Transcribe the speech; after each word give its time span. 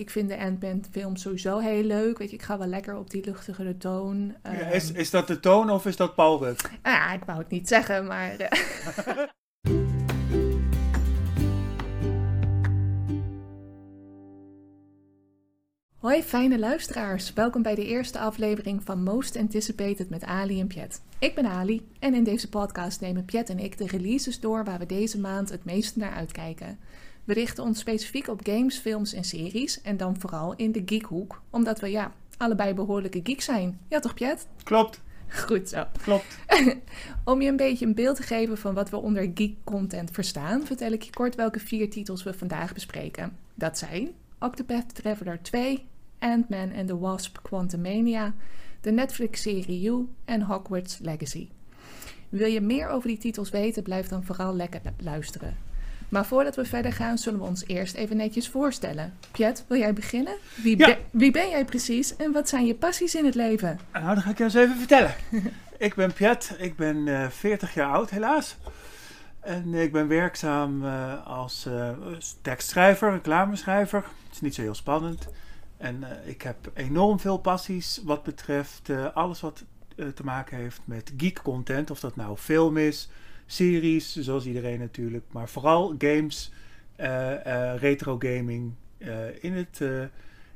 Ik 0.00 0.10
vind 0.10 0.28
de 0.28 0.38
Ant-Man 0.38 0.84
film 0.90 1.16
sowieso 1.16 1.58
heel 1.58 1.82
leuk. 1.82 2.18
Weet 2.18 2.30
je, 2.30 2.36
ik 2.36 2.42
ga 2.42 2.58
wel 2.58 2.66
lekker 2.66 2.96
op 2.96 3.10
die 3.10 3.24
luchtigere 3.24 3.76
toon. 3.76 4.34
Ja, 4.42 4.50
is, 4.50 4.92
is 4.92 5.10
dat 5.10 5.26
de 5.26 5.40
toon 5.40 5.70
of 5.70 5.86
is 5.86 5.96
dat 5.96 6.14
Paul 6.14 6.44
Rudd? 6.44 6.70
Ah, 6.82 7.12
ik 7.14 7.24
wou 7.24 7.38
het 7.38 7.48
niet 7.48 7.68
zeggen, 7.68 8.06
maar... 8.06 8.36
eh, 8.36 8.48
Hoi 15.96 16.22
fijne 16.22 16.58
luisteraars, 16.58 17.32
welkom 17.32 17.62
bij 17.62 17.74
de 17.74 17.86
eerste 17.86 18.18
aflevering 18.18 18.82
van 18.84 19.02
Most 19.02 19.36
Anticipated 19.36 20.10
met 20.10 20.24
Ali 20.24 20.60
en 20.60 20.66
Pjet. 20.66 21.02
Ik 21.18 21.34
ben 21.34 21.46
Ali 21.46 21.88
en 21.98 22.14
in 22.14 22.24
deze 22.24 22.48
podcast 22.48 23.00
nemen 23.00 23.24
Pjet 23.24 23.50
en 23.50 23.58
ik 23.58 23.78
de 23.78 23.86
releases 23.86 24.40
door 24.40 24.64
waar 24.64 24.78
we 24.78 24.86
deze 24.86 25.20
maand 25.20 25.50
het 25.50 25.64
meeste 25.64 25.98
naar 25.98 26.12
uitkijken. 26.12 26.78
We 27.30 27.36
richten 27.36 27.64
ons 27.64 27.78
specifiek 27.78 28.28
op 28.28 28.40
games, 28.42 28.78
films 28.78 29.12
en 29.12 29.24
series 29.24 29.80
en 29.82 29.96
dan 29.96 30.20
vooral 30.20 30.54
in 30.56 30.72
de 30.72 30.82
geekhoek, 30.86 31.42
omdat 31.50 31.80
we 31.80 31.90
ja, 31.90 32.12
allebei 32.36 32.74
behoorlijke 32.74 33.20
geeks 33.22 33.44
zijn. 33.44 33.80
Ja 33.88 34.00
toch 34.00 34.14
Pjet? 34.14 34.46
Klopt, 34.62 35.00
Goed 35.28 35.68
zo. 35.68 35.84
klopt. 36.02 36.38
Om 37.24 37.42
je 37.42 37.48
een 37.48 37.56
beetje 37.56 37.86
een 37.86 37.94
beeld 37.94 38.16
te 38.16 38.22
geven 38.22 38.58
van 38.58 38.74
wat 38.74 38.90
we 38.90 38.96
onder 38.96 39.30
geek 39.34 39.56
content 39.64 40.10
verstaan, 40.10 40.66
vertel 40.66 40.92
ik 40.92 41.02
je 41.02 41.12
kort 41.12 41.34
welke 41.34 41.60
vier 41.60 41.90
titels 41.90 42.22
we 42.22 42.32
vandaag 42.32 42.72
bespreken. 42.74 43.36
Dat 43.54 43.78
zijn 43.78 44.10
Octopath 44.38 44.94
Traveler 44.94 45.42
2, 45.42 45.86
Ant-Man 46.18 46.72
and 46.76 46.86
the 46.86 46.98
Wasp 46.98 47.38
Quantumania, 47.42 48.34
de 48.80 48.90
Netflix-serie 48.90 49.80
You 49.80 50.08
en 50.24 50.42
Hogwarts 50.42 50.98
Legacy. 50.98 51.48
Wil 52.28 52.48
je 52.48 52.60
meer 52.60 52.88
over 52.88 53.08
die 53.08 53.18
titels 53.18 53.50
weten, 53.50 53.82
blijf 53.82 54.08
dan 54.08 54.24
vooral 54.24 54.54
lekker 54.54 54.80
luisteren. 54.98 55.69
Maar 56.10 56.26
voordat 56.26 56.56
we 56.56 56.64
verder 56.64 56.92
gaan, 56.92 57.18
zullen 57.18 57.38
we 57.40 57.46
ons 57.46 57.64
eerst 57.66 57.94
even 57.94 58.16
netjes 58.16 58.48
voorstellen. 58.48 59.14
Piet, 59.30 59.64
wil 59.68 59.78
jij 59.78 59.92
beginnen? 59.92 60.36
Wie, 60.62 60.78
Ja. 60.78 60.86
be- 60.86 60.98
wie 61.10 61.30
ben 61.30 61.48
jij 61.50 61.64
precies 61.64 62.16
en 62.16 62.32
wat 62.32 62.48
zijn 62.48 62.66
je 62.66 62.74
passies 62.74 63.14
in 63.14 63.24
het 63.24 63.34
leven? 63.34 63.78
Nou, 63.92 64.04
dan 64.14 64.22
ga 64.22 64.30
ik 64.30 64.38
je 64.38 64.44
eens 64.44 64.54
even 64.54 64.76
vertellen. 64.76 65.14
ik 65.78 65.94
ben 65.94 66.12
Piet, 66.12 66.56
ik 66.58 66.76
ben 66.76 67.08
eh 67.08 67.28
40 67.28 67.74
jaar 67.74 67.92
oud 67.92 68.10
helaas. 68.10 68.56
En 69.40 69.74
ik 69.74 69.92
ben 69.92 70.08
werkzaam 70.08 70.84
eh, 70.84 71.26
als 71.26 71.66
eh, 71.66 71.88
tekstschrijver, 72.42 73.10
reclameschrijver. 73.12 73.98
Het 73.98 74.32
is 74.34 74.40
niet 74.40 74.54
zo 74.54 74.60
heel 74.62 74.74
spannend. 74.74 75.28
En 75.76 76.04
eh, 76.04 76.28
ik 76.28 76.42
heb 76.42 76.56
enorm 76.74 77.20
veel 77.20 77.38
passies 77.38 78.00
wat 78.04 78.22
betreft 78.22 78.88
eh, 78.90 79.06
alles 79.14 79.40
wat 79.40 79.64
eh, 79.96 80.06
te 80.08 80.24
maken 80.24 80.56
heeft 80.56 80.80
met 80.84 81.12
geek 81.16 81.42
content. 81.42 81.90
Of 81.90 82.00
dat 82.00 82.16
nou 82.16 82.36
film 82.36 82.76
is, 82.76 83.08
series, 83.52 84.16
zoals 84.16 84.46
iedereen 84.46 84.78
natuurlijk. 84.78 85.24
Maar 85.30 85.48
vooral 85.48 85.94
games, 85.98 86.52
eh, 86.96 87.46
eh, 87.46 87.80
retro 87.80 88.16
gaming 88.18 88.72
eh, 88.98 89.44
in, 89.44 89.52
het, 89.52 89.80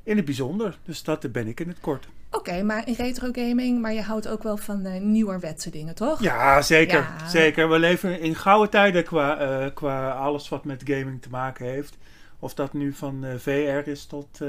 in 0.03 0.15
het 0.15 0.25
bijzonder. 0.25 0.77
Dus 0.83 1.03
dat 1.03 1.31
ben 1.31 1.47
ik 1.47 1.59
in 1.59 1.67
het 1.67 1.79
kort. 1.79 2.07
Oké, 2.31 2.63
maar 2.63 2.87
in 2.87 2.93
retro 2.93 3.29
gaming, 3.31 3.81
maar 3.81 3.93
je 3.93 4.01
houdt 4.01 4.27
ook 4.27 4.43
wel 4.43 4.57
van 4.57 4.85
eh 4.85 5.01
nieuwerwetse 5.01 5.69
dingen, 5.69 5.95
toch? 5.95 6.21
Ja, 6.21 6.61
zeker. 6.61 6.99
Ja. 6.99 7.27
zeker. 7.27 7.69
We 7.69 7.79
leven 7.79 8.19
in 8.19 8.35
gouden 8.35 8.69
tijden 8.69 9.03
qua, 9.03 9.69
qua 9.73 10.11
alles 10.11 10.49
wat 10.49 10.65
met 10.65 10.83
gaming 10.85 11.21
te 11.21 11.29
maken 11.29 11.65
heeft. 11.65 11.97
Of 12.39 12.53
dat 12.53 12.73
nu 12.73 12.93
van 12.93 13.25
VR 13.37 13.87
is 13.89 14.05
tot, 14.05 14.39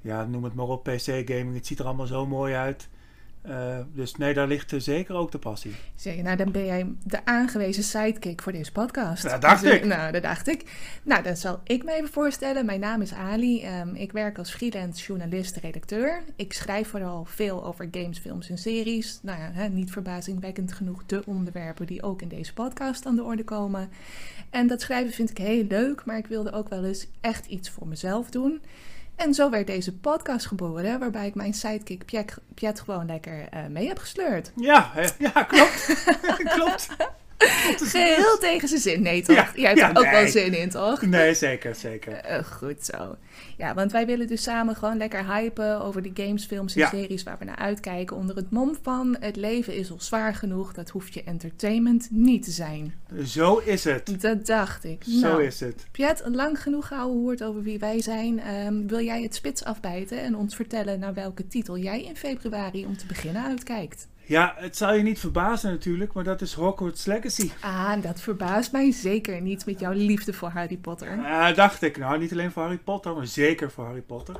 ja, 0.00 0.24
noem 0.24 0.44
het 0.44 0.54
maar 0.54 0.66
op, 0.66 0.82
PC-gaming. 0.84 1.54
Het 1.54 1.66
ziet 1.66 1.78
er 1.78 1.84
allemaal 1.84 2.06
zo 2.06 2.26
mooi 2.26 2.54
uit. 2.54 2.88
Eh, 3.44 3.78
dus 3.92 4.16
nee, 4.16 4.34
daar 4.34 4.46
ligt 4.46 4.72
eh, 4.72 4.80
zeker 4.80 5.14
ook 5.14 5.32
de 5.32 5.38
passie. 5.38 5.74
Zeg, 5.94 6.16
nou, 6.16 6.36
dan 6.36 6.50
ben 6.50 6.64
jij 6.64 6.86
de 7.02 7.24
aangewezen 7.24 7.82
sidekick 7.82 8.42
voor 8.42 8.52
deze 8.52 8.72
podcast. 8.72 9.22
Dat 9.22 9.40
dacht 9.40 9.62
Dus, 9.62 9.72
ik. 9.72 9.84
Nou, 9.84 10.12
dat 10.12 10.22
dacht 10.22 10.48
ik. 10.48 10.64
Nou, 11.02 11.22
dan 11.22 11.36
zal 11.36 11.60
ik 11.64 11.84
me 11.84 11.92
even 11.92 12.08
voorstellen. 12.08 12.66
Mijn 12.66 12.80
naam 12.80 13.00
is 13.00 13.12
Ali. 13.12 13.62
Ehm, 13.62 13.94
ik 13.94 14.12
werk 14.12 14.38
als 14.38 14.50
freelance 14.54 15.04
journalist, 15.04 15.56
redacteur. 15.56 16.22
Ik 16.36 16.52
schrijf 16.52 16.88
vooral 16.88 17.24
veel 17.24 17.64
over 17.64 17.88
games, 17.90 18.18
films 18.18 18.50
en 18.50 18.58
series. 18.58 19.18
Nou 19.22 19.38
ja, 19.38 19.50
hè, 19.52 19.68
niet 19.68 19.92
verbazingwekkend 19.92 20.72
genoeg 20.72 21.02
de 21.06 21.22
onderwerpen 21.26 21.86
die 21.86 22.02
ook 22.02 22.22
in 22.22 22.28
deze 22.28 22.52
podcast 22.52 23.06
aan 23.06 23.16
de 23.16 23.22
orde 23.22 23.44
komen. 23.44 23.88
En 24.50 24.66
dat 24.66 24.80
schrijven 24.80 25.12
vind 25.12 25.30
ik 25.30 25.38
heel 25.38 25.64
leuk, 25.64 26.04
maar 26.04 26.18
ik 26.18 26.26
wilde 26.26 26.52
ook 26.52 26.68
wel 26.68 26.84
eens 26.84 27.06
echt 27.20 27.46
iets 27.46 27.70
voor 27.70 27.88
mezelf 27.88 28.30
doen. 28.30 28.60
En 29.16 29.34
zo 29.34 29.50
werd 29.50 29.66
deze 29.66 29.92
podcast 29.92 30.46
geboren, 30.46 30.98
waarbij 30.98 31.26
ik 31.26 31.34
mijn 31.34 31.54
sidekick 31.54 32.04
Piet, 32.04 32.36
Piet 32.54 32.80
gewoon 32.80 33.06
lekker 33.06 33.48
eh, 33.48 33.66
mee 33.66 33.88
heb 33.88 33.98
gesleurd. 33.98 34.52
Ja, 34.56 34.92
ja 35.18 35.42
klopt. 35.42 36.04
klopt. 36.54 36.86
Geheel 37.76 38.38
tegen 38.38 38.68
zijn 38.68 38.80
zin. 38.80 39.02
Nee, 39.02 39.22
toch? 39.22 39.36
Ja, 39.36 39.50
Jij 39.54 39.66
hebt 39.68 39.78
ja, 39.80 39.90
er 39.90 39.98
ook 39.98 40.10
wel 40.10 40.28
zin 40.28 40.58
in, 40.58 40.70
toch? 40.70 41.02
Nee, 41.02 41.34
zeker, 41.34 41.74
zeker. 41.74 42.12
Eh, 42.12 42.44
goed 42.44 42.84
zo. 42.84 43.16
Ja, 43.56 43.74
want 43.74 43.92
wij 43.92 44.06
willen 44.06 44.26
dus 44.26 44.42
samen 44.42 44.76
gewoon 44.76 44.96
lekker 44.96 45.34
hypen 45.34 45.80
over 45.80 46.02
die 46.02 46.12
games, 46.14 46.44
films 46.44 46.74
en 46.74 46.80
Ja. 46.80 46.88
series 46.88 47.22
waar 47.22 47.38
we 47.38 47.44
naar 47.44 47.56
uitkijken. 47.56 48.16
Onder 48.16 48.36
het 48.36 48.50
mom 48.50 48.76
van 48.82 49.16
het 49.20 49.36
leven 49.36 49.74
is 49.76 49.90
al 49.90 50.00
zwaar 50.00 50.34
genoeg, 50.34 50.72
dat 50.72 50.90
hoeft 50.90 51.14
je 51.14 51.22
entertainment 51.24 52.08
niet 52.10 52.42
te 52.44 52.50
zijn. 52.50 52.94
Zo 53.24 53.56
is 53.58 53.84
het. 53.84 54.20
Dat 54.20 54.46
dacht 54.46 54.84
ik. 54.84 55.02
Zo 55.08 55.20
nou, 55.28 55.44
is 55.44 55.60
het. 55.60 55.86
Piet, 55.90 56.22
lang 56.24 56.62
genoeg 56.62 56.86
gehouden 56.86 57.20
hoort 57.22 57.42
over 57.42 57.62
wie 57.62 57.78
wij 57.78 58.02
zijn. 58.02 58.40
Ehm, 58.40 58.86
wil 58.86 59.00
jij 59.00 59.22
het 59.22 59.34
spits 59.34 59.64
afbijten 59.64 60.20
en 60.20 60.36
ons 60.36 60.56
vertellen 60.56 60.98
naar 60.98 61.14
welke 61.14 61.46
titel 61.46 61.78
jij 61.78 62.04
in 62.04 62.16
februari 62.16 62.86
om 62.86 62.96
te 62.96 63.06
beginnen 63.06 63.42
uitkijkt? 63.44 64.08
Ja, 64.26 64.54
het 64.56 64.76
zal 64.76 64.94
je 64.94 65.02
niet 65.02 65.18
verbazen 65.18 65.70
natuurlijk, 65.70 66.12
maar 66.12 66.24
dat 66.24 66.40
is 66.40 66.52
Hogwarts 66.52 67.04
Legacy. 67.04 67.50
Ah, 67.60 68.02
dat 68.02 68.20
verbaast 68.20 68.72
mij 68.72 68.92
zeker 68.92 69.40
niet 69.40 69.66
met 69.66 69.80
jouw 69.80 69.92
liefde 69.92 70.32
voor 70.32 70.48
Harry 70.48 70.76
Potter. 70.76 71.16
Ja, 71.16 71.52
dacht 71.52 71.82
ik. 71.82 71.96
Nou, 71.98 72.18
niet 72.18 72.32
alleen 72.32 72.50
voor 72.50 72.62
Harry 72.62 72.78
Potter, 72.78 73.14
maar 73.14 73.26
zeker 73.26 73.70
voor 73.70 73.84
Harry 73.84 74.00
Potter. 74.00 74.36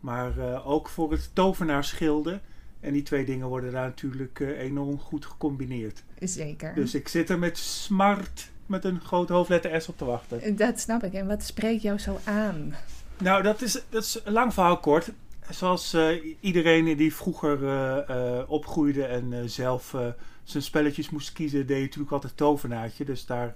Maar 0.00 0.38
eh, 0.38 0.68
ook 0.68 0.88
voor 0.88 1.10
het 1.10 1.30
tovenaarschilde. 1.32 2.40
En 2.80 2.92
die 2.92 3.02
twee 3.02 3.24
dingen 3.24 3.46
worden 3.46 3.72
daar 3.72 3.86
natuurlijk 3.86 4.40
eh, 4.40 4.60
enorm 4.60 4.98
goed 4.98 5.26
gecombineerd. 5.26 6.02
Zeker. 6.20 6.74
Dus 6.74 6.94
ik 6.94 7.08
zit 7.08 7.30
er 7.30 7.38
met 7.38 7.58
smart, 7.58 8.50
met 8.66 8.84
een 8.84 9.00
groot 9.00 9.28
hoofdletter 9.28 9.82
S 9.82 9.88
op 9.88 9.98
te 9.98 10.04
wachten. 10.04 10.56
Dat 10.56 10.80
snap 10.80 11.04
ik. 11.04 11.12
En 11.12 11.26
wat 11.26 11.42
spreekt 11.42 11.82
jou 11.82 11.98
zo 11.98 12.18
aan? 12.24 12.74
Nou, 13.18 13.42
dat 13.42 13.62
is, 13.62 13.82
dat 13.88 14.02
is 14.02 14.20
een 14.24 14.32
lang 14.32 14.54
verhaal 14.54 14.78
kort. 14.78 15.10
Zoals 15.50 15.92
eh, 15.92 16.34
iedereen 16.40 16.96
die 16.96 17.14
vroeger 17.14 17.64
eh, 17.68 17.98
eh, 18.38 18.50
opgroeide 18.50 19.04
en 19.04 19.50
zelf 19.50 19.96
zijn 20.44 20.62
spelletjes 20.62 21.10
moest 21.10 21.32
kiezen, 21.32 21.66
deed 21.66 21.76
je 21.76 21.82
natuurlijk 21.84 22.12
altijd 22.12 22.36
tovenaartje. 22.36 23.04
Dus 23.04 23.26
daar, 23.26 23.54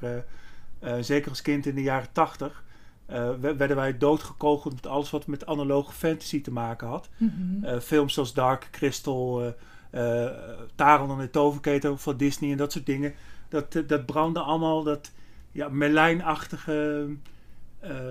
zeker 1.00 1.30
als 1.30 1.42
kind 1.42 1.66
in 1.66 1.74
de 1.74 1.82
jaren 1.82 2.12
tachtig, 2.12 2.64
we- 3.06 3.54
werden 3.56 3.76
wij 3.76 3.98
doodgekogeld 3.98 4.74
met 4.74 4.86
alles 4.86 5.10
wat 5.10 5.26
met 5.26 5.46
analoge 5.46 5.92
fantasy 5.92 6.40
te 6.40 6.52
maken 6.52 6.88
had. 6.88 7.08
Mhm. 7.16 7.78
Films 7.80 8.14
zoals 8.14 8.34
Dark 8.34 8.68
Crystal, 8.70 9.54
eh 9.90 10.26
Taron 10.74 11.10
en 11.10 11.18
de 11.18 11.30
Toverketen 11.30 11.98
van 11.98 12.16
Disney 12.16 12.50
en 12.50 12.56
dat 12.56 12.72
soort 12.72 12.86
dingen. 12.86 13.14
Dat, 13.48 13.82
dat 13.86 14.06
brandde 14.06 14.40
allemaal 14.40 14.82
dat 14.82 15.10
ja, 15.52 15.68
Merlijnachtige 15.68 17.06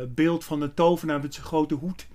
beeld 0.08 0.44
van 0.44 0.62
een 0.62 0.74
tovenaar 0.74 1.20
met 1.22 1.34
zijn 1.34 1.46
grote 1.46 1.76
hoed 1.76 2.08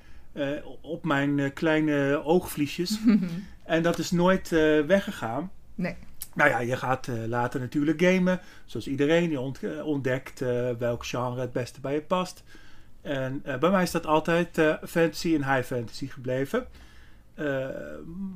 op 0.81 1.05
mijn 1.05 1.39
eh, 1.39 1.51
kleine 1.55 2.23
oogvliesjes. 2.25 2.99
en 3.65 3.83
dat 3.83 3.99
is 3.99 4.11
nooit 4.11 4.53
eh, 4.53 4.81
weggegaan. 4.81 5.51
Nee. 5.75 5.97
Nou 6.35 6.51
ja, 6.51 6.59
je 6.59 6.77
gaat 6.77 7.09
eh, 7.09 7.15
later 7.27 7.61
natuurlijk 7.61 8.03
gamen. 8.03 8.41
Zoals 8.65 8.89
iedereen. 8.89 9.31
Je 9.31 9.41
ont- 9.41 9.63
eh, 9.63 9.87
ontdekt 9.87 10.43
eh, 10.43 10.71
welk 10.79 11.07
genre 11.07 11.41
het 11.41 11.53
beste 11.53 11.81
bij 11.81 11.95
je 11.95 12.03
past. 12.03 12.43
En 13.03 13.41
eh, 13.45 13.59
bij 13.59 13.71
mij 13.71 13.83
is 13.83 13.91
dat 13.91 14.07
altijd 14.07 14.59
eh, 14.59 14.75
fantasy 14.89 15.35
en 15.35 15.55
high 15.55 15.67
fantasy 15.67 16.07
gebleven. 16.09 16.67
Eh, 17.35 17.67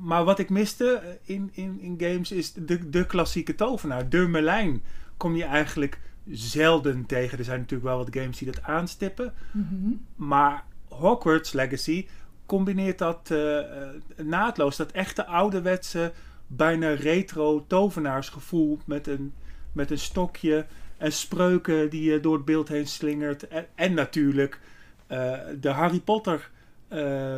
maar 0.01 0.23
wat 0.23 0.39
ik 0.39 0.49
miste 0.49 0.93
eh, 0.93 1.35
in, 1.35 1.49
in, 1.53 1.79
in 1.79 1.95
games 1.97 2.31
is 2.31 2.53
de, 2.53 2.89
de 2.89 3.05
klassieke 3.05 3.55
tovenaar. 3.55 4.09
De 4.09 4.17
Merlijn 4.27 4.83
kom 5.17 5.35
je 5.35 5.43
eigenlijk 5.43 5.99
zelden 6.31 7.05
tegen. 7.05 7.37
Er 7.37 7.43
zijn 7.43 7.59
natuurlijk 7.59 7.89
wel 7.89 7.97
wat 7.97 8.15
games 8.15 8.37
die 8.37 8.51
dat 8.51 8.63
aanstippen. 8.63 9.33
Mhm. 9.51 9.91
Maar 10.15 10.63
Hogwarts 10.99 11.53
Legacy 11.53 12.07
combineert 12.45 12.97
dat 12.97 13.31
eh, 13.31 13.59
eh, 13.59 13.89
naadloos. 14.17 14.77
Dat 14.77 14.91
echte 14.91 15.25
ouderwetse, 15.25 16.11
bijna 16.47 16.93
retro 16.93 17.65
tovenaarsgevoel 17.67 18.79
met 18.85 19.07
een, 19.07 19.33
met 19.71 19.91
een 19.91 19.97
stokje 19.97 20.65
en 20.97 21.11
spreuken 21.11 21.89
die 21.89 22.11
je 22.11 22.19
door 22.19 22.35
het 22.35 22.45
beeld 22.45 22.67
heen 22.67 22.87
slingert. 22.87 23.47
En, 23.47 23.65
en 23.75 23.93
natuurlijk 23.93 24.59
eh, 25.07 25.39
de 25.59 25.69
Harry 25.69 25.99
Potter, 25.99 26.49
eh, 26.87 27.37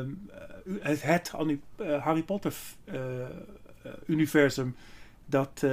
het, 0.79 1.01
het 1.01 1.31
Harry 1.99 2.23
Potter 2.23 2.53
universum. 4.05 4.75
Dat 5.25 5.63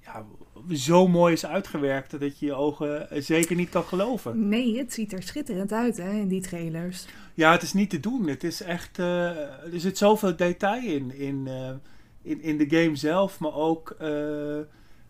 ja, 0.00 0.24
zo 0.72 1.08
mooi 1.08 1.32
is 1.32 1.46
uitgewerkt 1.46 2.20
dat 2.20 2.38
je 2.38 2.46
je 2.46 2.54
ogen 2.54 3.10
eh, 3.10 3.22
zeker 3.22 3.56
niet 3.56 3.68
kan 3.68 3.84
geloven. 3.84 4.48
Nee, 4.48 4.78
het 4.78 4.92
ziet 4.92 5.12
er 5.12 5.22
schitterend 5.22 5.72
uit 5.72 5.96
hè, 5.96 6.10
in 6.10 6.28
die 6.28 6.40
trailers. 6.40 7.06
Ja, 7.34 7.52
het 7.52 7.62
is 7.62 7.72
niet 7.72 7.90
te 7.90 8.00
doen. 8.00 8.26
Het 8.26 8.44
is 8.44 8.62
echt. 8.62 8.98
eh, 8.98 9.26
er 9.72 9.80
zit 9.80 9.98
zoveel 9.98 10.36
detail 10.36 10.82
in. 10.82 11.14
In, 11.18 11.46
eh, 11.46 11.70
in, 12.22 12.42
in 12.42 12.58
de 12.58 12.66
game 12.82 12.96
zelf, 12.96 13.38
maar 13.38 13.54
ook 13.54 13.96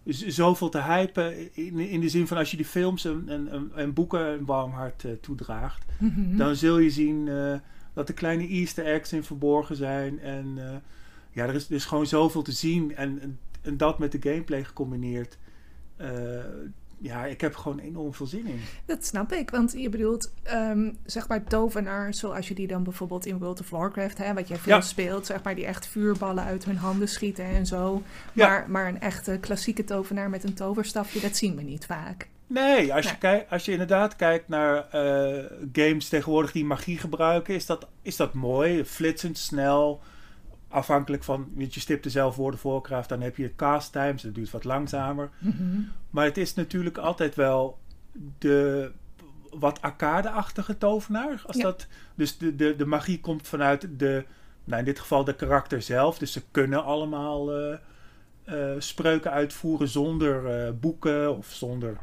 zoveel 0.05 0.69
te 0.69 0.83
hypen. 0.83 1.55
In, 1.57 1.79
in 1.79 2.01
de 2.01 2.09
zin 2.09 2.27
van 2.27 2.37
als 2.37 2.51
je 2.51 2.57
die 2.57 2.67
films 2.67 3.05
en, 3.05 3.25
en, 3.27 3.49
en- 3.51 3.71
en 3.75 3.93
boeken 3.93 4.27
een 4.27 4.45
warm 4.45 4.71
hart 4.71 5.05
toedraagt, 5.21 5.85
Mhm. 5.99 6.37
dan 6.37 6.57
zul 6.57 6.79
je 6.79 6.91
zien 6.91 7.29
dat 7.95 8.09
er 8.09 8.15
kleine 8.15 8.47
easter 8.49 8.85
eggs 8.85 9.13
in 9.13 9.25
verborgen 9.25 9.77
zijn. 9.77 10.21
En 10.21 10.59
ja, 11.33 11.45
er 11.47 11.55
is, 11.55 11.69
er 11.69 11.75
is 11.75 11.85
gewoon 11.85 12.07
zoveel 12.07 12.43
te 12.43 12.53
zien. 12.53 12.97
En, 12.97 13.21
en, 13.21 13.39
en 13.63 13.77
dat 13.77 13.99
met 13.99 14.13
de 14.13 14.19
gameplay 14.31 14.65
gecombineerd. 14.65 15.39
Eh, 15.99 16.09
ja, 17.00 17.25
ik 17.25 17.41
heb 17.41 17.55
gewoon 17.56 17.79
enorm 17.79 18.15
veel 18.15 18.27
zin 18.27 18.47
in. 18.47 18.61
Dat 18.87 19.05
snap 19.06 19.33
ik, 19.33 19.50
want 19.50 19.73
je 19.77 19.89
bedoelt, 19.89 20.33
ehm, 20.43 20.91
zeg 21.05 21.29
maar, 21.29 21.45
tovenaars 21.45 22.19
zoals 22.19 22.49
je 22.49 22.55
die 22.55 22.67
dan 22.67 22.83
bijvoorbeeld 22.83 23.27
in 23.27 23.39
World 23.39 23.61
of 23.61 23.71
Warcraft, 23.71 24.19
hè, 24.19 24.35
wat 24.35 24.49
jij 24.49 24.56
veel 24.56 24.75
Ja. 24.75 24.81
speelt, 24.81 25.27
zeg 25.27 25.43
maar, 25.43 25.55
die 25.55 25.67
echt 25.67 25.87
vuurballen 25.87 26.45
uit 26.45 26.65
hun 26.65 26.77
handen 26.77 27.09
schieten 27.09 27.45
en 27.45 27.67
zo. 27.67 28.03
Ja. 28.33 28.49
Maar, 28.49 28.71
maar 28.71 28.89
een 28.89 29.00
echte 29.00 29.39
klassieke 29.41 29.85
tovenaar 29.85 30.31
met 30.31 30.45
een 30.45 30.55
toverstafje, 30.55 31.21
dat 31.21 31.37
zien 31.37 31.56
we 31.56 31.62
niet 31.62 31.87
vaak. 31.87 32.29
Nee, 32.47 32.95
als, 32.95 33.15
Je, 33.21 33.45
als 33.49 33.65
je 33.65 33.73
inderdaad 33.73 34.17
kijkt 34.17 34.49
naar 34.49 34.89
eh, 34.91 35.45
games 35.73 36.09
tegenwoordig 36.09 36.53
die 36.53 36.65
magie 36.65 36.99
gebruiken, 36.99 37.55
is 37.55 37.67
dat, 37.67 37.87
is 38.03 38.17
dat 38.17 38.35
mooi. 38.35 38.85
Flitsend, 38.85 39.39
snel. 39.39 40.00
Afhankelijk 40.69 41.25
van, 41.25 41.49
want 41.55 41.75
je 41.75 41.81
stipt 41.81 42.05
er 42.05 42.11
zelf 42.11 42.37
woorden 42.37 42.61
voor, 42.61 43.05
dan 43.06 43.20
heb 43.20 43.37
je 43.37 43.55
cast 43.55 43.93
times, 43.93 44.23
dat 44.23 44.35
duurt 44.35 44.50
wat 44.50 44.65
langzamer. 44.65 45.31
Maar 46.11 46.25
het 46.25 46.37
is 46.37 46.55
natuurlijk 46.55 46.99
altijd 46.99 47.35
wel 47.35 47.79
de 48.38 48.91
wat 49.50 49.82
arcade-achtige 49.82 50.79
tovenaar. 50.79 51.43
Als 51.47 51.56
Ja. 51.56 51.62
dat, 51.62 51.87
dus 52.15 52.38
de, 52.38 52.56
de, 52.56 52.76
de 52.76 52.87
magie 52.87 53.20
komt 53.20 53.49
vanuit 53.49 53.88
de, 53.99 54.25
nou 54.65 54.79
in 54.79 54.85
dit 54.85 54.99
geval 55.00 55.25
de 55.25 55.35
karakter 55.35 55.82
zelf. 55.82 56.19
Dus 56.19 56.32
ze 56.32 56.43
kunnen 56.50 56.85
allemaal 56.85 57.53
eh, 57.53 57.75
spreuken 58.79 59.31
uitvoeren 59.31 59.88
zonder 59.88 60.47
eh, 60.67 60.73
boeken 60.81 61.37
of 61.37 61.47
zonder 61.47 61.97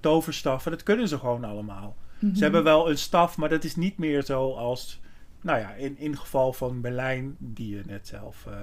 toverstaffen. 0.00 0.70
Dat 0.70 0.82
kunnen 0.82 1.08
ze 1.08 1.18
gewoon 1.18 1.44
allemaal. 1.44 1.96
Mhm. 2.18 2.34
Ze 2.34 2.42
hebben 2.42 2.64
wel 2.64 2.90
een 2.90 2.98
staf, 2.98 3.36
maar 3.36 3.48
dat 3.48 3.64
is 3.64 3.76
niet 3.76 3.98
meer 3.98 4.22
zo 4.24 4.52
als, 4.52 5.00
nou 5.42 5.58
ja, 5.58 5.72
in, 5.72 5.98
in 5.98 6.16
geval 6.16 6.52
van 6.52 6.80
Berlijn, 6.80 7.36
die 7.38 7.76
je 7.76 7.82
net 7.86 8.08
zelf 8.08 8.46
eh, 8.46 8.54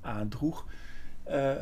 aandroeg. 0.00 0.66
Eh, 1.22 1.52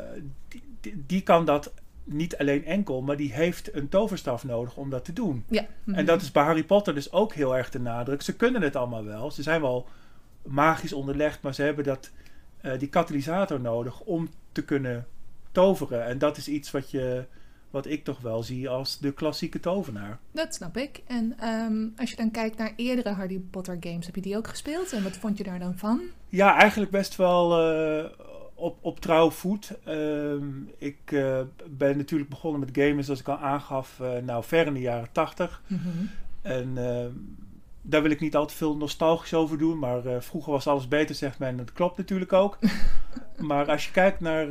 die, 0.47 0.63
die, 0.81 1.03
die 1.05 1.21
kan 1.21 1.45
dat 1.45 1.73
niet 2.03 2.37
alleen 2.37 2.65
enkel, 2.65 3.01
maar 3.01 3.17
die 3.17 3.33
heeft 3.33 3.75
een 3.75 3.89
toverstaf 3.89 4.43
nodig 4.43 4.77
om 4.77 4.89
dat 4.89 5.05
te 5.05 5.13
doen. 5.13 5.43
Ja. 5.49 5.65
En 5.85 6.05
dat 6.05 6.21
is 6.21 6.31
bij 6.31 6.43
Harry 6.43 6.63
Potter 6.63 6.93
dus 6.93 7.11
ook 7.11 7.33
heel 7.33 7.57
erg 7.57 7.69
de 7.69 7.79
nadruk. 7.79 8.21
Ze 8.21 8.35
kunnen 8.35 8.61
het 8.61 8.75
allemaal 8.75 9.03
wel. 9.03 9.31
Ze 9.31 9.43
zijn 9.43 9.61
wel 9.61 9.87
magisch 10.41 10.93
onderlegd, 10.93 11.41
maar 11.41 11.53
ze 11.53 11.61
hebben 11.61 11.83
dat, 11.83 12.11
eh, 12.61 12.79
die 12.79 12.89
katalysator 12.89 13.59
nodig 13.59 13.99
om 13.99 14.29
te 14.51 14.63
kunnen 14.63 15.07
toveren. 15.51 16.05
En 16.05 16.17
dat 16.17 16.37
is 16.37 16.47
iets 16.47 16.71
wat, 16.71 16.91
je, 16.91 17.25
wat 17.75 17.87
ik 17.87 18.03
toch 18.03 18.19
wel 18.19 18.43
zie 18.43 18.69
als 18.69 18.99
de 18.99 19.13
klassieke 19.13 19.59
tovenaar. 19.59 20.19
Dat 20.31 20.55
snap 20.55 20.77
ik. 20.77 21.01
En 21.07 21.33
ehm, 21.39 21.87
als 21.97 22.09
je 22.09 22.15
dan 22.15 22.31
kijkt 22.31 22.57
naar 22.57 22.73
eerdere 22.75 23.09
Harry 23.09 23.39
Potter 23.39 23.77
games, 23.79 24.05
heb 24.05 24.15
je 24.15 24.21
die 24.21 24.37
ook 24.37 24.47
gespeeld? 24.47 24.93
En 24.93 25.03
wat 25.03 25.17
vond 25.17 25.37
je 25.37 25.43
daar 25.43 25.59
dan 25.59 25.77
van? 25.77 26.01
Ja, 26.29 26.57
eigenlijk 26.59 26.91
best 26.91 27.15
wel 27.15 27.61
eh, 27.61 28.05
op, 28.53 28.77
op 28.81 28.99
trouw 28.99 29.29
voet. 29.29 29.71
Ehm, 29.83 30.47
ik 30.77 30.97
eh, 31.05 31.39
ben 31.69 31.97
natuurlijk 31.97 32.29
begonnen 32.29 32.59
met 32.59 32.69
gamen, 32.73 33.03
zoals 33.03 33.19
ik 33.19 33.27
al 33.27 33.37
aangaf, 33.37 33.99
eh, 33.99 34.17
nou 34.17 34.43
ver 34.43 34.67
in 34.67 34.73
de 34.73 34.79
jaren 34.79 35.11
tachtig. 35.11 35.61
En 36.41 36.77
ehm, 36.77 37.11
daar 37.81 38.01
wil 38.01 38.11
ik 38.11 38.19
niet 38.19 38.35
al 38.35 38.45
te 38.45 38.55
veel 38.55 38.77
nostalgisch 38.77 39.33
over 39.33 39.57
doen, 39.57 39.79
maar 39.79 40.23
vroeger 40.23 40.51
was 40.51 40.67
alles 40.67 40.87
beter, 40.87 41.15
zegt 41.15 41.39
men. 41.39 41.57
Dat 41.57 41.73
klopt 41.73 41.97
natuurlijk 41.97 42.33
ook. 42.33 42.57
maar 43.49 43.69
als 43.69 43.85
je 43.85 43.91
kijkt 43.91 44.19
naar, 44.19 44.47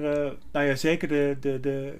nou 0.52 0.66
ja, 0.66 0.74
zeker 0.74 1.08
de, 1.08 1.36
de, 1.40 1.60
de 1.60 1.94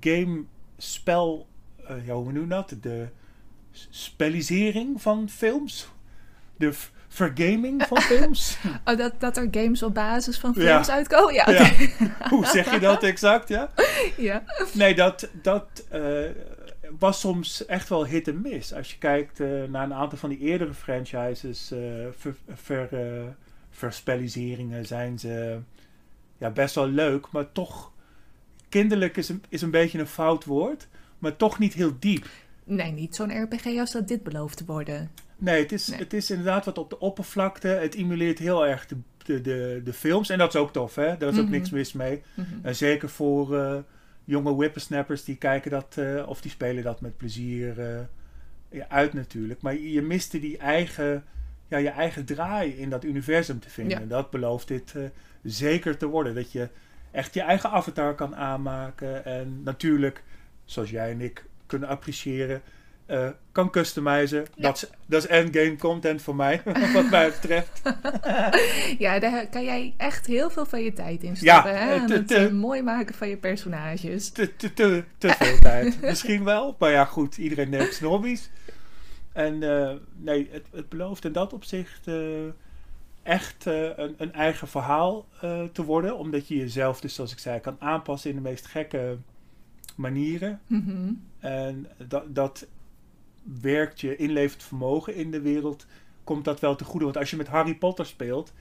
game 0.00 0.42
spel, 0.76 1.46
eh, 1.86 2.06
ja, 2.06 2.14
hoe 2.14 2.32
noem 2.32 2.42
je 2.42 2.48
dat? 2.48 2.74
De 2.80 3.08
spellisering 3.90 5.02
van 5.02 5.28
films. 5.28 5.88
De 6.56 6.72
vergaming 7.08 7.82
van 7.82 8.00
films. 8.12 8.58
Oh, 8.84 8.96
dat, 8.96 9.20
dat 9.20 9.36
er 9.36 9.48
games 9.50 9.82
op 9.82 9.94
basis 9.94 10.38
van 10.38 10.52
Ja. 10.56 10.62
films 10.62 10.90
uitkomen? 10.90 11.34
Ja. 11.34 11.70
Hoe 12.30 12.46
zeg 12.46 12.70
je 12.70 12.78
dat 12.78 13.02
exact, 13.02 13.48
ja? 13.48 13.70
Ja. 14.16 14.42
Nee, 14.72 14.94
dat, 14.94 15.28
dat 15.42 15.84
eh, 15.90 16.00
was 16.98 17.20
soms 17.20 17.66
echt 17.66 17.88
wel 17.88 18.06
hit 18.06 18.28
en 18.28 18.40
miss. 18.40 18.74
Als 18.74 18.90
je 18.90 18.98
kijkt 18.98 19.40
eh, 19.40 19.48
naar 19.68 19.84
een 19.84 19.94
aantal 19.94 20.18
van 20.18 20.28
die 20.28 20.38
eerdere 20.38 20.74
franchises, 20.74 21.70
eh 21.70 21.78
ver, 22.16 22.34
ver, 22.54 22.88
eh, 22.92 23.22
verspelliseringen 23.70 24.86
zijn 24.86 25.18
ze 25.18 25.58
ja, 26.38 26.50
best 26.50 26.74
wel 26.74 26.88
leuk, 26.88 27.26
maar 27.30 27.52
toch 27.52 27.89
kinderlijk 28.70 29.16
is 29.16 29.28
een, 29.28 29.42
is 29.48 29.62
een 29.62 29.70
beetje 29.70 29.98
een 29.98 30.06
fout 30.06 30.44
woord, 30.44 30.88
maar 31.18 31.36
toch 31.36 31.58
niet 31.58 31.72
heel 31.74 31.92
diep. 31.98 32.26
Nee, 32.64 32.92
niet 32.92 33.14
zo'n 33.14 33.42
RPG 33.42 33.64
als 33.78 33.92
dat 33.92 34.08
dit 34.08 34.22
belooft 34.22 34.56
te 34.56 34.64
worden. 34.64 35.10
Nee, 35.36 35.62
het 35.62 35.72
is, 35.72 35.86
Nee. 35.88 35.98
het 35.98 36.12
is 36.12 36.30
inderdaad 36.30 36.64
wat 36.64 36.78
op 36.78 36.90
de 36.90 36.98
oppervlakte. 36.98 37.68
Het 37.68 37.94
emuleert 37.94 38.38
heel 38.38 38.66
erg 38.66 38.86
de, 38.86 38.96
de, 39.24 39.40
de, 39.40 39.80
de 39.84 39.92
films. 39.92 40.28
En 40.28 40.38
dat 40.38 40.54
is 40.54 40.60
ook 40.60 40.72
tof, 40.72 40.94
hè? 40.94 41.16
Daar 41.16 41.28
is 41.32 41.36
ook 41.38 41.42
Mhm. 41.42 41.50
niks 41.52 41.70
mis 41.70 41.92
mee. 41.92 42.22
Mhm. 42.34 42.46
En 42.62 42.76
zeker 42.76 43.08
voor 43.08 43.56
eh, 43.58 43.76
jonge 44.24 44.54
whippersnappers 44.54 45.24
die 45.24 45.36
kijken 45.36 45.70
dat, 45.70 45.94
eh, 45.98 46.28
of 46.28 46.40
die 46.40 46.50
spelen 46.50 46.82
dat 46.84 47.00
met 47.00 47.16
plezier 47.16 47.80
ja, 48.70 48.88
uit 48.88 49.12
natuurlijk. 49.12 49.60
Maar 49.62 49.72
je, 49.74 49.92
je 49.92 50.02
miste 50.02 50.40
die 50.40 50.58
eigen, 50.58 51.24
ja, 51.68 51.78
je 51.78 51.88
eigen 51.88 52.24
draai 52.24 52.70
in 52.72 52.90
dat 52.90 53.04
universum 53.04 53.60
te 53.60 53.70
vinden. 53.70 54.00
Ja. 54.00 54.06
Dat 54.06 54.30
belooft 54.30 54.68
dit 54.68 54.94
zeker 55.42 55.96
te 55.96 56.06
worden. 56.06 56.34
Dat 56.34 56.52
je 56.52 56.68
echt 57.10 57.34
je 57.34 57.40
eigen 57.42 57.70
avatar 57.70 58.14
kan 58.14 58.36
aanmaken. 58.36 59.24
En 59.24 59.62
natuurlijk, 59.62 60.22
zoals 60.64 60.90
jij 60.90 61.10
en 61.10 61.20
ik 61.20 61.44
kunnen 61.66 61.88
appreciëren, 61.88 62.62
eh, 63.06 63.28
kan 63.52 63.70
customizen. 63.70 64.38
Ja. 64.54 64.62
Dat, 64.62 64.76
is, 64.76 64.90
dat 65.06 65.22
is 65.22 65.28
endgame 65.28 65.76
content 65.76 66.22
voor 66.22 66.36
mij, 66.36 66.62
wat 66.94 67.10
mij 67.10 67.30
betreft. 67.30 67.80
Ja, 68.98 69.18
daar 69.18 69.46
kan 69.46 69.64
jij 69.64 69.94
echt 69.96 70.26
heel 70.26 70.50
veel 70.50 70.66
van 70.66 70.82
je 70.82 70.92
tijd 70.92 71.22
in 71.22 71.36
Ja, 71.40 71.60
stoppen. 71.60 71.78
hè? 71.78 71.98
het- 72.14 72.30
eh, 72.32 72.44
eh, 72.44 72.52
mooi 72.52 72.82
maken 72.82 73.14
van 73.14 73.28
je 73.28 73.36
personages. 73.36 74.30
te, 74.30 74.56
te, 74.56 74.72
te, 74.74 75.04
te 75.18 75.28
veel 75.38 75.58
tijd. 75.58 76.00
Misschien 76.00 76.44
wel. 76.44 76.76
Maar 76.78 76.90
ja, 76.90 77.04
goed. 77.04 77.36
Iedereen 77.38 77.68
neemt 77.70 77.92
zijn 77.94 78.10
hobby's. 78.10 78.50
En 79.32 79.58
nee, 80.16 80.48
het, 80.52 80.66
het 80.72 80.88
belooft 80.88 81.24
in 81.24 81.32
dat 81.32 81.52
opzicht 81.52 82.06
echt 83.22 83.66
eh, 83.66 83.88
een, 83.96 84.14
een 84.16 84.32
eigen 84.32 84.68
verhaal 84.68 85.26
eh, 85.40 85.62
te 85.72 85.84
worden. 85.84 86.18
Omdat 86.18 86.48
je 86.48 86.56
jezelf, 86.56 87.00
dus 87.00 87.14
zoals 87.14 87.32
ik 87.32 87.38
zei, 87.38 87.60
kan 87.60 87.76
aanpassen 87.78 88.30
in 88.30 88.36
de 88.36 88.42
meest 88.42 88.66
gekke 88.66 89.18
manieren. 89.96 90.60
Mhm. 90.66 91.12
En 91.38 91.86
dat, 92.08 92.34
dat 92.34 92.66
werkt 93.60 94.00
je 94.00 94.16
inlevend 94.16 94.62
vermogen 94.62 95.14
in 95.14 95.30
de 95.30 95.40
wereld. 95.40 95.86
Komt 96.24 96.44
dat 96.44 96.60
wel 96.60 96.76
te 96.76 96.84
goede. 96.84 97.04
Want 97.04 97.16
als 97.16 97.30
je 97.30 97.36
met 97.36 97.48
Harry 97.48 97.74
Potter 97.74 98.06
speelt. 98.06 98.52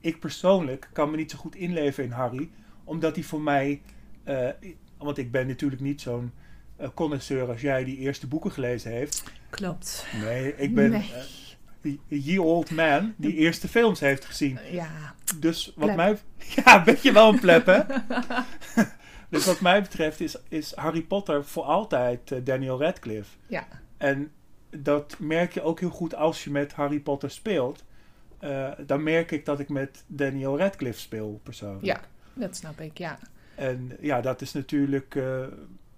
Ik 0.00 0.20
persoonlijk 0.20 0.88
kan 0.92 1.10
me 1.10 1.16
niet 1.16 1.30
zo 1.30 1.38
goed 1.38 1.54
inleven 1.54 2.04
in 2.04 2.10
Harry. 2.10 2.50
Omdat 2.84 3.14
hij 3.14 3.24
voor 3.24 3.40
mij. 3.40 3.82
eh, 4.24 4.48
want 4.98 5.18
ik 5.18 5.30
ben 5.30 5.46
natuurlijk 5.46 5.82
niet 5.82 6.00
zo'n 6.00 6.32
connoisseur 6.94 7.48
als 7.48 7.60
jij 7.60 7.84
die 7.84 7.96
eerste 7.96 8.26
boeken 8.26 8.50
gelezen 8.52 8.90
heeft. 8.90 9.24
Klopt. 9.50 10.06
Nee, 10.22 10.56
ik 10.56 10.74
ben 10.74 10.90
Nee. 10.90 11.10
Die 11.80 12.00
Ye 12.06 12.42
Old 12.42 12.70
Man 12.70 13.14
die 13.16 13.34
eerste 13.34 13.68
films 13.68 14.00
heeft 14.00 14.24
gezien. 14.24 14.58
Ja, 14.70 15.14
Dus 15.38 15.72
wat 15.76 15.96
mij... 15.96 16.18
Ja, 16.56 16.76
een 16.78 16.84
beetje 16.84 17.12
wel 17.12 17.28
een 17.32 17.40
pleb, 17.40 17.66
hè? 17.66 17.80
dus 19.30 19.46
wat 19.46 19.60
mij 19.60 19.82
betreft 19.82 20.20
is, 20.20 20.36
is 20.48 20.74
Harry 20.74 21.02
Potter 21.02 21.44
voor 21.44 21.62
altijd 21.62 22.32
eh, 22.32 22.38
Daniel 22.44 22.80
Radcliffe. 22.80 23.36
ja. 23.46 23.66
En 23.96 24.30
dat 24.76 25.16
merk 25.18 25.52
je 25.54 25.62
ook 25.62 25.80
heel 25.80 25.90
goed 25.90 26.14
als 26.14 26.44
je 26.44 26.50
met 26.50 26.72
Harry 26.72 27.00
Potter 27.00 27.30
speelt. 27.30 27.84
Eh, 28.38 28.68
dan 28.86 29.02
merk 29.02 29.30
ik 29.30 29.44
dat 29.44 29.60
ik 29.60 29.68
met 29.68 30.04
Daniel 30.06 30.58
Radcliffe 30.58 31.00
speel, 31.00 31.40
persoonlijk. 31.42 31.84
Ja. 31.84 32.00
dat 32.34 32.56
snap 32.56 32.80
ik, 32.80 32.98
ja. 32.98 33.18
En 33.54 33.96
ja, 34.00 34.20
dat 34.20 34.40
is 34.40 34.52
natuurlijk, 34.52 35.14
eh, 35.14 35.44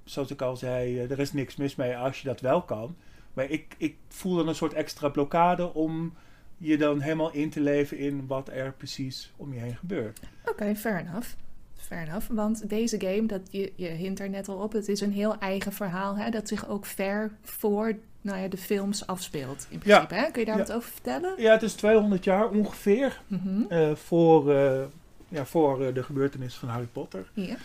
zoals 0.05 0.31
ik 0.31 0.43
al 0.43 0.57
zei, 0.57 0.99
er 0.99 1.19
is 1.21 1.33
niks 1.33 1.57
mis 1.57 1.75
mee 1.75 1.97
als 1.97 2.21
je 2.21 2.29
dat 2.29 2.41
wel 2.41 2.63
kan. 2.63 2.97
Maar 3.33 3.51
ik, 3.51 3.75
ik 3.77 3.97
voel 4.09 4.37
dan 4.37 4.49
een 4.49 4.55
soort 4.55 4.73
extra 4.73 5.09
blokkade 5.09 5.75
om 5.75 6.15
je 6.57 6.77
dan 6.77 7.01
helemaal 7.01 7.33
in 7.33 7.51
te 7.51 7.61
leven 7.61 7.99
in 7.99 8.27
wat 8.27 8.49
er 8.49 8.73
precies 8.73 9.33
om 9.37 9.55
je 9.55 9.61
heen 9.61 9.77
gebeurt. 9.77 10.21
Oké, 10.47 10.75
fair 10.77 10.99
enough. 11.01 11.29
Fair 11.77 12.03
enough, 12.09 12.27
want 12.31 12.69
deze 12.69 13.01
game, 13.01 13.27
dat 13.27 13.41
je, 13.51 13.73
je 13.77 13.89
hint 13.89 14.21
er 14.21 14.29
net 14.31 14.49
al 14.49 14.57
op, 14.57 14.73
het 14.73 14.89
is 14.89 15.01
een 15.01 15.13
heel 15.13 15.39
eigen 15.39 15.73
verhaal, 15.73 16.17
hè, 16.17 16.31
dat 16.31 16.49
zich 16.49 16.69
ook 16.69 16.87
ver 16.87 17.31
voor 17.43 17.93
nou 18.21 18.39
ja, 18.39 18.49
de 18.49 18.57
films 18.57 19.07
afspeelt, 19.07 19.67
in 19.71 19.81
Ja. 19.85 19.99
principe. 19.99 20.15
Hè? 20.15 20.31
Kun 20.31 20.41
je 20.41 20.47
daar 20.47 20.57
Ja. 20.59 20.63
wat 20.63 20.73
over 20.73 20.91
vertellen? 20.91 21.35
Ja, 21.43 21.53
het 21.53 21.63
is 21.63 21.73
200 21.75 22.25
jaar 22.25 22.49
ongeveer 22.51 23.21
Mhm. 23.27 23.63
eh, 23.69 23.95
voor, 23.95 24.55
eh, 24.55 24.83
ja, 25.29 25.45
voor 25.45 25.85
eh, 25.87 25.95
de 25.95 26.03
gebeurtenis 26.03 26.55
van 26.55 26.69
Harry 26.69 26.89
Potter. 26.93 27.31
Ja. 27.35 27.57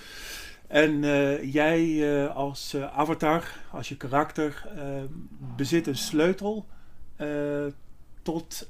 En 0.68 1.04
eh, 1.04 1.54
jij 1.54 2.10
eh, 2.24 2.36
als 2.36 2.74
eh, 2.74 2.98
avatar, 2.98 3.60
als 3.72 3.90
je 3.90 3.98
karakter, 3.98 4.68
bezit 5.56 5.88
een 5.88 5.98
sleutel 5.98 6.66
tot 8.22 8.70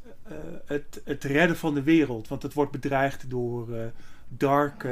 het, 0.66 1.02
het 1.04 1.24
redden 1.24 1.58
van 1.58 1.74
de 1.74 1.84
wereld. 1.84 2.28
Want 2.28 2.44
het 2.44 2.54
wordt 2.54 2.72
bedreigd 2.72 3.30
door 3.30 3.68
dark 4.28 4.88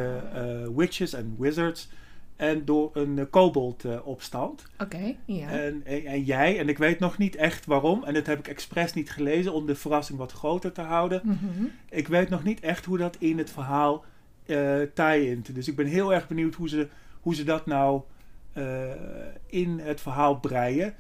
witches 0.75 1.13
en 1.13 1.35
wizards. 1.39 1.89
en 2.35 2.65
door 2.65 2.89
een 2.93 3.17
uh, 3.17 3.25
kobold-opstand. 3.29 4.65
Oké, 4.79 5.15
ja. 5.25 5.49
En, 5.49 5.81
en, 5.85 6.05
en 6.05 6.23
jij, 6.23 6.59
en 6.59 6.69
ik 6.69 6.77
weet 6.77 6.99
nog 6.99 7.17
niet 7.17 7.35
echt 7.35 7.65
waarom, 7.65 8.03
en 8.03 8.13
dat 8.13 8.25
heb 8.25 8.39
ik 8.39 8.47
expres 8.47 8.93
niet 8.93 9.11
gelezen 9.11 9.53
om 9.53 9.65
de 9.65 9.75
verrassing 9.75 10.17
wat 10.17 10.31
groter 10.31 10.71
te 10.71 10.81
houden. 10.81 11.21
Mhm. 11.23 11.65
Ik 11.89 12.07
weet 12.07 12.29
nog 12.29 12.43
niet 12.43 12.59
echt 12.59 12.85
hoe 12.85 12.97
dat 12.97 13.15
in 13.19 13.37
het 13.37 13.49
verhaal 13.49 14.05
eh 14.45 14.81
tie-int. 14.93 15.55
Dus 15.55 15.67
ik 15.67 15.75
ben 15.75 15.85
heel 15.85 16.13
erg 16.13 16.27
benieuwd 16.27 16.55
hoe 16.55 16.69
ze, 16.69 16.87
hoe 17.21 17.35
ze 17.35 17.43
dat 17.43 17.65
nou 17.65 18.01
eh, 18.53 18.91
in 19.45 19.79
het 19.79 20.01
verhaal 20.01 20.39
breien. 20.39 20.93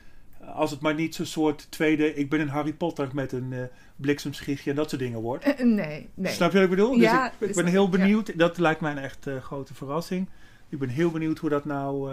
Als 0.53 0.71
het 0.71 0.79
maar 0.79 0.93
niet 0.93 1.15
zo'n 1.15 1.25
soort 1.25 1.71
tweede, 1.71 2.13
ik 2.13 2.29
ben 2.29 2.39
een 2.39 2.49
Harry 2.49 2.73
Potter 2.73 3.09
met 3.13 3.31
een 3.31 3.53
eh 3.53 3.63
bliksemschichtje 3.95 4.69
en 4.69 4.75
dat 4.75 4.89
soort 4.89 5.01
dingen 5.01 5.21
wordt. 5.21 5.63
Nee, 5.63 6.09
nee. 6.13 6.31
Snap 6.33 6.51
je 6.51 6.55
wat 6.55 6.63
ik 6.63 6.75
bedoel? 6.75 6.93
Ja, 6.95 7.23
dus 7.23 7.27
ik, 7.33 7.41
ik 7.41 7.47
dus 7.47 7.55
ben 7.55 7.65
heel 7.65 7.83
ja. 7.83 7.89
benieuwd. 7.89 8.37
Dat 8.37 8.57
lijkt 8.57 8.81
mij 8.81 8.91
een 8.91 8.97
echt 8.97 9.27
grote 9.41 9.73
verrassing. 9.73 10.29
Ik 10.69 10.79
ben 10.79 10.89
heel 10.89 11.11
benieuwd 11.11 11.37
hoe 11.37 11.49
dat 11.49 11.65
nou 11.65 12.11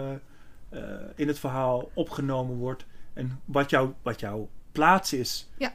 in 1.15 1.27
het 1.27 1.39
verhaal 1.39 1.91
opgenomen 1.93 2.55
wordt. 2.55 2.85
En 3.13 3.39
wat, 3.45 3.69
jouw 3.69 3.95
wat 4.01 4.19
jouw 4.19 4.49
plaats 4.71 5.13
is 5.13 5.49
Ja. 5.57 5.73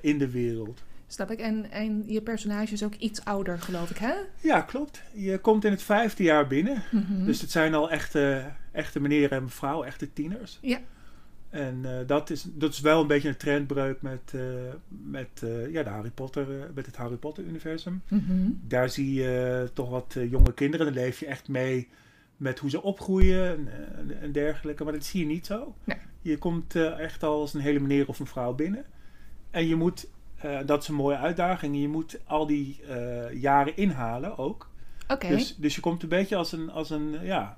in 0.00 0.18
de 0.18 0.30
wereld. 0.30 0.82
Snap 1.08 1.30
ik. 1.30 1.38
En, 1.38 1.70
en 1.70 2.04
je 2.06 2.22
personage 2.22 2.72
is 2.72 2.84
ook 2.84 2.94
iets 2.94 3.24
ouder, 3.24 3.58
geloof 3.58 3.90
ik, 3.90 3.96
hè? 3.96 4.14
Ja, 4.40 4.60
klopt. 4.60 5.02
Je 5.12 5.38
komt 5.38 5.64
in 5.64 5.70
het 5.70 5.82
vijfde 5.82 6.22
jaar 6.22 6.46
binnen. 6.46 6.82
Mhm. 6.90 7.24
Dus 7.24 7.40
het 7.40 7.50
zijn 7.50 7.74
al 7.74 7.90
echte, 7.90 8.44
echte 8.72 9.00
meneer 9.00 9.32
en 9.32 9.42
mevrouw, 9.42 9.84
echte 9.84 10.12
tieners. 10.12 10.58
Ja. 10.60 10.78
En 11.50 11.84
eh, 11.84 12.06
dat, 12.06 12.30
is, 12.30 12.46
dat 12.52 12.72
is 12.72 12.80
wel 12.80 13.00
een 13.00 13.06
beetje 13.06 13.28
een 13.28 13.36
trendbreuk 13.36 14.02
met, 14.02 14.32
eh, 14.34 14.40
met, 14.88 15.42
eh, 15.42 15.72
ja, 15.72 15.82
de 15.82 15.88
Harry 15.88 16.10
Potter, 16.10 16.70
met 16.74 16.86
het 16.86 16.96
Harry 16.96 17.16
Potter 17.16 17.44
universum. 17.44 18.02
Mhm. 18.08 18.50
Daar 18.62 18.88
zie 18.88 19.12
je 19.12 19.70
toch 19.72 19.90
wat 19.90 20.16
jonge 20.30 20.54
kinderen. 20.54 20.86
Dan 20.86 20.94
leef 20.94 21.20
je 21.20 21.26
echt 21.26 21.48
mee 21.48 21.88
met 22.36 22.58
hoe 22.58 22.70
ze 22.70 22.82
opgroeien 22.82 23.68
en, 23.96 24.20
en 24.20 24.32
dergelijke. 24.32 24.84
Maar 24.84 24.92
dat 24.92 25.04
zie 25.04 25.20
je 25.20 25.26
niet 25.26 25.46
zo. 25.46 25.74
Nee. 25.84 25.96
Je 26.22 26.38
komt 26.38 26.74
echt 26.76 27.22
als 27.22 27.54
een 27.54 27.60
hele 27.60 27.80
meneer 27.80 28.08
of 28.08 28.20
mevrouw 28.20 28.54
binnen. 28.54 28.84
En 29.50 29.66
je 29.66 29.76
moet, 29.76 30.08
eh, 30.40 30.58
dat 30.66 30.82
is 30.82 30.88
een 30.88 30.94
mooie 30.94 31.16
uitdaging, 31.16 31.80
je 31.80 31.88
moet 31.88 32.18
al 32.26 32.46
die 32.46 32.80
eh, 32.88 33.32
jaren 33.40 33.76
inhalen 33.76 34.38
ook. 34.38 34.68
Oké. 35.08 35.28
Dus, 35.28 35.56
dus 35.56 35.74
je 35.74 35.80
komt 35.80 36.02
een 36.02 36.08
beetje 36.08 36.36
als 36.36 36.52
een, 36.52 36.70
als 36.70 36.90
een 36.90 37.18
ja, 37.22 37.56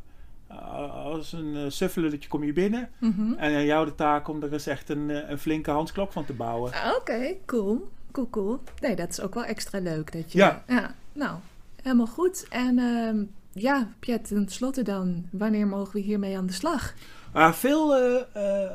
als 1.05 1.33
een 1.33 1.55
uh, 1.55 1.65
suffelulletje 1.69 2.29
kom 2.29 2.45
je 2.45 2.53
binnen. 2.53 2.89
Mhm. 2.99 3.33
En 3.33 3.55
aan 3.55 3.65
jou 3.65 3.85
de 3.85 3.95
taak 3.95 4.29
om 4.29 4.43
er 4.43 4.53
eens 4.53 4.67
echt 4.67 4.89
een, 4.89 5.11
eh, 5.11 5.31
een 5.31 5.39
flinke 5.39 5.71
handsklok 5.71 6.13
van 6.13 6.25
te 6.25 6.33
bouwen. 6.33 6.73
Ah, 6.73 6.95
Oké, 6.97 7.35
cool. 7.47 7.89
Cool, 8.13 8.31
cool. 8.31 8.61
Nee, 8.81 8.97
dat 8.97 9.09
is 9.09 9.21
ook 9.21 9.35
wel 9.35 9.45
extra 9.45 9.79
leuk. 9.79 10.13
Dat 10.13 10.33
je, 10.33 10.39
Ja. 10.39 10.95
Nou, 11.13 11.39
helemaal 11.83 12.07
goed. 12.07 12.47
En 12.49 12.79
ehm, 12.79 13.23
ja, 13.53 13.89
Piet, 13.99 14.27
tenslotte 14.29 14.83
dan, 14.83 15.27
wanneer 15.31 15.67
mogen 15.67 15.93
we 15.93 16.01
hiermee 16.01 16.37
aan 16.37 16.47
de 16.47 16.53
slag? 16.53 16.95
Ah, 17.33 17.53
veel, 17.53 17.97
eh, 17.97 18.21
eh, 18.33 18.71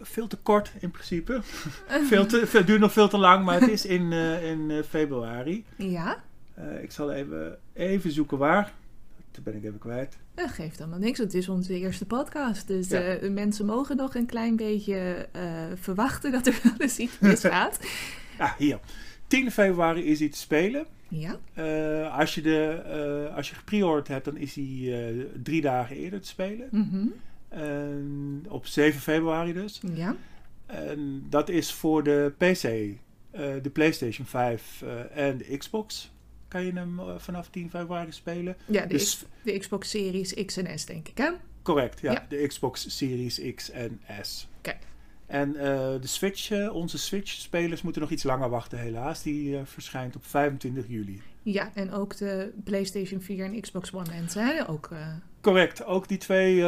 veel 0.00 0.26
te 0.26 0.36
kort 0.36 0.72
in 0.80 0.90
principe. 0.90 1.40
veel 2.10 2.26
te, 2.26 2.48
het 2.52 2.66
duurt 2.66 2.80
nog 2.80 2.92
veel 2.92 3.08
te 3.08 3.18
lang, 3.18 3.44
maar 3.44 3.60
het 3.60 3.70
is 3.70 3.86
in, 3.86 4.12
eh, 4.12 4.50
in 4.50 4.70
eh, 4.70 4.76
februari. 4.88 5.64
Ja, 5.76 6.22
Eh, 6.54 6.82
ik 6.82 6.90
zal 6.92 7.12
even, 7.12 7.58
even 7.72 8.10
zoeken 8.12 8.38
waar. 8.38 8.72
Dat 9.30 9.44
ben 9.44 9.56
ik 9.56 9.64
even 9.64 9.78
kwijt. 9.78 10.16
dat 10.34 10.50
geeft 10.50 10.80
allemaal 10.80 10.98
niks. 10.98 11.18
Het 11.18 11.34
is 11.34 11.48
onze 11.48 11.78
eerste 11.78 12.06
podcast. 12.06 12.66
Dus 12.66 12.88
Ja. 12.88 13.18
mensen 13.30 13.66
mogen 13.66 13.96
nog 13.96 14.14
een 14.14 14.26
klein 14.26 14.56
beetje 14.56 15.28
verwachten 15.80 16.32
dat 16.32 16.46
er 16.46 16.60
wel 16.62 16.72
eens 16.78 16.98
iets 16.98 17.18
misgaat. 17.18 17.78
Ah, 18.38 18.52
hier. 18.58 18.78
10 19.26 19.50
februari 19.50 20.04
is 20.04 20.18
hij 20.18 20.28
te 20.28 20.38
spelen. 20.38 20.86
ja, 21.08 21.36
als 22.08 22.34
je, 22.34 22.40
de, 22.42 23.30
als 23.36 23.48
je 23.48 23.54
gepreorderd 23.54 24.08
hebt, 24.08 24.24
dan 24.24 24.36
is 24.36 24.54
hij 24.54 25.26
drie 25.42 25.60
dagen 25.60 25.96
eerder 25.96 26.20
te 26.20 26.28
spelen. 26.28 26.68
mhm. 26.70 27.06
Op 28.48 28.66
7 28.66 29.00
februari 29.00 29.52
dus. 29.52 29.80
ja. 29.94 30.16
En 30.66 31.26
dat 31.28 31.48
is 31.48 31.72
voor 31.72 32.02
de 32.02 32.32
PC, 32.38 32.62
eh, 32.64 32.94
de 33.62 33.70
PlayStation 33.72 34.26
5 34.26 34.82
eh, 34.82 35.26
en 35.26 35.38
de 35.38 35.56
Xbox. 35.56 36.12
Kan 36.48 36.64
je 36.64 36.72
hem 36.72 36.98
eh, 36.98 37.14
vanaf 37.18 37.48
10 37.50 37.70
februari 37.70 38.12
spelen. 38.12 38.56
ja 38.66 38.82
de, 38.82 38.88
Dus 38.88 39.16
X- 39.16 39.24
de 39.42 39.58
Xbox 39.58 39.90
Series 39.90 40.34
X 40.44 40.56
en 40.56 40.78
S, 40.78 40.84
denk 40.84 41.08
ik, 41.08 41.18
hè? 41.18 41.30
correct, 41.62 42.00
ja. 42.00 42.12
Ja. 42.12 42.26
De 42.28 42.46
Xbox 42.46 42.96
Series 42.96 43.40
X 43.54 43.70
en 43.70 44.00
S. 44.22 44.48
Oké. 44.58 44.76
En 45.26 45.52
de 45.52 45.98
Switch, 46.06 46.70
onze 46.70 46.98
Switch-spelers 46.98 47.82
moeten 47.82 48.02
nog 48.02 48.10
iets 48.10 48.22
langer 48.22 48.48
wachten, 48.48 48.78
helaas. 48.78 49.22
Die 49.22 49.58
verschijnt 49.64 50.16
op 50.16 50.26
25 50.26 50.84
juli. 50.88 51.22
Ja, 51.42 51.70
en 51.74 51.92
ook 51.92 52.16
de 52.16 52.52
PlayStation 52.64 53.20
4 53.20 53.44
en 53.44 53.60
Xbox 53.60 53.92
One 53.92 54.10
mensen, 54.10 54.44
hè? 54.46 54.68
Ook, 54.68 54.88
Correct, 55.40 55.84
ook 55.84 56.08
die 56.08 56.18
twee 56.18 56.64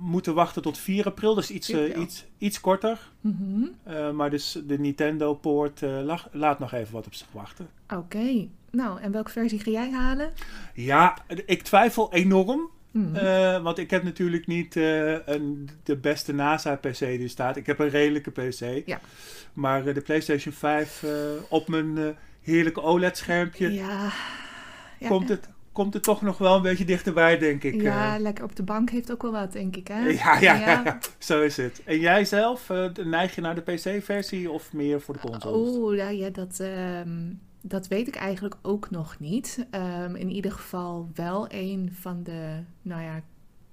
moeten 0.00 0.34
wachten 0.34 0.62
tot 0.62 0.78
4 0.78 1.04
april. 1.06 1.34
Dus 1.34 1.50
iets, 1.50 1.66
4 1.66 1.92
eh, 1.94 2.00
iets, 2.02 2.24
iets 2.38 2.60
korter. 2.60 2.98
mhm. 3.20 3.62
Eh, 3.82 4.10
maar 4.10 4.30
dus 4.30 4.58
de 4.66 4.78
Nintendo-poort 4.78 5.82
eh, 5.82 6.00
lag- 6.02 6.28
laat 6.32 6.58
nog 6.58 6.72
even 6.72 6.92
wat 6.92 7.06
op 7.06 7.14
zich 7.14 7.26
wachten. 7.32 7.68
Oké. 7.94 8.46
Nou, 8.70 9.00
en 9.00 9.12
welke 9.12 9.30
versie 9.30 9.58
ga 9.60 9.70
jij 9.70 9.90
halen? 9.90 10.32
Ja, 10.74 11.18
ik 11.46 11.62
twijfel 11.62 12.12
enorm. 12.12 12.70
Mhm. 12.90 13.16
eh, 13.16 13.62
want 13.62 13.78
ik 13.78 13.90
heb 13.90 14.02
natuurlijk 14.02 14.46
niet 14.46 14.76
eh, 14.76 15.26
een, 15.26 15.68
de 15.82 15.96
beste 15.96 16.32
NASA-PC 16.34 16.98
die 16.98 17.22
er 17.22 17.28
staat. 17.28 17.56
Ik 17.56 17.66
heb 17.66 17.78
een 17.78 17.88
redelijke 17.88 18.30
PC. 18.30 18.86
Ja. 18.86 19.00
Maar 19.52 19.86
eh, 19.86 19.94
de 19.94 20.00
PlayStation 20.00 20.54
5 20.54 21.02
eh, 21.02 21.10
op 21.48 21.68
mijn 21.68 21.98
eh, 21.98 22.08
heerlijke 22.40 22.80
OLED-schermpje 22.82 23.72
ja. 23.72 24.10
ja. 24.98 25.08
komt, 25.08 25.28
het, 25.28 25.48
komt 25.72 25.94
het 25.94 26.02
toch 26.02 26.22
nog 26.22 26.38
wel 26.38 26.56
een 26.56 26.62
beetje 26.62 26.84
dichterbij, 26.84 27.38
denk 27.38 27.62
ik. 27.62 27.80
Ja, 27.80 28.14
eh. 28.14 28.20
lekker 28.20 28.44
op 28.44 28.56
de 28.56 28.62
bank 28.62 28.90
heeft 28.90 29.12
ook 29.12 29.22
wel 29.22 29.32
wat, 29.32 29.52
denk 29.52 29.76
ik, 29.76 29.88
hè? 29.88 30.08
ja, 30.24 30.40
ja, 30.40 30.54
ja, 30.54 30.98
zo 31.18 31.42
is 31.42 31.56
het. 31.56 31.82
En 31.84 31.98
jij 31.98 32.24
zelf, 32.24 32.70
eh, 32.70 32.92
neig 33.04 33.34
je 33.34 33.40
naar 33.40 33.54
de 33.54 33.60
PC-versie 33.60 34.50
of 34.50 34.72
meer 34.72 35.00
voor 35.00 35.14
de 35.14 35.20
consoles? 35.20 35.76
Oeh, 35.76 35.96
ja, 35.96 36.08
ja 36.08 36.30
dat, 36.30 36.60
ehm, 36.60 37.32
dat 37.60 37.88
weet 37.88 38.08
ik 38.08 38.16
eigenlijk 38.16 38.56
ook 38.62 38.90
nog 38.90 39.18
niet. 39.18 39.66
Ehm, 39.70 40.14
in 40.14 40.30
ieder 40.30 40.52
geval 40.52 41.10
wel 41.14 41.46
een 41.48 41.90
van 42.00 42.22
de, 42.22 42.62
nou 42.82 43.02
ja, 43.02 43.22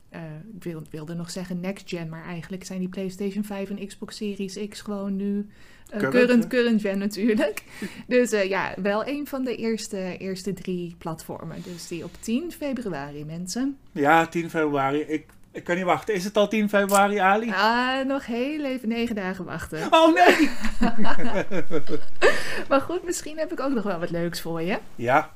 eh, 0.10 0.22
ik 0.56 0.64
wil, 0.64 0.82
wilde 0.90 1.14
nog 1.14 1.32
zeggen 1.32 1.60
next 1.60 1.90
gen, 1.90 2.10
maar 2.10 2.26
eigenlijk 2.26 2.64
zijn 2.64 2.80
die 2.80 2.90
PlayStation 2.90 3.44
5 3.44 3.70
en 3.70 3.88
Xbox 3.88 4.16
Series 4.16 4.68
X 4.70 4.82
gewoon 4.82 5.16
nu 5.16 5.48
Current, 5.90 6.14
current, 6.14 6.48
current, 6.48 6.82
gen 6.82 6.98
natuurlijk. 6.98 7.64
dus 8.08 8.32
eh, 8.32 8.50
ja, 8.50 8.74
wel 8.82 9.08
een 9.08 9.28
van 9.28 9.44
de 9.44 9.56
eerste, 9.56 10.18
eerste 10.18 10.54
drie 10.54 10.96
platformen. 10.98 11.62
Dus 11.64 11.88
die 11.88 12.04
op 12.04 12.12
10 12.20 12.52
februari, 12.52 13.26
mensen. 13.26 13.78
Ja, 13.92 14.28
10 14.28 14.50
februari. 14.50 15.00
Ik, 15.00 15.26
ik 15.52 15.64
kan 15.64 15.76
niet 15.76 15.86
wachten. 15.86 16.14
Is 16.14 16.24
het 16.24 16.38
al 16.38 16.48
10 16.48 16.70
februari, 16.70 17.18
Ali? 17.18 17.52
Ah, 17.52 18.06
nog 18.06 18.26
heel 18.26 18.66
even 18.66 18.88
negen 18.88 19.16
dagen 19.16 19.46
wachten. 19.46 19.88
Oh 19.94 20.14
nee! 20.14 20.50
Maar 22.70 22.82
goed, 22.82 23.04
misschien 23.04 23.38
heb 23.38 23.52
ik 23.52 23.60
ook 23.60 23.74
nog 23.74 23.84
wel 23.84 24.00
wat 24.00 24.10
leuks 24.10 24.42
voor 24.42 24.62
je. 24.62 24.78
Ja, 24.96 25.32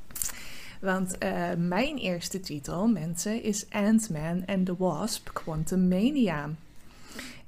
Want 0.79 1.17
eh, 1.17 1.49
mijn 1.57 1.97
eerste 1.97 2.39
titel, 2.39 2.87
mensen, 2.87 3.43
is 3.43 3.65
Ant-Man 3.69 4.43
and 4.45 4.65
the 4.65 4.75
Wasp 4.77 5.29
Quantum 5.33 5.87
Mania. 5.87 6.49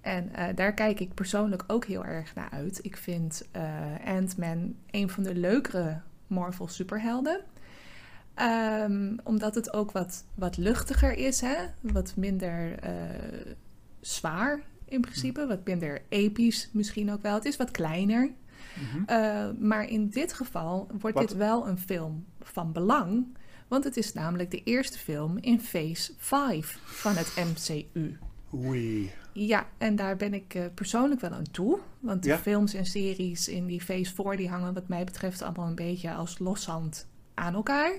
En 0.03 0.33
eh, 0.33 0.55
daar 0.55 0.73
kijk 0.73 0.99
ik 0.99 1.13
persoonlijk 1.13 1.63
ook 1.67 1.85
heel 1.85 2.05
erg 2.05 2.35
naar 2.35 2.49
uit. 2.49 2.79
Ik 2.81 2.97
vind 2.97 3.47
eh, 3.51 3.63
Ant-Man 4.05 4.75
een 4.91 5.09
van 5.09 5.23
de 5.23 5.35
leukere 5.35 6.01
Marvel 6.27 6.67
superhelden. 6.67 7.39
Ehm, 8.33 9.17
omdat 9.23 9.55
het 9.55 9.73
ook 9.73 9.91
wat, 9.91 10.25
wat 10.35 10.57
luchtiger 10.57 11.13
is, 11.17 11.41
hè? 11.41 11.55
wat 11.81 12.13
minder 12.15 12.79
eh, 12.79 12.91
zwaar 13.99 14.61
in 14.85 15.01
principe, 15.01 15.47
wat 15.47 15.65
minder 15.65 16.01
episch 16.09 16.69
misschien 16.71 17.11
ook 17.11 17.21
wel. 17.21 17.33
Het 17.33 17.45
is 17.45 17.57
wat 17.57 17.71
kleiner. 17.71 18.31
Mhm. 18.73 18.97
Uh, 19.11 19.49
maar 19.59 19.89
in 19.89 20.09
dit 20.09 20.33
geval 20.33 20.87
wordt 20.99 21.17
Wat- 21.17 21.27
dit 21.27 21.37
wel 21.37 21.67
een 21.67 21.77
film 21.77 22.25
van 22.41 22.71
belang. 22.71 23.37
Want 23.67 23.83
het 23.83 23.97
is 23.97 24.13
namelijk 24.13 24.51
de 24.51 24.63
eerste 24.63 24.97
film 24.97 25.37
in 25.37 25.59
Phase 25.59 26.11
5 26.17 26.79
van 26.83 27.15
het 27.15 27.33
MCU. 27.35 28.17
Oei. 28.53 29.11
Ja, 29.33 29.67
en 29.77 29.95
daar 29.95 30.15
ben 30.15 30.33
ik 30.33 30.53
eh, 30.53 30.63
persoonlijk 30.73 31.21
wel 31.21 31.31
aan 31.31 31.51
toe. 31.51 31.79
Want 31.99 32.23
de 32.23 32.29
Ja. 32.29 32.37
films 32.37 32.73
en 32.73 32.85
series 32.85 33.47
in 33.47 33.65
die 33.65 33.81
Phase 33.81 34.13
4... 34.13 34.37
die 34.37 34.49
hangen 34.49 34.73
wat 34.73 34.87
mij 34.87 35.03
betreft 35.03 35.41
allemaal 35.41 35.67
een 35.67 35.75
beetje 35.75 36.13
als 36.13 36.39
loshand 36.39 37.07
aan 37.33 37.53
elkaar. 37.53 37.91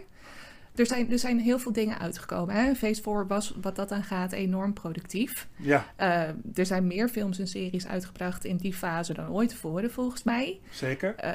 Er 0.75 0.87
zijn, 0.87 1.11
er 1.11 1.19
zijn 1.19 1.38
heel 1.40 1.59
veel 1.59 1.73
dingen 1.73 1.99
uitgekomen. 1.99 2.54
Hè? 2.54 2.75
Phase 2.75 3.02
4 3.02 3.26
was, 3.26 3.54
wat 3.61 3.76
dat 3.76 3.93
aan 3.93 4.02
gaat, 4.04 4.33
enorm 4.33 4.73
productief. 4.73 5.49
Ja, 5.57 5.87
Uh, 6.00 6.23
er 6.54 6.66
zijn 6.66 6.87
meer 6.87 7.09
films 7.09 7.38
en 7.38 7.47
series 7.49 7.87
uitgebracht 7.87 8.45
in 8.45 8.57
die 8.57 8.75
fase 8.75 9.14
dan 9.14 9.28
ooit 9.31 9.49
tevoren, 9.49 9.90
volgens 9.90 10.23
mij. 10.23 10.61
zeker. 10.71 11.14
Eh, 11.14 11.31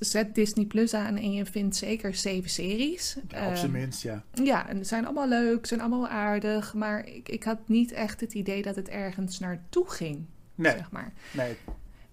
zet 0.00 0.34
Disney 0.34 0.64
Plus 0.64 0.94
aan 0.94 1.16
en 1.16 1.32
je 1.32 1.46
vindt 1.46 1.76
zeker 1.76 2.14
zeven 2.14 2.50
series. 2.50 3.14
Ja, 3.28 3.48
op 3.48 3.56
zijn 3.56 3.70
Ehm, 3.72 3.80
minst, 3.80 4.02
ja. 4.02 4.22
Ja, 4.32 4.68
en 4.68 4.76
ze 4.76 4.84
zijn 4.84 5.04
allemaal 5.04 5.28
leuk, 5.28 5.66
zijn 5.66 5.80
allemaal 5.80 6.08
aardig. 6.08 6.74
Maar 6.74 7.06
ik, 7.06 7.28
ik 7.28 7.42
had 7.44 7.58
niet 7.66 7.92
echt 7.92 8.20
het 8.20 8.32
idee 8.34 8.62
dat 8.62 8.76
het 8.76 8.88
ergens 8.88 9.38
naartoe 9.38 9.90
ging, 9.90 10.24
Nee, 10.54 10.72
zeg 10.72 10.90
maar. 10.90 11.12
nee. 11.32 11.56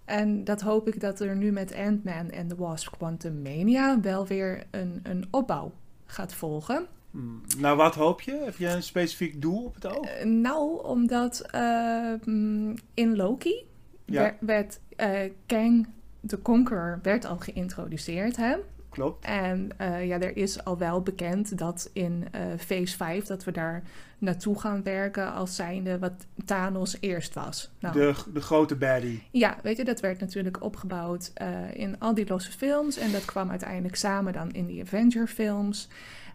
En 0.06 0.44
dat 0.44 0.62
hoop 0.62 0.88
ik 0.88 1.00
dat 1.00 1.20
er 1.20 1.36
nu 1.36 1.52
met 1.52 1.76
Ant-Man 1.76 2.30
en 2.30 2.48
The 2.48 2.56
Wasp 2.56 2.92
Quantum 2.98 3.42
Mania 3.42 4.00
wel 4.02 4.28
weer 4.28 4.64
een, 4.72 5.00
een 5.04 5.28
opbouw 5.32 5.74
gaat 6.08 6.34
volgen. 6.34 6.86
Hmm, 7.12 7.42
Nou, 7.58 7.78
wat 7.78 7.96
hoop 7.96 8.22
je? 8.22 8.32
Heb 8.32 8.58
je 8.58 8.68
een 8.68 8.84
specifiek 8.84 9.42
doel 9.42 9.64
op 9.66 9.76
het 9.76 9.86
oog? 9.88 10.06
Eh, 10.06 10.26
nou, 10.26 10.84
omdat 10.86 11.40
eh, 11.42 12.14
in 12.94 13.16
Loki 13.16 13.66
Ja. 14.06 14.36
werd 14.40 14.80
eh, 14.96 15.32
Kang 15.46 15.88
de 16.20 16.42
Conqueror 16.42 17.00
werd 17.02 17.26
al 17.26 17.38
geïntroduceerd, 17.38 18.36
hè? 18.36 18.56
Klopt. 18.98 19.26
En 19.26 19.70
eh, 19.78 20.08
ja, 20.08 20.20
er 20.20 20.38
is 20.38 20.64
al 20.64 20.78
wel 20.78 21.02
bekend 21.02 21.58
dat 21.58 21.90
in 21.94 22.28
eh, 22.32 22.42
Phase 22.58 22.98
5 22.98 23.26
dat 23.26 23.44
we 23.44 23.52
daar 23.52 23.84
naartoe 24.18 24.60
gaan 24.60 24.84
werken 24.84 25.34
als 25.34 25.56
zijnde 25.56 26.00
wat 26.00 26.26
Thanos 26.46 26.98
eerst 27.00 27.34
was. 27.34 27.72
Nou, 27.80 27.94
De, 27.94 28.14
de 28.34 28.42
grote 28.42 28.76
baddie. 28.76 29.24
Ja, 29.32 29.58
weet 29.64 29.78
je, 29.78 29.84
dat 29.84 30.00
werd 30.00 30.20
natuurlijk 30.20 30.64
opgebouwd 30.64 31.32
eh, 31.34 31.50
in 31.74 32.00
al 32.00 32.14
die 32.14 32.28
losse 32.28 32.52
films. 32.52 32.98
En 32.98 33.12
dat 33.12 33.26
kwam 33.26 33.50
uiteindelijk 33.50 33.96
samen 33.96 34.34
dan 34.34 34.52
in 34.52 34.66
die 34.66 34.82
Avenger-films. 34.82 35.88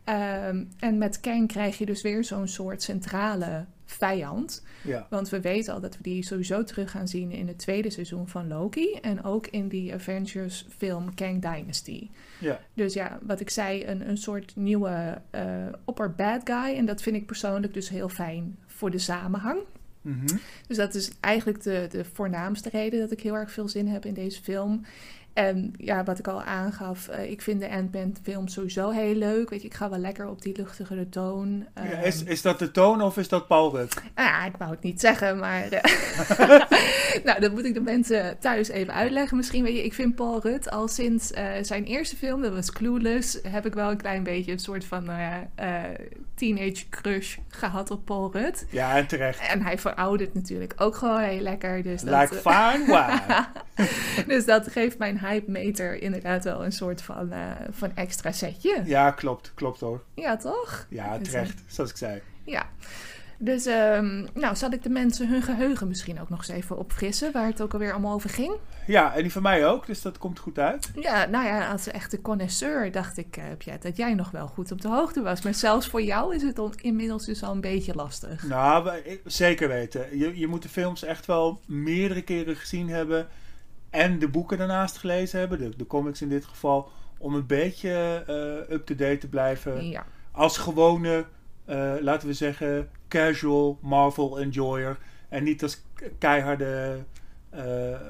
Ehm, 0.04 0.64
en 0.78 0.98
met 0.98 1.20
Kang 1.20 1.48
krijg 1.48 1.78
je 1.78 1.86
dus 1.86 2.02
weer 2.02 2.24
zo'n 2.24 2.48
soort 2.48 2.82
centrale 2.82 3.64
vijand. 3.92 4.62
Ja. 4.82 5.06
Want 5.10 5.28
we 5.28 5.40
weten 5.40 5.74
al 5.74 5.80
dat 5.80 5.96
we 5.96 6.02
die 6.02 6.24
sowieso 6.24 6.64
terug 6.64 6.90
gaan 6.90 7.08
zien 7.08 7.30
in 7.30 7.48
het 7.48 7.58
tweede 7.58 7.90
seizoen 7.90 8.28
van 8.28 8.48
Loki. 8.48 8.94
En 8.94 9.24
ook 9.24 9.46
in 9.46 9.68
die 9.68 9.94
Avengers-film 9.94 11.14
Kang 11.14 11.42
Dynasty. 11.42 12.10
Ja. 12.38 12.60
Dus 12.74 12.94
ja, 12.94 13.18
wat 13.22 13.40
ik 13.40 13.50
zei, 13.50 13.86
een, 13.86 14.08
een 14.08 14.18
soort 14.18 14.56
nieuwe 14.56 15.20
eh 15.30 15.66
opper 15.84 16.14
bad 16.14 16.40
guy. 16.44 16.76
En 16.76 16.86
dat 16.86 17.02
vind 17.02 17.16
ik 17.16 17.26
persoonlijk 17.26 17.74
dus 17.74 17.88
heel 17.88 18.08
fijn 18.08 18.58
voor 18.66 18.90
de 18.90 18.98
samenhang. 18.98 19.60
Mhm. 20.02 20.36
Dus 20.66 20.76
dat 20.76 20.94
is 20.94 21.10
eigenlijk 21.20 21.62
de, 21.62 21.86
de 21.90 22.04
voornaamste 22.04 22.68
reden 22.68 23.00
dat 23.00 23.10
ik 23.10 23.20
heel 23.20 23.34
erg 23.34 23.50
veel 23.52 23.68
zin 23.68 23.88
heb 23.88 24.04
in 24.04 24.14
deze 24.14 24.42
film. 24.42 24.84
En 25.32 25.72
ja, 25.76 26.04
wat 26.04 26.18
ik 26.18 26.28
al 26.28 26.42
aangaf, 26.42 27.08
eh, 27.08 27.30
ik 27.30 27.42
vind 27.42 27.60
de 27.60 27.70
Ant-Man 27.70 28.14
film 28.22 28.48
sowieso 28.48 28.90
heel 28.90 29.14
leuk. 29.14 29.50
Weet 29.50 29.60
je, 29.62 29.68
ik 29.68 29.74
ga 29.74 29.90
wel 29.90 29.98
lekker 29.98 30.28
op 30.28 30.42
die 30.42 30.56
luchtigere 30.56 31.08
toon. 31.08 31.66
Ja, 31.74 31.82
Ehm, 31.82 32.02
is, 32.04 32.22
is 32.24 32.42
dat 32.42 32.58
de 32.58 32.70
toon 32.70 33.02
of 33.02 33.16
is 33.16 33.28
dat 33.28 33.46
Paul 33.46 33.76
Rudd? 33.76 34.02
Ah, 34.14 34.44
ik 34.46 34.56
wou 34.58 34.70
het 34.70 34.82
niet 34.82 35.00
zeggen, 35.00 35.38
maar... 35.38 35.68
eh, 35.68 36.60
nou, 37.24 37.40
dat 37.40 37.52
moet 37.52 37.64
ik 37.64 37.74
de 37.74 37.80
mensen 37.80 38.38
thuis 38.38 38.68
even 38.68 38.94
uitleggen. 38.94 39.36
Misschien 39.36 39.64
weet 39.64 39.76
je, 39.76 39.84
ik 39.84 39.94
vind 39.94 40.14
Paul 40.14 40.40
Rudd 40.40 40.70
al 40.70 40.88
sinds 40.88 41.30
eh, 41.30 41.44
zijn 41.62 41.84
eerste 41.84 42.16
film, 42.16 42.42
dat 42.42 42.52
was 42.54 42.72
Clueless... 42.72 43.38
heb 43.48 43.66
ik 43.66 43.74
wel 43.74 43.90
een 43.90 43.96
klein 43.96 44.22
beetje 44.22 44.52
een 44.52 44.58
soort 44.58 44.84
van 44.84 45.04
nou 45.04 45.46
teenage 46.42 46.88
crush 46.88 47.36
gehad 47.48 47.90
op 47.90 48.04
Paul 48.04 48.30
Rudd. 48.32 48.66
Ja, 48.70 48.96
en 48.96 49.06
terecht. 49.06 49.40
En 49.40 49.62
hij 49.62 49.78
veroudert 49.78 50.34
natuurlijk 50.34 50.72
ook 50.76 50.96
gewoon 50.96 51.20
heel 51.20 51.40
lekker. 51.40 51.82
Dus 51.82 52.02
dat, 52.02 52.20
Like 52.20 52.34
fine 52.34 52.84
wine. 52.86 53.46
dus 54.34 54.44
dat 54.44 54.68
geeft 54.68 54.98
mijn 54.98 55.18
hype 55.18 55.50
meter 55.50 56.02
inderdaad 56.02 56.44
wel 56.44 56.64
een 56.64 56.72
soort 56.72 57.02
van, 57.02 57.32
eh, 57.32 57.40
van 57.70 57.90
extra 57.94 58.32
setje. 58.32 58.82
Ja, 58.84 59.10
klopt. 59.10 59.52
Klopt 59.54 59.80
hoor. 59.80 60.02
Ja, 60.14 60.36
toch? 60.36 60.86
Ja, 60.88 61.18
Dus, 61.18 61.28
terecht. 61.28 61.62
Zoals 61.66 61.90
ik 61.90 61.96
zei. 61.96 62.20
Ja. 62.44 62.66
Dus, 63.44 63.66
ehm, 63.66 64.26
nou, 64.34 64.56
zal 64.56 64.70
ik 64.70 64.82
de 64.82 64.88
mensen 64.88 65.28
hun 65.28 65.42
geheugen 65.42 65.88
misschien 65.88 66.20
ook 66.20 66.28
nog 66.28 66.38
eens 66.38 66.48
even 66.48 66.78
opfrissen, 66.78 67.32
waar 67.32 67.46
het 67.46 67.62
ook 67.62 67.72
alweer 67.72 67.92
allemaal 67.92 68.14
over 68.14 68.30
ging? 68.30 68.54
Ja, 68.86 69.14
en 69.14 69.22
die 69.22 69.32
van 69.32 69.42
mij 69.42 69.66
ook, 69.66 69.86
dus 69.86 70.02
dat 70.02 70.18
komt 70.18 70.38
goed 70.38 70.58
uit. 70.58 70.90
Ja, 70.94 71.26
nou 71.26 71.46
ja, 71.46 71.70
als 71.70 71.86
echte 71.86 72.20
connoisseur 72.20 72.92
dacht 72.92 73.18
ik, 73.18 73.36
eh, 73.36 73.44
Piet, 73.58 73.82
dat 73.82 73.96
jij 73.96 74.14
nog 74.14 74.30
wel 74.30 74.46
goed 74.46 74.72
op 74.72 74.80
de 74.80 74.88
hoogte 74.88 75.22
was. 75.22 75.42
Maar 75.42 75.54
zelfs 75.54 75.88
voor 75.88 76.02
jou 76.02 76.34
is 76.34 76.42
het 76.42 76.60
inmiddels 76.80 77.24
dus 77.24 77.42
al 77.42 77.52
een 77.52 77.60
beetje 77.60 77.94
lastig. 77.94 78.42
Nou, 78.42 78.90
zeker 79.24 79.68
weten. 79.68 80.18
Je, 80.18 80.38
je 80.38 80.46
moet 80.46 80.62
de 80.62 80.68
films 80.68 81.04
echt 81.04 81.26
wel 81.26 81.60
meerdere 81.66 82.22
keren 82.22 82.56
gezien 82.56 82.88
hebben. 82.88 83.28
En 83.90 84.18
de 84.18 84.28
boeken 84.28 84.58
daarnaast 84.58 84.96
gelezen 84.96 85.38
hebben, 85.38 85.58
de, 85.58 85.76
de 85.76 85.86
comics 85.86 86.22
in 86.22 86.28
dit 86.28 86.44
geval. 86.44 86.90
Om 87.18 87.34
een 87.34 87.46
beetje 87.46 88.24
eh, 88.26 88.74
up-to-date 88.74 89.18
te 89.18 89.28
blijven. 89.28 89.88
Ja. 89.88 90.06
Als 90.32 90.58
gewone, 90.58 91.24
laten 92.00 92.28
we 92.28 92.34
zeggen, 92.34 92.88
casual 93.08 93.78
Marvel 93.80 94.40
enjoyer. 94.40 94.98
En 95.28 95.44
niet 95.44 95.62
als 95.62 95.82
keiharde 96.18 97.04
eh 97.50 98.00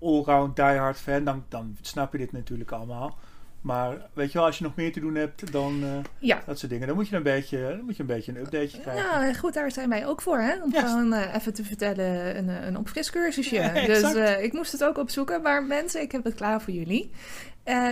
allround 0.00 0.56
diehard 0.56 0.96
fan. 0.96 1.24
Dan, 1.24 1.44
dan 1.48 1.76
snap 1.80 2.12
je 2.12 2.18
dit 2.18 2.32
natuurlijk 2.32 2.72
allemaal. 2.72 3.18
Maar 3.60 4.08
weet 4.12 4.32
je 4.32 4.38
wel, 4.38 4.46
als 4.46 4.58
je 4.58 4.64
nog 4.64 4.74
meer 4.76 4.92
te 4.92 5.00
doen 5.00 5.14
hebt 5.14 5.52
dan 5.52 5.82
eh, 5.82 5.88
Ja. 6.18 6.42
dat 6.46 6.58
soort 6.58 6.72
dingen, 6.72 6.86
dan 6.86 6.96
moet 6.96 7.08
je 7.08 7.16
een 7.16 7.22
beetje, 7.22 7.68
dan 7.76 7.84
moet 7.84 7.96
je 7.96 8.02
een, 8.02 8.08
beetje 8.08 8.32
een 8.32 8.38
updateje 8.38 8.80
krijgen. 8.80 9.20
Nou, 9.20 9.34
goed, 9.34 9.54
daar 9.54 9.70
zijn 9.70 9.88
wij 9.88 10.06
ook 10.06 10.22
voor, 10.22 10.38
hè? 10.38 10.62
Om 10.62 10.72
gewoon 10.74 11.12
eh, 11.12 11.34
even 11.34 11.54
te 11.54 11.64
vertellen, 11.64 12.36
een, 12.38 12.48
eh, 12.48 12.66
een 12.66 12.76
opfriscursusje. 12.78 13.54
Ja, 13.54 13.72
dus 13.86 14.14
ik 14.40 14.52
moest 14.52 14.72
het 14.72 14.84
ook 14.84 14.98
opzoeken, 14.98 15.42
maar 15.42 15.64
mensen, 15.64 16.00
ik 16.00 16.12
heb 16.12 16.24
het 16.24 16.34
klaar 16.34 16.62
voor 16.62 16.72
jullie. 16.72 17.10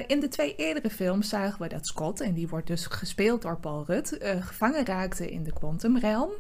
In 0.06 0.20
de 0.20 0.28
twee 0.28 0.54
eerdere 0.56 0.90
films 0.90 1.28
zagen 1.28 1.62
we 1.62 1.68
dat 1.68 1.86
Scott, 1.86 2.20
en 2.20 2.34
die 2.34 2.48
wordt 2.48 2.66
dus 2.66 2.86
gespeeld 2.86 3.42
door 3.42 3.56
Paul 3.60 3.84
Rudd, 3.86 4.16
gevangen 4.40 4.86
raakte 4.86 5.30
in 5.30 5.42
de 5.42 5.52
Quantum 5.52 5.98
Realm. 5.98 6.30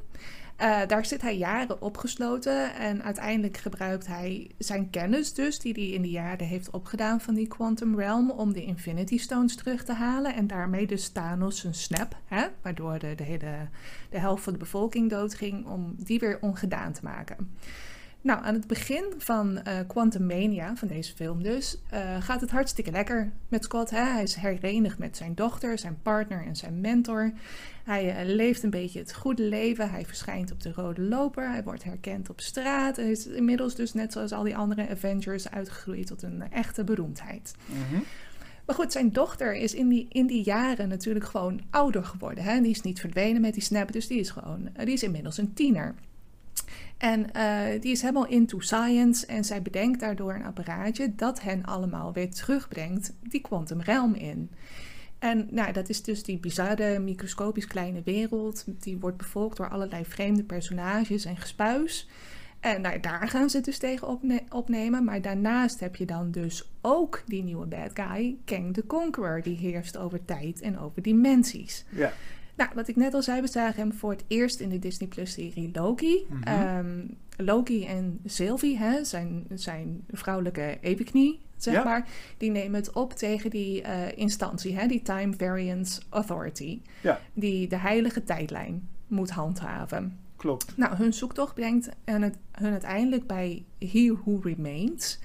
Eh, 0.58 0.80
daar 0.86 1.06
zit 1.06 1.22
hij 1.22 1.36
jaren 1.36 1.82
opgesloten 1.82 2.74
en 2.74 3.02
uiteindelijk 3.02 3.56
gebruikt 3.56 4.06
hij 4.06 4.50
zijn 4.58 4.90
kennis 4.90 5.34
dus, 5.34 5.58
die 5.58 5.72
hij 5.72 5.88
in 5.88 6.02
die 6.02 6.10
jaren 6.10 6.46
heeft 6.46 6.70
opgedaan 6.70 7.20
van 7.20 7.34
die 7.34 7.46
Quantum 7.46 7.98
Realm, 7.98 8.30
om 8.30 8.52
de 8.52 8.64
Infinity 8.64 9.18
Stones 9.18 9.56
terug 9.56 9.84
te 9.84 9.92
halen 9.92 10.34
en 10.34 10.46
daarmee 10.46 10.86
dus 10.86 11.08
Thanos 11.08 11.64
een 11.64 11.74
snap, 11.74 12.16
hè, 12.24 12.46
waardoor 12.62 12.98
de, 12.98 13.14
de 13.14 13.22
hele 13.22 13.68
de 14.10 14.18
helft 14.18 14.42
van 14.42 14.52
de 14.52 14.58
bevolking 14.58 15.10
doodging, 15.10 15.66
om 15.66 15.94
die 15.96 16.18
weer 16.18 16.38
ongedaan 16.40 16.92
te 16.92 17.00
maken. 17.02 17.56
Nou, 18.20 18.44
aan 18.44 18.54
het 18.54 18.66
begin 18.66 19.04
van 19.18 19.58
eh 19.58 19.78
Quantum 19.86 20.26
Mania, 20.26 20.76
van 20.76 20.88
deze 20.88 21.14
film 21.14 21.42
dus, 21.42 21.78
eh, 21.90 22.22
gaat 22.22 22.40
het 22.40 22.50
hartstikke 22.50 22.90
lekker 22.90 23.32
met 23.48 23.64
Scott. 23.64 23.90
Hè? 23.90 24.04
Hij 24.04 24.22
is 24.22 24.34
herenigd 24.34 24.98
met 24.98 25.16
zijn 25.16 25.34
dochter, 25.34 25.78
zijn 25.78 25.98
partner 26.02 26.44
en 26.46 26.56
zijn 26.56 26.80
mentor. 26.80 27.32
Hij 27.84 28.16
eh, 28.16 28.26
leeft 28.26 28.62
een 28.62 28.70
beetje 28.70 28.98
het 28.98 29.14
goede 29.14 29.42
leven. 29.42 29.90
Hij 29.90 30.04
verschijnt 30.06 30.52
op 30.52 30.60
de 30.60 30.72
rode 30.72 31.02
loper. 31.02 31.50
Hij 31.50 31.62
wordt 31.62 31.84
herkend 31.84 32.30
op 32.30 32.40
straat. 32.40 32.96
Hij 32.96 33.10
is 33.10 33.26
inmiddels 33.26 33.74
dus 33.74 33.94
net 33.94 34.12
zoals 34.12 34.32
al 34.32 34.42
die 34.42 34.56
andere 34.56 34.88
Avengers 34.88 35.50
uitgegroeid 35.50 36.06
tot 36.06 36.22
een 36.22 36.42
echte 36.52 36.84
beroemdheid. 36.84 37.54
Mhm. 37.66 38.02
Maar 38.66 38.76
goed, 38.76 38.92
zijn 38.92 39.12
dochter 39.12 39.54
is 39.54 39.74
in 39.74 39.88
die, 39.88 40.06
in 40.08 40.26
die 40.26 40.44
jaren 40.44 40.88
natuurlijk 40.88 41.24
gewoon 41.24 41.60
ouder 41.70 42.04
geworden. 42.04 42.44
Hè? 42.44 42.60
Die 42.60 42.70
is 42.70 42.82
niet 42.82 43.00
verdwenen 43.00 43.40
met 43.40 43.54
die 43.54 43.62
snap, 43.62 43.92
dus 43.92 44.06
die 44.06 44.18
is 44.18 44.30
gewoon, 44.30 44.68
die 44.84 44.92
is 44.92 45.02
inmiddels 45.02 45.38
een 45.38 45.52
tiener. 45.52 45.94
En 46.98 47.32
eh, 47.32 47.80
die 47.80 47.90
is 47.90 48.00
helemaal 48.00 48.26
into 48.26 48.60
science 48.60 49.26
en 49.26 49.44
zij 49.44 49.62
bedenkt 49.62 50.00
daardoor 50.00 50.34
een 50.34 50.44
apparaatje 50.44 51.14
dat 51.14 51.40
hen 51.40 51.64
allemaal 51.64 52.12
weer 52.12 52.30
terugbrengt 52.30 53.14
die 53.22 53.40
quantum 53.40 53.80
realm 53.80 54.14
in. 54.14 54.50
En 55.18 55.48
nou, 55.50 55.72
dat 55.72 55.88
is 55.88 56.02
dus 56.02 56.22
die 56.22 56.38
bizarre, 56.38 56.98
microscopisch 56.98 57.66
kleine 57.66 58.02
wereld. 58.04 58.64
Die 58.66 58.98
wordt 58.98 59.16
bevolkt 59.16 59.56
door 59.56 59.68
allerlei 59.68 60.04
vreemde 60.04 60.44
personages 60.44 61.24
en 61.24 61.36
gespuis. 61.36 62.08
En 62.60 62.80
nou, 62.80 63.00
daar 63.00 63.28
gaan 63.28 63.50
ze 63.50 63.60
dus 63.60 63.78
tegen 63.78 64.08
opne- 64.08 64.44
opnemen. 64.48 65.04
Maar 65.04 65.22
daarnaast 65.22 65.80
heb 65.80 65.96
je 65.96 66.06
dan 66.06 66.30
dus 66.30 66.70
ook 66.80 67.22
die 67.26 67.42
nieuwe 67.42 67.66
bad 67.66 67.90
guy, 67.94 68.36
Kang 68.44 68.74
the 68.74 68.86
Conqueror. 68.86 69.42
Die 69.42 69.56
heerst 69.56 69.96
over 69.96 70.24
tijd 70.24 70.60
en 70.60 70.78
over 70.78 71.02
dimensies. 71.02 71.84
Ja. 71.88 72.12
Nou, 72.58 72.70
wat 72.74 72.88
ik 72.88 72.96
net 72.96 73.14
al 73.14 73.22
zei, 73.22 73.40
we 73.40 73.46
zagen 73.46 73.80
hem 73.80 73.92
voor 73.92 74.10
het 74.10 74.24
eerst 74.26 74.60
in 74.60 74.68
de 74.68 74.78
Disney 74.78 75.08
Plus 75.08 75.32
serie 75.32 75.70
Loki. 75.72 76.26
Mhm. 76.28 76.42
Ehm, 76.42 77.00
Loki 77.36 77.86
en 77.86 78.20
Sylvie, 78.24 78.78
hè, 78.78 79.04
zijn, 79.04 79.44
zijn 79.54 80.04
vrouwelijke 80.10 80.78
evenknie, 80.80 81.40
zeg 81.56 81.74
Ja. 81.74 81.84
maar, 81.84 82.08
die 82.38 82.50
nemen 82.50 82.80
het 82.80 82.92
op 82.92 83.12
tegen 83.12 83.50
die 83.50 83.82
eh, 83.82 84.18
instantie, 84.18 84.76
hè, 84.78 84.86
die 84.86 85.02
Time 85.02 85.34
Variance 85.36 86.00
Authority, 86.08 86.80
Ja. 87.02 87.20
die 87.32 87.68
de 87.68 87.76
heilige 87.78 88.24
tijdlijn 88.24 88.88
moet 89.06 89.30
handhaven. 89.30 90.18
Klopt. 90.36 90.76
Nou, 90.76 90.94
hun 90.96 91.12
zoektocht 91.12 91.54
brengt 91.54 91.88
hen, 92.04 92.22
het, 92.22 92.36
hun 92.52 92.70
uiteindelijk 92.72 93.26
bij 93.26 93.64
He 93.78 94.16
Who 94.22 94.40
Remains. 94.42 95.18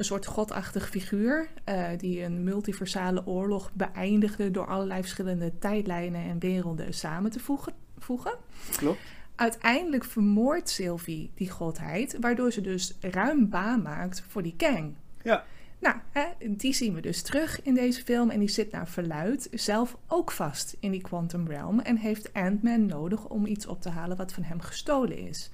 Een 0.00 0.06
soort 0.06 0.26
godachtig 0.26 0.88
figuur 0.88 1.48
eh, 1.64 1.88
die 1.96 2.22
een 2.22 2.44
multiversale 2.44 3.26
oorlog 3.26 3.70
beëindigde 3.72 4.50
door 4.50 4.66
allerlei 4.66 5.00
verschillende 5.00 5.58
tijdlijnen 5.58 6.24
en 6.24 6.38
werelden 6.38 6.94
samen 6.94 7.30
te 7.30 7.40
voegen. 7.40 7.72
voegen. 7.98 8.32
Klopt. 8.76 8.98
Uiteindelijk 9.34 10.04
vermoordt 10.04 10.70
Sylvie 10.70 11.30
die 11.34 11.50
godheid, 11.50 12.16
waardoor 12.20 12.52
ze 12.52 12.60
dus 12.60 12.96
ruim 13.00 13.48
baan 13.48 13.82
maakt 13.82 14.24
voor 14.28 14.42
die 14.42 14.54
Kang. 14.56 14.94
Ja. 15.22 15.44
Nou, 15.78 15.96
hè, 16.10 16.24
die 16.48 16.74
zien 16.74 16.94
we 16.94 17.00
dus 17.00 17.22
terug 17.22 17.62
in 17.62 17.74
deze 17.74 18.02
film 18.02 18.30
en 18.30 18.38
die 18.38 18.48
zit 18.48 18.70
naar 18.70 18.88
verluid 18.88 19.48
zelf 19.52 19.96
ook 20.06 20.30
vast 20.30 20.76
in 20.78 20.90
die 20.90 21.02
Quantum 21.02 21.48
Realm 21.48 21.80
en 21.80 21.96
heeft 21.96 22.32
Ant-Man 22.32 22.86
nodig 22.86 23.28
om 23.28 23.46
iets 23.46 23.66
op 23.66 23.82
te 23.82 23.88
halen 23.88 24.16
wat 24.16 24.32
van 24.32 24.42
hem 24.42 24.60
gestolen 24.60 25.18
is. 25.18 25.50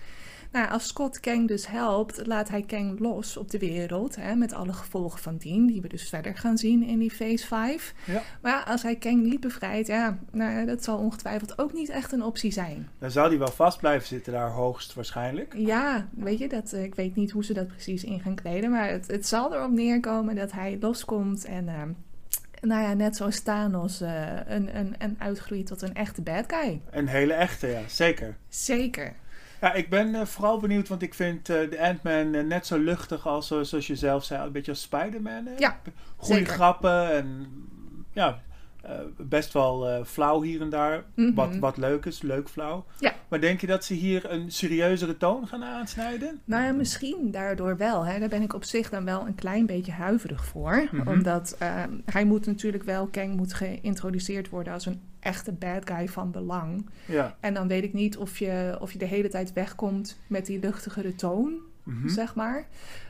Nou, 0.56 0.70
als 0.70 0.86
Scott 0.86 1.20
Kang 1.20 1.48
dus 1.48 1.66
helpt, 1.66 2.26
laat 2.26 2.48
hij 2.48 2.62
Kang 2.62 3.00
los 3.00 3.36
op 3.36 3.50
de 3.50 3.58
wereld, 3.58 4.16
hè, 4.16 4.34
met 4.34 4.52
alle 4.52 4.72
gevolgen 4.72 5.18
van 5.18 5.36
dien, 5.36 5.66
die 5.66 5.80
we 5.80 5.88
dus 5.88 6.08
verder 6.08 6.36
gaan 6.36 6.58
zien 6.58 6.82
in 6.82 6.98
die 6.98 7.10
Phase 7.10 7.46
5. 7.46 7.94
Ja. 8.04 8.22
Maar 8.40 8.64
als 8.64 8.82
hij 8.82 8.96
Kang 8.96 9.22
niet 9.22 9.40
bevrijdt, 9.40 9.86
ja, 9.86 10.18
nou, 10.32 10.66
dat 10.66 10.84
zal 10.84 10.98
ongetwijfeld 10.98 11.58
ook 11.58 11.72
niet 11.72 11.88
echt 11.88 12.12
een 12.12 12.22
optie 12.22 12.52
zijn. 12.52 12.88
Dan 12.98 13.10
zou 13.10 13.28
die 13.28 13.38
wel 13.38 13.50
vast 13.50 13.78
blijven 13.78 14.08
zitten 14.08 14.32
daar 14.32 14.50
hoogst 14.50 14.94
waarschijnlijk. 14.94 15.54
Ja, 15.56 16.08
weet 16.14 16.38
je, 16.38 16.48
dat, 16.48 16.72
eh, 16.72 16.84
ik 16.84 16.94
weet 16.94 17.16
niet 17.16 17.30
hoe 17.30 17.44
ze 17.44 17.52
dat 17.52 17.66
precies 17.66 18.04
in 18.04 18.20
gaan 18.20 18.34
kleden, 18.34 18.70
maar 18.70 18.88
het, 18.88 19.06
het 19.06 19.26
zal 19.26 19.54
erop 19.54 19.70
neerkomen 19.70 20.34
dat 20.34 20.52
hij 20.52 20.76
loskomt 20.80 21.44
en 21.44 21.68
ehm, 21.68 21.90
nou 22.60 22.82
ja, 22.82 22.94
net 22.94 23.16
zoals 23.16 23.40
Thanos 23.40 24.02
uh, 24.02 24.08
een, 24.46 24.76
een, 24.76 24.94
een 24.98 25.16
uitgroeit 25.18 25.66
tot 25.66 25.82
een 25.82 25.94
echte 25.94 26.22
bad 26.22 26.44
guy. 26.46 26.80
Een 26.90 27.08
hele 27.08 27.32
echte, 27.32 27.66
ja, 27.66 27.80
zeker. 27.86 28.36
Zeker. 28.48 29.14
Ja, 29.60 29.72
ik 29.72 29.88
ben 29.88 30.08
uh, 30.08 30.24
vooral 30.24 30.58
benieuwd, 30.58 30.88
want 30.88 31.02
ik 31.02 31.14
vind 31.14 31.48
uh, 31.48 31.70
de 31.70 31.80
Ant-Man 31.80 32.46
net 32.46 32.66
zo 32.66 32.78
luchtig 32.78 33.26
als, 33.26 33.46
zoals 33.46 33.86
je 33.86 33.96
zelf 33.96 34.24
zei, 34.24 34.46
een 34.46 34.52
beetje 34.52 34.70
als 34.70 34.82
Spider-Man. 34.82 35.48
Ja, 35.58 35.80
Goede 36.16 36.44
grappen 36.44 37.10
en 37.10 37.46
ja, 38.12 38.40
best 39.16 39.52
wel 39.52 40.04
flauw 40.04 40.42
hier 40.42 40.60
en 40.60 40.70
daar. 40.70 41.04
Mhm. 41.14 41.34
wat, 41.34 41.56
wat 41.56 41.76
leuk 41.76 42.04
is, 42.04 42.22
leuk 42.22 42.48
flauw. 42.48 42.84
Ja. 42.98 43.14
Maar 43.28 43.40
denk 43.40 43.60
je 43.60 43.66
dat 43.66 43.84
ze 43.84 43.94
hier 43.94 44.30
een 44.30 44.50
serieuzere 44.50 45.16
toon 45.16 45.46
gaan 45.46 45.64
aansnijden? 45.64 46.40
Nou 46.44 46.64
ja, 46.64 46.72
misschien 46.72 47.30
daardoor 47.30 47.76
wel. 47.76 48.04
Hè. 48.06 48.18
Daar 48.18 48.28
ben 48.28 48.42
ik 48.42 48.54
op 48.54 48.64
zich 48.64 48.90
dan 48.90 49.04
wel 49.04 49.26
een 49.26 49.34
klein 49.34 49.66
beetje 49.66 49.92
huiverig 49.92 50.44
voor. 50.44 50.88
Mhm. 50.90 51.08
Omdat 51.08 51.56
ehm, 51.58 51.90
hij 52.04 52.24
moet 52.24 52.46
natuurlijk 52.46 52.82
wel, 52.82 53.06
Kang 53.06 53.36
moet 53.36 53.54
geïntroduceerd 53.54 54.48
worden 54.48 54.72
als 54.72 54.86
een 54.86 55.00
echte 55.26 55.52
bad 55.52 55.90
guy 55.90 56.08
van 56.08 56.30
belang. 56.30 56.88
Ja. 57.06 57.36
En 57.40 57.54
dan 57.54 57.68
weet 57.68 57.84
ik 57.84 57.92
niet 57.92 58.16
of 58.16 58.38
je, 58.38 58.76
of 58.80 58.92
je 58.92 58.98
de 58.98 59.04
hele 59.04 59.28
tijd 59.28 59.52
wegkomt 59.52 60.18
met 60.26 60.46
die 60.46 60.58
luchtigere 60.60 61.14
toon, 61.14 61.54
Mhm. 61.82 62.08
zeg 62.08 62.34
maar. 62.34 62.66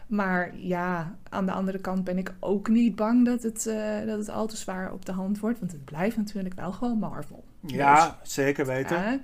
Maar 0.06 0.56
ja, 0.56 1.16
aan 1.28 1.46
de 1.46 1.52
andere 1.52 1.78
kant 1.78 2.04
ben 2.04 2.18
ik 2.18 2.34
ook 2.40 2.68
niet 2.68 2.96
bang 2.96 3.24
dat 3.24 3.42
het, 3.42 3.66
eh, 3.66 4.06
dat 4.06 4.18
het 4.18 4.28
al 4.28 4.46
te 4.46 4.56
zwaar 4.56 4.92
op 4.92 5.04
de 5.06 5.12
hand 5.12 5.38
wordt. 5.40 5.58
Want 5.58 5.72
het 5.72 5.84
blijft 5.84 6.16
natuurlijk 6.16 6.54
wel 6.54 6.72
gewoon 6.72 6.98
Marvel. 6.98 7.44
Ja, 7.60 8.18
zeker 8.22 8.66
weten. 8.66 8.96
Ja, 8.96 9.18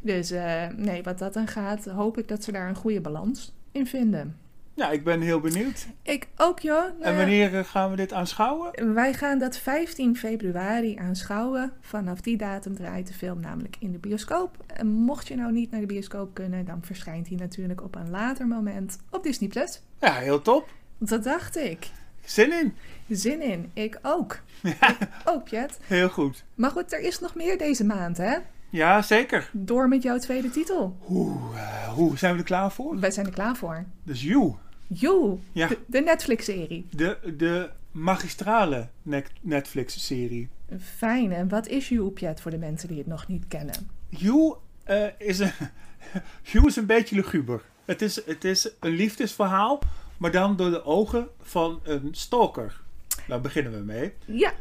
dus 0.00 0.30
eh, 0.30 0.66
nee, 0.76 1.02
wat 1.02 1.18
dat 1.18 1.32
dan 1.32 1.46
gaat, 1.46 1.84
hoop 1.84 2.18
ik 2.18 2.28
dat 2.28 2.44
ze 2.44 2.52
daar 2.52 2.68
een 2.68 2.74
goede 2.74 3.00
balans 3.00 3.54
in 3.72 3.86
vinden. 3.86 4.36
Ja, 4.76 4.90
ik 4.90 5.04
ben 5.04 5.20
heel 5.20 5.40
benieuwd. 5.40 5.86
Ik 6.02 6.28
ook, 6.36 6.60
joh. 6.60 6.82
Nou 6.82 7.02
En 7.02 7.12
ja, 7.12 7.16
wanneer 7.18 7.58
eh, 7.58 7.64
gaan 7.64 7.90
we 7.90 7.96
dit 7.96 8.12
aanschouwen? 8.12 8.94
Wij 8.94 9.14
gaan 9.14 9.38
dat 9.38 9.58
15 9.58 10.16
februari 10.16 10.96
aanschouwen. 10.96 11.72
Vanaf 11.80 12.20
die 12.20 12.36
datum 12.36 12.74
draait 12.74 13.06
de 13.06 13.12
film 13.14 13.40
namelijk 13.40 13.76
in 13.78 13.92
de 13.92 13.98
bioscoop. 13.98 14.56
En 14.66 14.86
mocht 14.86 15.28
je 15.28 15.36
nou 15.36 15.52
niet 15.52 15.70
naar 15.70 15.80
de 15.80 15.86
bioscoop 15.86 16.34
kunnen, 16.34 16.64
dan 16.64 16.78
verschijnt 16.82 17.28
hij 17.28 17.36
natuurlijk 17.36 17.82
op 17.82 17.94
een 17.94 18.10
later 18.10 18.46
moment 18.46 18.98
op 19.10 19.22
Disney+. 19.22 19.48
Plus. 19.48 19.80
Ja, 20.00 20.12
heel 20.14 20.42
top. 20.42 20.68
Dat 20.98 21.24
dacht 21.24 21.56
ik. 21.56 21.90
Zin 22.24 22.52
in. 22.52 22.74
Zin 23.08 23.42
in. 23.42 23.70
Ik 23.72 23.98
ook. 24.02 24.38
Ja, 24.62 24.96
Ook, 25.24 25.48
Jet. 25.48 25.78
heel 25.82 26.08
goed. 26.08 26.44
Maar 26.54 26.70
goed, 26.70 26.92
er 26.92 27.00
is 27.00 27.20
nog 27.20 27.34
meer 27.34 27.58
deze 27.58 27.84
maand, 27.84 28.16
hè? 28.16 28.36
Ja, 28.70 29.02
zeker. 29.02 29.50
Door 29.52 29.88
met 29.88 30.02
jouw 30.02 30.18
tweede 30.18 30.50
titel. 30.50 30.96
Oeh, 31.10 31.56
eh, 31.56 31.88
hoe 31.88 32.18
zijn 32.18 32.32
we 32.32 32.38
er 32.38 32.44
klaar 32.44 32.72
voor? 32.72 33.00
Wij 33.00 33.10
zijn 33.10 33.26
er 33.26 33.32
klaar 33.32 33.56
voor. 33.56 33.84
Dus 34.02 34.22
You, 34.22 34.54
You, 34.86 35.38
Ja. 35.52 35.68
de, 35.68 35.78
de 35.86 36.00
Netflix-serie. 36.00 36.86
de, 36.90 37.18
de 37.36 37.70
magistrale 37.90 38.88
Net- 39.02 39.30
Netflix-serie. 39.40 40.48
Fijn. 40.80 41.32
En 41.32 41.48
wat 41.48 41.66
is 41.68 41.88
You, 41.88 42.12
Jet, 42.14 42.40
voor 42.40 42.50
de 42.50 42.58
mensen 42.58 42.88
die 42.88 42.98
het 42.98 43.06
nog 43.06 43.28
niet 43.28 43.44
kennen? 43.48 43.90
You 44.08 44.54
eh, 44.84 45.04
is 45.18 45.38
een... 45.38 45.52
You 46.52 46.66
is 46.66 46.76
een 46.76 46.86
beetje 46.86 47.16
luguber. 47.16 47.62
Het 47.84 48.02
is, 48.02 48.24
het 48.26 48.44
is 48.44 48.70
een 48.80 48.90
liefdesverhaal, 48.94 49.80
maar 50.16 50.30
dan 50.30 50.56
door 50.56 50.70
de 50.70 50.84
ogen 50.84 51.28
van 51.40 51.80
een 51.82 52.08
stalker. 52.12 52.80
Daar 53.28 53.40
beginnen 53.40 53.72
we 53.72 53.78
mee. 53.78 54.12
Ja. 54.24 54.52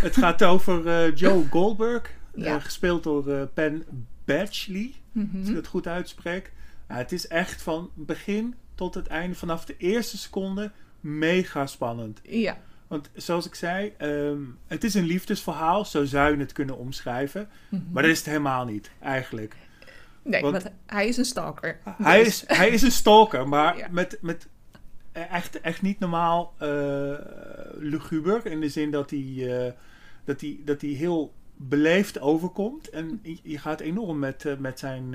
Het 0.00 0.16
gaat 0.16 0.42
over 0.44 0.86
eh, 0.88 1.16
Joe 1.16 1.44
Goldberg, 1.50 2.10
eh, 2.34 2.54
gespeeld 2.58 3.02
door 3.02 3.46
Penn 3.54 3.84
Badgley, 4.24 4.92
als 5.14 5.24
ik 5.24 5.32
Mhm. 5.32 5.54
het 5.54 5.66
goed 5.66 5.86
uitspreek. 5.86 6.52
Het 6.86 7.12
is 7.12 7.26
echt 7.28 7.62
van 7.62 7.90
begin 7.94 8.54
tot 8.74 8.94
het 8.94 9.06
einde, 9.06 9.36
vanaf 9.36 9.64
de 9.64 9.74
eerste 9.78 10.18
seconde, 10.18 10.70
mega 11.00 11.66
spannend. 11.66 12.20
Ja. 12.22 12.58
Want 12.86 13.10
zoals 13.14 13.46
ik 13.46 13.54
zei, 13.54 13.92
ehm, 13.98 14.40
het 14.66 14.84
is 14.84 14.94
een 14.94 15.04
liefdesverhaal, 15.04 15.84
zo 15.84 16.04
zou 16.04 16.32
je 16.34 16.40
het 16.40 16.52
kunnen 16.52 16.76
omschrijven. 16.78 17.48
Mhm. 17.68 17.82
Maar 17.92 18.02
dat 18.02 18.12
is 18.12 18.18
het 18.18 18.26
helemaal 18.26 18.64
niet, 18.64 18.90
eigenlijk. 19.00 19.56
Nee, 20.22 20.42
want- 20.42 20.62
want, 20.62 20.74
hij 20.86 21.08
is 21.08 21.16
een 21.16 21.24
stalker. 21.24 21.78
Hij, 21.84 22.24
Dus- 22.24 22.44
is, 22.44 22.56
hij 22.56 22.68
is 22.68 22.82
een 22.82 22.90
stalker, 22.92 23.48
maar 23.48 23.76
Ja. 23.78 23.88
met, 23.90 24.18
met 24.20 24.48
echt, 25.12 25.60
echt 25.60 25.82
niet 25.82 25.98
normaal 25.98 26.54
eh 26.58 26.68
luguber. 27.76 28.46
In 28.46 28.60
de 28.60 28.68
zin 28.68 28.90
dat 28.90 29.10
hij, 29.10 29.64
eh, 29.66 29.72
dat 30.24 30.40
hij, 30.40 30.60
dat 30.64 30.80
hij 30.80 30.90
heel 30.90 31.32
beleefd 31.56 32.20
overkomt. 32.20 32.90
En 32.90 33.20
je- 33.22 33.38
je 33.42 33.58
gaat 33.58 33.80
enorm 33.80 34.18
met, 34.18 34.44
eh, 34.44 34.56
met 34.56 34.78
zijn 34.78 35.14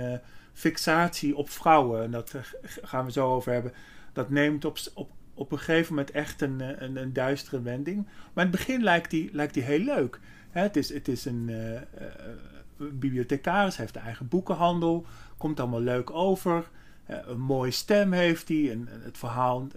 fixatie 0.57 1.35
op 1.35 1.49
vrouwen. 1.49 2.03
En 2.03 2.11
dat 2.11 2.33
eh, 2.33 2.41
gaan 2.63 3.05
we 3.05 3.11
zo 3.11 3.33
over 3.33 3.51
hebben. 3.53 3.73
Dat 4.13 4.29
neemt 4.29 4.65
op, 4.65 4.77
op, 4.93 5.11
op 5.33 5.51
een 5.51 5.57
gegeven 5.57 5.95
moment 5.95 6.11
echt 6.11 6.41
een, 6.41 6.61
eh, 6.61 6.81
een, 6.81 6.95
een 6.95 7.13
duistere 7.13 7.61
wending. 7.61 8.05
Maar 8.33 8.45
in 8.45 8.51
het 8.51 8.59
begin 8.59 8.83
lijkt 8.83 9.11
hij, 9.11 9.29
lijkt 9.31 9.55
hij 9.55 9.63
heel 9.63 9.79
leuk. 9.79 10.19
Hè, 10.49 10.61
het, 10.61 10.75
is, 10.75 10.93
het 10.93 11.07
is 11.07 11.25
een 11.25 11.45
eh, 11.49 11.75
eh, 11.75 11.81
bibliothecaris, 12.77 13.77
heeft 13.77 13.95
een 13.95 14.01
eigen 14.01 14.27
boekenhandel. 14.27 15.05
Komt 15.37 15.59
allemaal 15.59 15.81
leuk 15.81 16.11
over. 16.11 16.69
Een 17.05 17.39
mooie 17.39 17.71
stem 17.71 18.11
heeft 18.11 18.47
hij. 18.47 18.71
En, 18.71 18.87
en 18.91 19.01
het 19.03 19.17
verhaal 19.17 19.67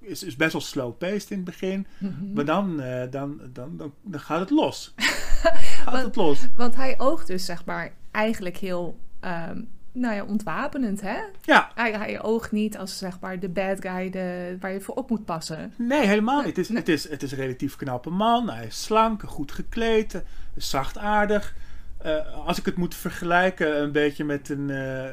is, 0.00 0.22
is 0.22 0.36
best 0.36 0.52
wel 0.52 0.60
slow-paced 0.60 1.30
in 1.30 1.36
het 1.36 1.44
begin. 1.44 1.86
Mhm. 1.98 2.32
Maar 2.32 2.44
dan, 2.44 2.76
dan, 3.10 3.40
dan, 3.52 3.76
dan, 3.76 3.94
dan 4.02 4.20
gaat 4.20 4.40
het 4.40 4.50
los. 4.50 4.92
gaat 4.96 5.92
Want- 5.92 6.04
het 6.04 6.16
los. 6.16 6.46
Want 6.56 6.76
hij 6.76 6.94
oogt 6.98 7.26
dus, 7.26 7.44
zeg 7.44 7.64
maar, 7.64 7.92
eigenlijk 8.10 8.56
heel, 8.56 8.98
ehm, 9.20 9.62
nou 9.94 10.14
ja, 10.14 10.24
ontwapenend, 10.24 11.00
hè? 11.00 11.16
Ja, 11.42 11.70
Hij, 11.74 11.92
hij 11.92 12.22
oogt 12.22 12.52
niet 12.52 12.78
als, 12.78 12.98
zeg 12.98 13.20
maar, 13.20 13.40
de 13.40 13.48
bad 13.48 13.80
guy 13.80 14.10
de, 14.10 14.56
waar 14.60 14.72
je 14.72 14.80
voor 14.80 14.94
op 14.94 15.10
moet 15.10 15.24
passen. 15.24 15.72
nee, 15.76 16.06
helemaal 16.06 16.38
niet. 16.38 16.46
Het 16.46 16.58
is, 16.58 16.68
Nee. 16.68 16.78
het, 16.78 16.88
is, 16.88 17.08
het 17.08 17.22
is 17.22 17.32
een 17.32 17.38
relatief 17.38 17.76
knappe 17.76 18.10
man. 18.10 18.50
Hij 18.50 18.66
is 18.66 18.82
slank, 18.82 19.22
goed 19.22 19.52
gekleed, 19.52 20.14
eh, 20.14 20.20
zachtaardig. 20.56 21.54
Eh, 21.98 22.46
als 22.46 22.58
ik 22.58 22.64
het 22.64 22.76
moet 22.76 22.94
vergelijken 22.94 23.82
een 23.82 23.92
beetje 23.92 24.24
met 24.24 24.48
een 24.48 24.70
eh, 24.70 25.04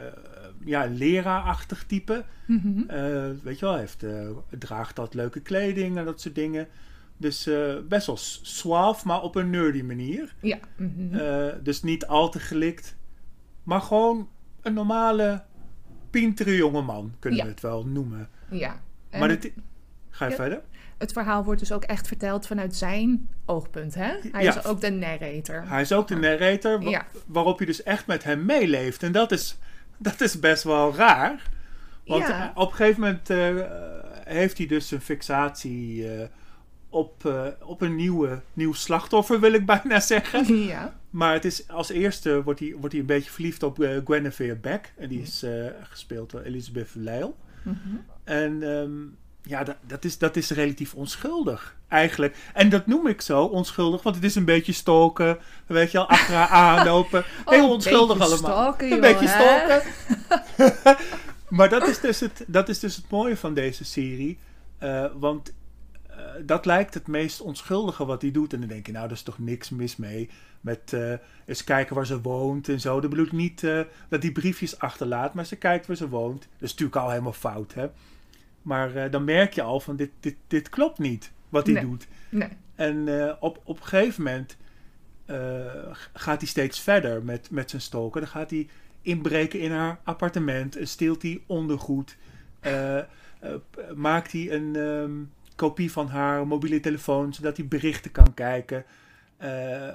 ja, 0.66 0.86
leraarachtig 0.86 1.84
type. 1.86 2.24
Mhm. 2.48 2.86
Weet 3.44 3.60
je 3.60 3.66
wel, 3.66 3.72
hij 3.72 3.80
heeft, 3.80 4.06
draagt 4.60 4.96
dat 4.96 5.14
leuke 5.14 5.40
kleding 5.40 5.98
en 5.98 6.06
dat 6.06 6.22
soort 6.22 6.36
dingen. 6.36 6.68
Dus 7.18 7.50
best 7.88 8.06
wel 8.08 8.18
suave, 8.42 9.08
maar 9.08 9.22
op 9.22 9.36
een 9.36 9.50
nerdy 9.50 9.82
manier. 9.82 10.34
Ja. 10.42 10.58
mhm. 10.76 11.64
Dus 11.64 11.82
niet 11.84 12.08
al 12.08 12.30
te 12.30 12.40
gelikt. 12.40 12.96
Maar 13.64 13.82
gewoon 13.82 14.30
een 14.62 14.74
normale, 14.74 15.44
pintere 16.10 16.56
jongeman, 16.56 17.14
kunnen 17.20 17.40
Ja. 17.40 17.46
we 17.46 17.52
het 17.52 17.62
wel 17.62 17.86
noemen. 17.86 18.30
ja. 18.50 18.80
En 19.10 19.20
maar 19.20 19.28
dit, 19.28 19.52
ga 20.10 20.26
je 20.26 20.32
Ja. 20.32 20.38
verder? 20.38 20.62
het 20.98 21.12
verhaal 21.14 21.44
wordt 21.44 21.60
dus 21.60 21.72
ook 21.72 21.84
echt 21.84 22.08
verteld 22.08 22.48
vanuit 22.48 22.76
zijn 22.76 23.30
oogpunt, 23.46 23.96
hè? 23.96 24.14
Hij 24.32 24.44
Ja. 24.44 24.58
is 24.58 24.64
ook 24.66 24.82
de 24.82 24.92
narrator. 24.92 25.64
Hij 25.68 25.82
is 25.82 25.92
ook 25.92 26.08
de 26.08 26.16
narrator, 26.16 26.84
wa- 26.84 27.06
waarop 27.26 27.60
je 27.60 27.66
dus 27.66 27.84
echt 27.84 28.08
met 28.08 28.24
hem 28.24 28.46
meeleeft. 28.46 29.04
En 29.04 29.12
dat 29.12 29.32
is, 29.32 29.58
dat 29.98 30.22
is 30.22 30.40
best 30.40 30.64
wel 30.64 30.96
raar. 30.96 31.50
Want 32.06 32.28
Ja. 32.28 32.50
eh, 32.52 32.58
op 32.62 32.70
een 32.70 32.76
gegeven 32.76 33.02
moment 33.02 33.30
eh, 33.30 33.56
heeft 34.26 34.58
hij 34.58 34.68
dus 34.68 34.92
een 34.92 35.02
fixatie 35.02 36.14
eh, 36.16 36.28
op, 36.90 37.34
op 37.62 37.82
een 37.82 37.96
nieuwe, 37.96 38.42
nieuw 38.54 38.74
slachtoffer, 38.74 39.40
wil 39.40 39.54
ik 39.54 39.66
bijna 39.66 40.00
zeggen. 40.00 40.58
ja. 40.58 40.94
Maar 41.12 41.34
het 41.34 41.46
is, 41.46 41.68
als 41.68 41.90
eerste 41.90 42.44
wordt 42.44 42.60
hij, 42.60 42.74
wordt 42.78 42.92
hij 42.92 43.00
een 43.00 43.08
beetje 43.08 43.32
verliefd 43.32 43.64
op 43.64 43.78
Guinevere 44.06 44.56
Beck. 44.56 44.94
En 44.98 45.10
die 45.10 45.22
is 45.22 45.44
eh, 45.44 45.52
gespeeld 45.90 46.32
door 46.32 46.42
Elizabeth 46.42 46.90
Leil. 46.94 47.38
Mhm. 47.64 47.78
En 48.24 48.64
ehm, 48.64 48.92
ja, 49.44 49.64
dat, 49.64 49.76
dat, 49.88 50.06
is, 50.06 50.18
dat 50.18 50.36
is 50.36 50.50
relatief 50.50 50.94
onschuldig, 50.94 51.76
eigenlijk. 51.88 52.36
En 52.54 52.70
dat 52.70 52.88
noem 52.88 53.08
ik 53.08 53.22
zo, 53.22 53.44
onschuldig, 53.44 54.04
want 54.04 54.16
het 54.16 54.26
is 54.26 54.36
een 54.36 54.46
beetje 54.46 54.74
stalken. 54.74 55.38
Weet 55.66 55.92
je 55.92 55.98
al, 55.98 56.08
achter 56.10 56.36
haar 56.36 56.48
aanlopen. 56.48 57.24
Oh, 57.46 57.54
Heel 57.54 57.64
een 57.64 57.70
onschuldig 57.70 58.18
beetje 58.18 58.34
allemaal. 58.34 58.52
stalken, 58.52 58.86
een 58.86 58.92
joh, 58.92 59.02
beetje 59.02 59.28
hè? 59.28 59.80
stalken. 60.58 60.98
maar 61.58 61.70
dat 61.70 61.88
is, 61.88 62.00
dus 62.00 62.20
het, 62.20 62.44
dat 62.48 62.70
is 62.70 62.80
dus 62.80 62.96
het 62.96 63.10
mooie 63.10 63.38
van 63.38 63.54
deze 63.54 63.86
serie. 63.86 64.38
Eh, 64.78 65.06
want 65.14 65.54
dat 66.46 66.66
lijkt 66.66 66.94
het 66.94 67.08
meest 67.08 67.42
onschuldige 67.42 68.06
wat 68.06 68.22
hij 68.22 68.32
doet. 68.32 68.54
En 68.54 68.60
dan 68.60 68.70
denk 68.70 68.86
je, 68.86 68.92
nou, 68.92 69.08
daar 69.08 69.16
is 69.18 69.24
toch 69.24 69.40
niks 69.40 69.70
mis 69.70 69.96
mee. 69.96 70.30
Met 70.62 70.94
eh, 70.94 71.14
eens 71.46 71.64
kijken 71.64 71.96
waar 71.96 72.06
ze 72.06 72.22
woont 72.22 72.70
en 72.70 72.80
zo. 72.80 73.00
Dat 73.00 73.10
bedoel 73.10 73.26
ik 73.26 73.32
niet 73.32 73.64
eh, 73.64 73.82
dat 74.10 74.22
hij 74.24 74.32
briefjes 74.32 74.80
achterlaat, 74.80 75.34
maar 75.34 75.46
ze 75.46 75.56
kijkt 75.56 75.88
waar 75.88 75.96
ze 75.96 76.10
woont. 76.10 76.40
Dat 76.42 76.50
is 76.62 76.70
natuurlijk 76.70 76.96
al 76.98 77.10
helemaal 77.10 77.34
fout, 77.34 77.74
hè. 77.74 77.88
Maar 78.62 78.96
eh, 78.96 79.12
dan 79.12 79.24
merk 79.24 79.54
je 79.54 79.62
al 79.62 79.80
van, 79.80 79.96
dit, 79.96 80.10
dit, 80.20 80.36
dit 80.48 80.70
klopt 80.70 81.00
niet, 81.00 81.32
wat 81.50 81.66
hij 81.66 81.76
Nee. 81.76 81.84
doet. 81.84 82.08
Nee. 82.30 82.50
En 82.76 83.22
eh, 83.28 83.34
op, 83.40 83.62
op 83.64 83.78
een 83.80 83.86
gegeven 83.86 84.24
moment 84.24 84.58
eh, 85.26 85.38
gaat 86.14 86.40
hij 86.40 86.48
steeds 86.50 86.80
verder 86.80 87.24
met, 87.24 87.52
met 87.52 87.70
zijn 87.70 87.82
stoken. 87.82 88.22
Dan 88.22 88.30
gaat 88.30 88.50
hij 88.50 88.68
inbreken 89.02 89.60
in 89.60 89.72
haar 89.72 90.00
appartement. 90.04 90.76
en 90.76 90.88
Steelt 90.88 91.22
hij 91.22 91.42
ondergoed. 91.46 92.18
eh, 92.60 92.98
eh, 92.98 93.06
maakt 93.96 94.32
hij 94.32 94.52
een 94.52 94.76
ehm, 94.76 95.12
kopie 95.62 95.92
van 95.92 96.08
haar 96.08 96.48
mobiele 96.48 96.80
telefoon. 96.80 97.34
Zodat 97.34 97.58
hij 97.58 97.68
berichten 97.68 98.12
kan 98.12 98.34
kijken. 98.34 98.86
Eh, 99.38 99.88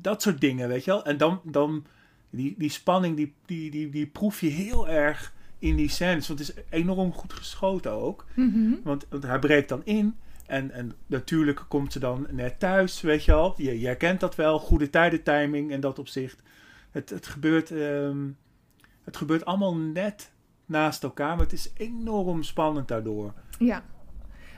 dat 0.00 0.22
soort 0.22 0.40
dingen, 0.40 0.68
weet 0.68 0.84
je 0.84 0.90
wel. 0.90 1.04
En 1.04 1.16
dan, 1.16 1.40
dan 1.44 1.84
die, 2.30 2.54
die 2.58 2.70
spanning, 2.70 3.16
die, 3.16 3.34
die, 3.46 3.70
die, 3.70 3.90
die 3.90 4.06
proef 4.06 4.40
je 4.40 4.48
heel 4.48 4.88
erg 4.88 5.32
in 5.58 5.76
die 5.76 5.88
scènes. 5.88 6.28
Want 6.28 6.38
het 6.38 6.48
is 6.48 6.64
enorm 6.70 7.12
goed 7.12 7.32
geschoten 7.32 7.92
ook. 7.92 8.26
Mhm. 8.34 8.74
Want, 8.82 9.06
want 9.08 9.22
hij 9.22 9.38
breekt 9.38 9.68
dan 9.68 9.84
in 9.84 10.16
En, 10.46 10.70
en 10.70 10.92
natuurlijk 11.06 11.64
komt 11.68 11.92
ze 11.92 11.98
dan 11.98 12.26
net 12.30 12.58
thuis, 12.58 13.00
weet 13.00 13.24
je 13.24 13.32
al. 13.32 13.54
Je, 13.56 13.80
je 13.80 13.86
herkent 13.86 14.20
dat 14.20 14.34
wel, 14.34 14.58
goede 14.58 14.90
tijdentiming 14.90 15.70
in 15.70 15.80
dat 15.80 15.98
opzicht. 15.98 16.42
Het, 16.90 17.10
het, 17.10 17.26
gebeurt, 17.26 17.70
ehm, 17.70 18.28
het 19.04 19.16
gebeurt 19.16 19.44
allemaal 19.44 19.76
net 19.76 20.32
naast 20.66 21.02
elkaar, 21.02 21.36
maar 21.36 21.44
het 21.44 21.52
is 21.52 21.72
enorm 21.76 22.42
spannend 22.42 22.88
daardoor. 22.88 23.32
Ja. 23.58 23.84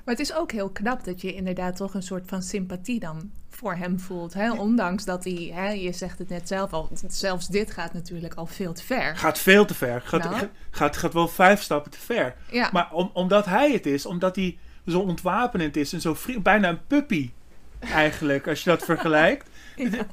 Maar 0.05 0.15
het 0.15 0.23
is 0.23 0.35
ook 0.35 0.53
heel 0.53 0.69
knap 0.71 1.05
dat 1.05 1.21
je 1.21 1.35
inderdaad 1.35 1.77
toch 1.77 1.95
een 1.95 2.03
soort 2.03 2.25
van 2.27 2.43
sympathie 2.43 3.01
dan 3.01 3.31
voor 3.51 3.75
hem 3.75 4.01
voelt. 4.01 4.35
Hè? 4.35 4.53
Ondanks 4.53 5.05
dat 5.05 5.25
hij, 5.25 5.51
hè, 5.55 5.69
je 5.69 5.93
zegt 5.93 6.19
het 6.19 6.29
net 6.29 6.49
zelf 6.49 6.73
al, 6.73 6.89
zelfs 7.09 7.47
dit 7.47 7.71
gaat 7.71 7.93
natuurlijk 7.93 8.35
al 8.35 8.47
veel 8.47 8.73
te 8.73 8.83
ver. 8.85 9.17
Gaat 9.17 9.39
veel 9.39 9.65
te 9.65 9.75
ver. 9.75 10.01
Gaat, 10.01 10.25
Nou. 10.25 10.49
gaat, 10.71 10.97
gaat 10.97 11.13
wel 11.13 11.29
vijf 11.29 11.63
stappen 11.63 11.91
te 11.91 11.99
ver. 12.01 12.35
Ja, 12.51 12.69
Maar 12.73 12.93
om, 12.93 13.11
omdat 13.13 13.45
hij 13.45 13.73
het 13.73 13.87
is, 13.87 14.07
omdat 14.07 14.37
hij 14.37 14.59
zo 14.87 15.01
ontwapenend 15.01 15.77
is 15.77 15.93
en 15.93 16.01
zo 16.01 16.17
bijna 16.43 16.69
een 16.69 16.87
puppy 16.87 17.31
eigenlijk, 17.79 18.49
als 18.49 18.65
je 18.65 18.71
dat 18.71 18.85
vergelijkt. 18.95 19.49
Ja. 19.77 20.07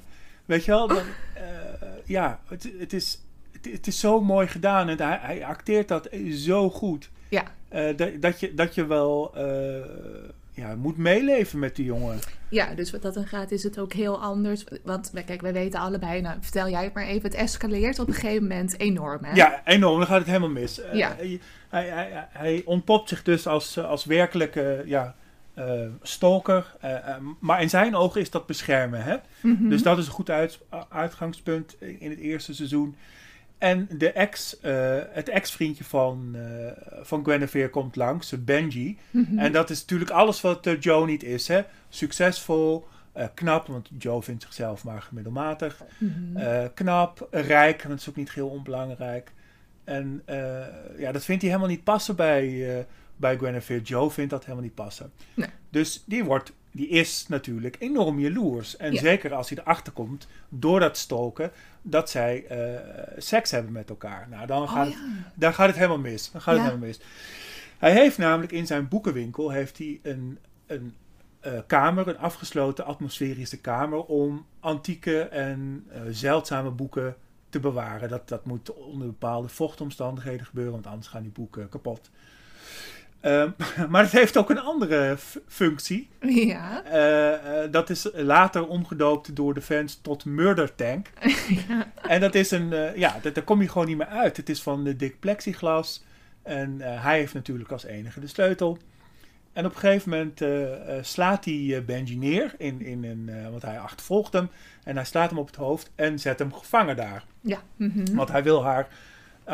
Weet 0.46 0.66
je 0.66 0.72
wel? 0.72 0.88
Dan, 0.88 1.04
eh, 1.34 1.44
ja, 2.06 2.40
het, 2.48 2.72
het, 2.78 2.94
is, 2.94 3.20
het, 3.52 3.66
het 3.72 3.88
is 3.88 4.00
zo 4.00 4.22
mooi 4.22 4.48
gedaan 4.48 4.90
en 4.90 4.98
hij, 4.98 5.20
hij 5.22 5.46
acteert 5.46 5.88
dat 5.88 6.10
zo 6.32 6.70
goed. 6.70 7.10
ja. 7.30 7.44
Eh, 7.72 7.98
dat, 7.98 8.22
dat, 8.22 8.40
je, 8.40 8.54
dat 8.54 8.76
je 8.76 8.86
wel 8.86 9.32
eh, 9.36 9.46
ja, 10.52 10.76
moet 10.76 10.98
meeleven 10.98 11.60
met 11.60 11.76
die 11.76 11.86
jongen. 11.86 12.20
ja, 12.50 12.74
dus 12.76 12.92
wat 12.92 13.02
dat 13.02 13.14
dan 13.14 13.28
gaat 13.28 13.52
is 13.52 13.64
het 13.64 13.80
ook 13.80 13.94
heel 13.94 14.22
anders. 14.22 14.64
Want 14.84 15.12
kijk, 15.26 15.42
wij 15.42 15.54
weten 15.54 15.80
allebei, 15.80 16.22
nou 16.22 16.38
vertel 16.42 16.70
jij 16.70 16.84
het 16.84 16.94
maar 16.94 17.06
even, 17.06 17.24
het 17.24 17.34
escaleert 17.34 18.00
op 18.00 18.08
een 18.08 18.14
gegeven 18.14 18.42
moment 18.42 18.80
enorm. 18.80 19.24
Hè? 19.24 19.34
Ja, 19.34 19.62
enorm. 19.66 19.98
Dan 19.98 20.08
gaat 20.08 20.18
het 20.18 20.28
helemaal 20.28 20.50
mis. 20.50 20.82
Eh, 20.82 20.94
Ja. 20.94 21.16
hij, 21.18 21.40
hij, 21.70 21.88
hij, 21.88 22.28
hij 22.30 22.62
ontpopt 22.66 23.10
zich 23.10 23.24
dus 23.24 23.48
als, 23.48 23.78
als 23.80 24.06
werkelijke 24.06 24.84
ja, 24.86 25.16
stalker. 26.02 26.76
maar 27.40 27.62
in 27.62 27.70
zijn 27.70 27.96
ogen 27.96 28.22
is 28.22 28.30
dat 28.30 28.46
beschermen. 28.46 29.04
Hè? 29.04 29.16
Mhm. 29.42 29.70
Dus 29.70 29.84
dat 29.84 29.98
is 29.98 30.06
een 30.06 30.12
goed 30.12 30.30
uit, 30.30 30.60
uitgangspunt 30.90 31.76
in 31.80 32.10
het 32.10 32.20
eerste 32.20 32.54
seizoen. 32.54 32.96
En 33.62 33.88
de 33.98 34.12
ex, 34.12 34.60
eh, 34.60 35.00
het 35.10 35.30
ex-vriendje 35.30 35.84
van, 35.84 36.36
eh, 36.36 36.72
van 37.02 37.26
Guinevere 37.26 37.70
komt 37.70 37.96
langs, 37.96 38.44
Benji. 38.44 38.98
Mhm. 39.12 39.40
En 39.40 39.52
dat 39.52 39.70
is 39.70 39.82
natuurlijk 39.82 40.12
alles 40.12 40.42
wat 40.42 40.68
eh, 40.68 40.80
Joe 40.80 41.06
niet 41.06 41.24
is. 41.24 41.48
Hè? 41.48 41.62
Succesvol, 41.90 42.88
knap, 43.34 43.68
want 43.68 43.90
Joe 43.98 44.22
vindt 44.22 44.44
zichzelf 44.44 44.84
maar 44.84 45.10
middelmatig. 45.12 45.84
Mhm. 45.98 46.68
Knap, 46.74 47.28
rijk, 47.32 47.78
want 47.78 47.90
dat 47.90 48.00
is 48.00 48.10
ook 48.10 48.16
niet 48.16 48.32
heel 48.32 48.48
onbelangrijk. 48.48 49.32
En 49.84 50.24
ja, 50.98 51.12
dat 51.12 51.26
vindt 51.26 51.42
hij 51.42 51.52
helemaal 51.52 51.72
niet 51.72 51.84
passen 51.84 52.16
bij, 52.16 52.86
bij 53.16 53.38
Guinevere. 53.38 53.82
Joe 53.82 54.12
vindt 54.12 54.30
dat 54.30 54.44
helemaal 54.44 54.64
niet 54.64 54.76
passen. 54.76 55.12
Nee. 55.34 55.50
Dus 55.70 56.04
die, 56.06 56.24
wordt, 56.24 56.54
die 56.72 56.88
is 56.88 57.26
natuurlijk 57.28 57.76
enorm 57.80 58.20
jaloers. 58.20 58.78
En 58.78 58.94
Ja. 58.94 59.00
zeker 59.00 59.34
als 59.34 59.50
hij 59.50 59.58
erachter 59.58 59.94
komt, 59.94 60.28
door 60.50 60.80
dat 60.80 60.98
stoken, 60.98 61.52
dat 61.82 62.10
zij 62.10 62.46
eh, 62.46 62.80
seks 63.18 63.52
hebben 63.52 63.72
met 63.72 63.90
elkaar. 63.90 64.28
Nou, 64.30 64.48
dan 64.48 64.70
gaat, 64.70 64.88
oh, 64.88 64.94
het, 64.94 65.02
ja. 65.04 65.32
dan 65.36 65.54
gaat 65.54 65.68
het 65.68 65.76
helemaal 65.76 65.98
mis. 66.00 66.32
Dan 66.32 66.42
gaat 66.42 66.56
Ja. 66.56 66.62
het 66.62 66.70
helemaal 66.70 66.88
mis. 66.90 67.00
Hij 67.78 67.92
heeft 67.94 68.18
namelijk 68.18 68.52
in 68.52 68.68
zijn 68.68 68.88
boekenwinkel 68.88 69.50
heeft 69.50 69.78
hij 69.78 70.00
een, 70.04 70.38
een 70.66 70.96
eh, 71.40 71.60
kamer, 71.68 72.08
een 72.08 72.18
afgesloten 72.18 72.86
atmosferische 72.86 73.58
kamer, 73.60 74.04
om 74.04 74.46
antieke 74.60 75.22
en 75.22 75.86
eh, 75.90 76.02
zeldzame 76.10 76.70
boeken 76.70 77.16
te 77.50 77.60
bewaren. 77.60 78.10
Dat, 78.10 78.28
dat 78.30 78.46
moet 78.46 78.74
onder 78.74 79.08
bepaalde 79.08 79.48
vochtomstandigheden 79.48 80.46
gebeuren, 80.46 80.74
want 80.74 80.88
anders 80.88 81.08
gaan 81.08 81.22
die 81.22 81.32
boeken 81.32 81.70
kapot. 81.70 82.10
Ehm, 83.22 83.50
maar 83.92 84.04
het 84.04 84.12
heeft 84.12 84.38
ook 84.38 84.50
een 84.50 84.60
andere 84.60 85.16
functie. 85.48 86.10
ja. 86.22 86.84
Eh, 86.84 87.64
eh, 87.64 87.72
dat 87.72 87.90
is 87.90 88.10
later 88.14 88.68
omgedoopt 88.68 89.36
door 89.36 89.54
de 89.54 89.62
fans 89.62 90.00
tot 90.02 90.26
Murder 90.26 90.76
Tank. 90.76 91.08
ja. 91.68 91.92
En 92.08 92.20
dat 92.20 92.36
is 92.36 92.52
een, 92.52 92.74
eh, 92.74 92.96
ja, 92.96 93.20
dat, 93.22 93.36
daar 93.36 93.44
kom 93.44 93.62
je 93.62 93.70
gewoon 93.70 93.88
niet 93.88 93.98
meer 93.98 94.08
uit. 94.08 94.38
Het 94.38 94.50
is 94.50 94.62
van 94.62 94.84
de 94.84 94.96
dik 94.96 95.20
plexiglas. 95.20 96.04
En 96.44 96.82
hij 96.82 97.18
heeft 97.18 97.34
natuurlijk 97.34 97.72
als 97.72 97.84
enige 97.84 98.20
de 98.20 98.28
sleutel. 98.28 98.78
En 99.54 99.66
op 99.66 99.74
een 99.74 99.80
gegeven 99.80 100.10
moment 100.10 100.42
slaat 101.06 101.46
hij 101.46 101.84
Benji 101.86 102.18
neer, 102.18 102.54
in, 102.58 102.82
in 102.82 103.04
een, 103.04 103.50
want 103.50 103.62
hij 103.62 103.80
achtervolgt 103.80 104.34
hem. 104.34 104.50
En 104.84 104.96
hij 104.96 105.06
slaat 105.06 105.30
hem 105.30 105.40
op 105.40 105.48
het 105.48 105.56
hoofd 105.56 105.92
en 105.96 106.20
zet 106.20 106.40
hem 106.40 106.54
gevangen 106.54 106.96
daar. 106.96 107.24
Ja. 107.42 107.62
mhm. 107.76 108.16
Want 108.16 108.32
hij 108.32 108.44
wil, 108.44 108.64
haar, 108.64 108.88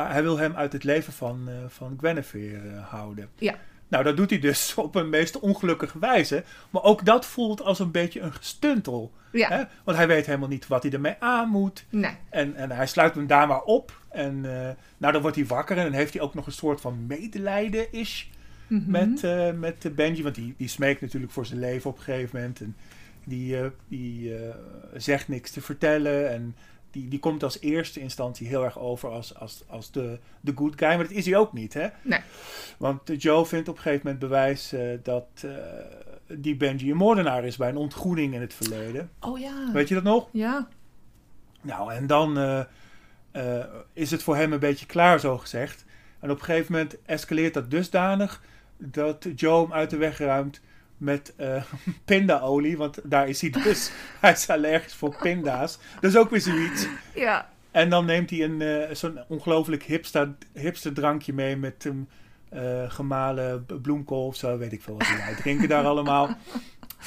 hij 0.06 0.24
wil 0.24 0.38
hem 0.38 0.56
uit 0.56 0.74
het 0.74 0.84
leven 0.84 1.14
van, 1.14 1.42
eh, 1.48 1.54
van 1.68 1.98
Guinevere 2.02 2.70
eh, 2.70 2.88
houden. 2.88 3.30
Ja. 3.36 3.56
Nou, 3.88 4.04
dat 4.04 4.18
doet 4.18 4.30
hij 4.30 4.40
dus 4.40 4.74
op 4.76 4.96
een 4.96 5.10
meest 5.10 5.40
ongelukkige 5.40 6.00
wijze. 6.00 6.44
Maar 6.70 6.84
ook 6.84 7.06
dat 7.06 7.26
voelt 7.26 7.62
als 7.62 7.80
een 7.80 7.92
beetje 7.92 8.20
een 8.20 8.34
gestuntel. 8.34 9.12
ja. 9.32 9.50
Hè? 9.50 9.64
Want 9.84 9.98
hij 9.98 10.08
weet 10.08 10.26
helemaal 10.26 10.48
niet 10.48 10.68
wat 10.68 10.84
hij 10.84 10.92
ermee 10.92 11.16
aan 11.20 11.50
moet. 11.50 11.86
Nee. 11.90 12.12
En, 12.30 12.56
en 12.56 12.72
hij 12.72 12.88
sluit 12.88 13.16
hem 13.16 13.28
daar 13.28 13.48
maar 13.48 13.62
op. 13.64 14.00
En 14.10 14.46
eh, 14.46 14.70
nou, 14.98 15.14
dan 15.14 15.22
wordt 15.22 15.36
hij 15.38 15.46
wakker 15.46 15.78
en 15.78 15.84
dan 15.84 15.94
heeft 15.94 16.14
hij 16.14 16.22
ook 16.22 16.34
nog 16.34 16.46
een 16.46 16.52
soort 16.52 16.82
van 16.82 17.06
medelijden-ish 17.08 18.24
Mhm. 18.68 18.92
met, 18.92 19.22
met 19.60 19.86
eh, 19.86 19.92
Benji. 19.92 20.24
Want 20.24 20.36
die, 20.36 20.54
die 20.58 20.68
smeekt 20.68 21.02
natuurlijk 21.02 21.32
voor 21.32 21.46
zijn 21.46 21.60
leven 21.60 21.90
op 21.90 21.98
een 21.98 22.04
gegeven 22.04 22.40
moment. 22.40 22.62
En 22.62 22.76
die, 23.24 23.58
die 23.88 24.34
zegt 24.96 25.28
niks 25.28 25.52
te 25.52 25.62
vertellen. 25.62 26.32
En 26.32 26.56
die, 26.92 27.08
die 27.08 27.20
komt 27.20 27.44
als 27.44 27.60
eerste 27.60 28.00
instantie 28.00 28.48
heel 28.48 28.64
erg 28.64 28.80
over 28.80 29.10
als, 29.10 29.36
als, 29.36 29.64
als 29.68 29.92
de, 29.92 30.20
de 30.40 30.52
good 30.56 30.74
guy. 30.76 30.88
Maar 30.88 31.08
dat 31.08 31.12
is 31.12 31.26
hij 31.26 31.36
ook 31.36 31.54
niet, 31.54 31.74
hè? 31.74 31.88
Nee. 32.02 32.20
Want 32.78 33.02
Joe 33.22 33.46
vindt 33.46 33.68
op 33.68 33.76
een 33.76 33.82
gegeven 33.82 34.06
moment 34.06 34.24
bewijs 34.24 34.74
eh, 34.74 34.82
dat 35.04 35.28
eh, 35.36 35.52
die 36.28 36.56
Benji 36.56 36.92
een 36.92 36.98
moordenaar 36.98 37.46
is 37.46 37.58
bij 37.58 37.70
een 37.70 37.78
ontgroening 37.78 38.34
in 38.34 38.42
het 38.42 38.54
verleden. 38.54 39.10
Oh 39.20 39.40
ja. 39.40 39.72
Weet 39.74 39.88
je 39.88 39.96
dat 39.96 40.04
nog? 40.04 40.30
Ja. 40.32 40.68
Nou, 41.62 41.94
en 41.94 42.08
dan 42.08 42.38
eh, 43.32 43.64
is 43.94 44.12
het 44.12 44.24
voor 44.24 44.36
hem 44.36 44.54
een 44.54 44.60
beetje 44.60 44.86
klaar, 44.86 45.20
zo 45.20 45.38
gezegd. 45.38 45.86
En 46.20 46.32
op 46.32 46.40
een 46.40 46.46
gegeven 46.46 46.72
moment 46.72 47.02
escaleert 47.06 47.54
dat 47.54 47.72
dusdanig 47.72 48.42
dat 48.78 49.28
Joe 49.36 49.62
hem 49.62 49.74
uit 49.74 49.90
de 49.90 49.98
weg 49.98 50.18
ruimt 50.18 50.62
met 50.98 51.34
eh 51.36 51.64
pindaolie. 52.06 52.78
Want 52.78 53.00
daar 53.04 53.30
is 53.30 53.42
hij 53.42 53.50
dus. 53.50 53.92
hij 54.22 54.32
is 54.32 54.50
allergisch 54.50 54.94
voor 54.94 55.16
pinda's. 55.22 55.80
Dat 56.00 56.12
is 56.12 56.18
ook 56.18 56.30
weer 56.30 56.42
zoiets. 56.42 56.88
Ja. 57.16 57.50
En 57.72 57.90
dan 57.90 58.06
neemt 58.06 58.30
hij 58.30 58.44
een, 58.44 58.62
eh, 58.62 58.96
zo'n 58.96 59.20
ongelooflijk 59.28 59.84
hipster, 59.84 60.36
hipster 60.54 60.94
drankje 60.94 61.34
mee 61.34 61.56
met 61.56 61.86
een 61.86 62.10
eh, 62.50 62.92
gemalen 62.92 63.66
bloemkool 63.82 64.26
of 64.26 64.36
zo. 64.36 64.58
Weet 64.58 64.74
ik 64.74 64.82
veel 64.82 64.98
wat 64.98 65.08
hij 65.08 65.36
drinken 65.36 65.68
daar 65.68 65.86
allemaal. 65.86 66.30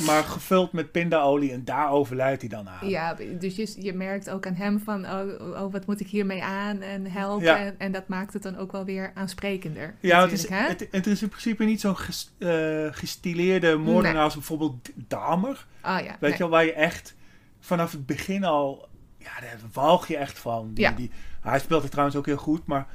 Maar 0.07 0.23
gevuld 0.23 0.73
met 0.73 0.93
pindaolie 0.93 1.53
en 1.53 1.65
daar 1.65 1.91
overlijdt 1.91 2.41
hij 2.41 2.51
dan 2.51 2.69
aan. 2.69 2.89
Ja, 2.89 3.15
dus 3.39 3.57
je, 3.57 3.75
je 3.79 3.93
merkt 3.93 4.31
ook 4.31 4.47
aan 4.47 4.55
hem 4.55 4.79
van, 4.81 5.05
oh, 5.07 5.51
oh, 5.63 5.73
wat 5.73 5.87
moet 5.87 6.01
ik 6.01 6.07
hiermee 6.07 6.43
aan 6.43 6.81
en 6.81 7.07
helpen. 7.11 7.45
Ja. 7.45 7.59
En, 7.59 7.75
en 7.79 7.93
dat 7.93 8.09
maakt 8.09 8.33
het 8.33 8.43
dan 8.43 8.57
ook 8.57 8.73
wel 8.73 8.85
weer 8.85 9.11
aansprekender. 9.15 9.95
Ja, 10.01 10.21
het 10.23 10.33
is, 10.33 10.49
hè? 10.49 10.67
het, 10.69 10.89
het 10.91 11.07
is 11.07 11.23
in 11.23 11.29
principe 11.29 11.65
niet 11.65 11.81
zo'n 11.81 11.97
ges- 11.97 12.35
eh, 12.39 12.87
gestileerde 12.91 13.77
moordenaar 13.77 14.13
Nee. 14.15 14.23
als 14.23 14.35
bijvoorbeeld 14.35 14.89
Dahmer. 14.95 15.67
Ah 15.81 16.01
ja, 16.01 16.05
Weet 16.11 16.21
nee. 16.21 16.33
je 16.33 16.39
wel, 16.39 16.49
waar 16.49 16.65
je 16.65 16.73
echt 16.73 17.15
vanaf 17.61 17.93
het 17.93 18.07
begin 18.07 18.45
al... 18.45 18.89
Ja, 19.19 19.41
daar 19.41 19.59
walg 19.73 20.07
je 20.09 20.17
echt 20.17 20.39
van. 20.39 20.71
Die, 20.75 20.85
Ja. 20.85 20.91
die, 20.91 21.11
hij 21.41 21.59
speelt 21.59 21.83
het 21.83 21.91
trouwens 21.91 22.17
ook 22.19 22.27
heel 22.27 22.37
goed, 22.37 22.67
maar 22.67 22.87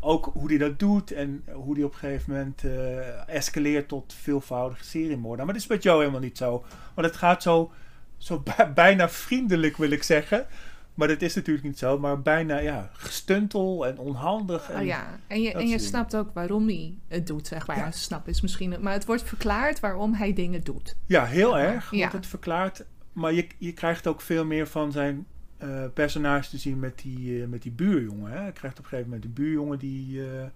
ook 0.00 0.30
hoe 0.32 0.48
hij 0.48 0.58
dat 0.58 0.78
doet... 0.78 1.10
en 1.10 1.44
hoe 1.52 1.74
hij 1.74 1.84
op 1.84 1.92
een 1.92 1.98
gegeven 1.98 2.32
moment 2.32 2.64
eh, 2.64 3.28
escaleert 3.28 3.88
tot 3.88 4.14
veelvoudige 4.22 4.84
seriemoordenaar. 4.84 5.44
Maar 5.44 5.54
dat 5.54 5.62
is 5.62 5.68
met 5.68 5.82
Joe 5.82 5.98
helemaal 5.98 6.20
niet 6.20 6.38
zo. 6.38 6.64
Want 6.94 7.06
het 7.06 7.16
gaat 7.16 7.42
zo, 7.42 7.72
zo 8.16 8.42
bij- 8.56 8.72
bijna 8.72 9.08
vriendelijk, 9.08 9.76
wil 9.76 9.90
ik 9.90 10.02
zeggen... 10.02 10.46
Maar 10.94 11.08
dat 11.08 11.22
is 11.22 11.34
natuurlijk 11.34 11.66
niet 11.66 11.78
zo, 11.78 11.98
maar 11.98 12.22
bijna 12.22 12.58
ja, 12.58 12.90
gestuntel 12.92 13.86
en 13.86 13.98
onhandig. 13.98 14.70
En, 14.70 14.80
Oh 14.80 14.86
ja, 14.86 15.18
en 15.26 15.42
je, 15.42 15.52
en 15.52 15.68
je 15.68 15.78
snapt 15.78 16.16
ook 16.16 16.30
waarom 16.34 16.66
hij 16.66 16.94
het 17.08 17.26
doet, 17.26 17.46
zeg 17.46 17.66
maar. 17.66 17.76
Ja. 17.76 17.90
Snap 17.90 18.28
is 18.28 18.40
misschien... 18.40 18.76
Maar 18.80 18.92
het 18.92 19.04
wordt 19.04 19.22
verklaard 19.22 19.80
waarom 19.80 20.14
hij 20.14 20.32
dingen 20.32 20.64
doet. 20.64 20.96
Ja, 21.06 21.24
heel 21.24 21.58
erg 21.58 21.90
Ja. 21.90 21.98
wordt 21.98 22.12
het 22.12 22.26
verklaard. 22.26 22.84
Maar 23.12 23.32
je, 23.32 23.46
je 23.58 23.72
krijgt 23.72 24.06
ook 24.06 24.20
veel 24.20 24.44
meer 24.44 24.66
van 24.66 24.92
zijn 24.92 25.26
eh, 25.58 25.84
personage 25.94 26.50
te 26.50 26.58
zien 26.58 26.78
met 26.78 26.98
die, 26.98 27.42
eh, 27.42 27.48
met 27.48 27.62
die 27.62 27.72
buurjongen. 27.72 28.32
Hè? 28.32 28.46
Je 28.46 28.52
krijgt 28.52 28.78
op 28.78 28.84
een 28.84 28.90
gegeven 28.90 29.10
moment 29.10 29.24
een 29.28 29.32
buurjongen 29.32 29.78
die, 29.78 30.26
eh, 30.30 30.46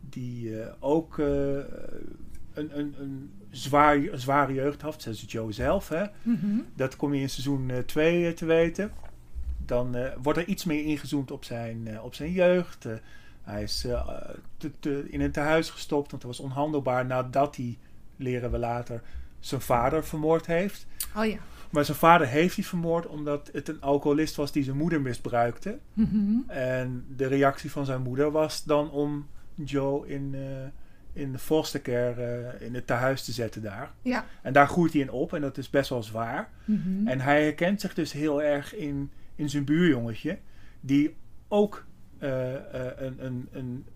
die 0.00 0.52
ook 0.80 1.18
een, 1.18 2.78
een, 2.78 2.94
een 3.00 3.30
zwaar, 3.50 4.00
zware 4.12 4.52
jeugd 4.54 4.82
had. 4.82 5.02
Dat 5.04 5.14
is 5.14 5.24
Joe 5.26 5.52
zelf. 5.52 5.88
Hè? 5.88 6.04
Mhm. 6.22 6.58
Dat 6.74 6.96
kom 6.96 7.14
je 7.14 7.20
in 7.20 7.30
seizoen 7.30 7.72
2 7.86 8.34
te 8.34 8.44
weten. 8.44 8.90
Dan 9.66 9.96
wordt 10.22 10.38
er 10.38 10.46
iets 10.46 10.64
meer 10.64 10.84
ingezoomd 10.84 11.30
op 11.30 11.44
zijn, 11.44 12.00
op 12.00 12.14
zijn 12.14 12.32
jeugd. 12.32 12.86
Hij 13.42 13.62
is 13.62 13.80
te, 14.56 14.70
te- 14.80 15.06
in 15.10 15.20
een 15.20 15.32
tehuis 15.32 15.70
gestopt, 15.70 16.10
want 16.10 16.22
hij 16.22 16.30
was 16.30 16.40
onhandelbaar 16.40 17.06
nadat 17.06 17.56
hij, 17.56 17.78
leren 18.16 18.50
we 18.50 18.58
later, 18.58 19.02
zijn 19.40 19.60
vader 19.60 20.04
vermoord 20.04 20.46
heeft. 20.46 20.86
Oh 21.16 21.24
ja. 21.26 21.38
Maar 21.70 21.84
zijn 21.84 21.96
vader 21.96 22.26
heeft 22.26 22.56
hij 22.56 22.64
vermoord 22.64 23.06
omdat 23.06 23.48
het 23.52 23.68
een 23.68 23.80
alcoholist 23.80 24.36
was 24.36 24.52
die 24.52 24.64
zijn 24.64 24.76
moeder 24.76 25.00
misbruikte. 25.00 25.78
Mhm. 25.92 26.36
En 26.46 27.04
de 27.16 27.26
reactie 27.26 27.70
van 27.70 27.84
zijn 27.84 28.02
moeder 28.02 28.30
was 28.30 28.64
dan 28.64 28.90
om 28.90 29.26
Joe 29.54 30.08
in, 30.08 30.34
eh, 30.34 31.22
in 31.22 31.32
de 31.32 31.38
foster 31.38 31.80
care, 31.80 32.22
eh, 32.22 32.66
in 32.66 32.74
het 32.74 32.86
tehuis 32.86 33.24
te 33.24 33.32
zetten 33.32 33.62
daar. 33.62 33.90
Ja. 34.02 34.24
En 34.42 34.52
daar 34.52 34.68
groeit 34.68 34.92
hij 34.92 35.02
in 35.02 35.10
op 35.10 35.32
en 35.32 35.40
dat 35.40 35.58
is 35.58 35.70
best 35.70 35.90
wel 35.90 36.02
zwaar. 36.02 36.50
Mhm. 36.64 37.08
En 37.08 37.20
hij 37.20 37.42
herkent 37.42 37.80
zich 37.80 37.94
dus 37.94 38.12
heel 38.12 38.42
erg 38.42 38.74
in, 38.74 39.10
in 39.34 39.50
zijn 39.50 39.64
buurjongetje, 39.64 40.38
die 40.80 41.14
ook 41.48 41.84
eh, 42.18 42.52
een, 42.96 43.24
een, 43.24 43.48
een 43.50 43.86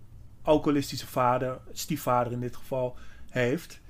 alcoholistische 0.42 1.06
vader, 1.06 1.59
stiefvader 1.72 2.33
in 2.33 2.40
dit 2.40 2.56
geval, 2.56 2.96
heeft. 3.30 3.80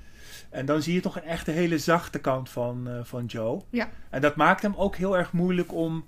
En 0.50 0.66
dan 0.66 0.82
zie 0.82 0.94
je 0.94 1.00
toch 1.00 1.16
een 1.16 1.22
echte 1.24 1.50
hele 1.50 1.78
zachte 1.78 2.18
kant 2.18 2.48
van, 2.48 2.88
eh, 2.88 2.94
van 3.02 3.24
Joe. 3.24 3.60
Ja. 3.70 3.88
En 4.10 4.20
dat 4.20 4.36
maakt 4.36 4.62
hem 4.62 4.74
ook 4.76 4.96
heel 4.96 5.16
erg 5.18 5.32
moeilijk 5.32 5.72
om, 5.72 6.04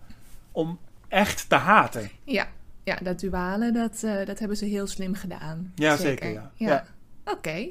om 0.52 0.78
echt 1.08 1.48
te 1.48 1.54
haten. 1.54 2.10
Ja. 2.24 2.48
ja, 2.84 2.96
dat 3.02 3.20
duale, 3.20 3.72
dat, 3.72 4.02
eh, 4.02 4.26
dat 4.26 4.38
hebben 4.38 4.56
ze 4.56 4.64
heel 4.64 4.86
slim 4.86 5.14
gedaan. 5.14 5.72
Ja, 5.74 5.96
zeker, 5.96 6.30
ja. 6.32 6.50
ja. 6.54 6.68
Ja. 6.68 6.84
Oké. 7.32 7.68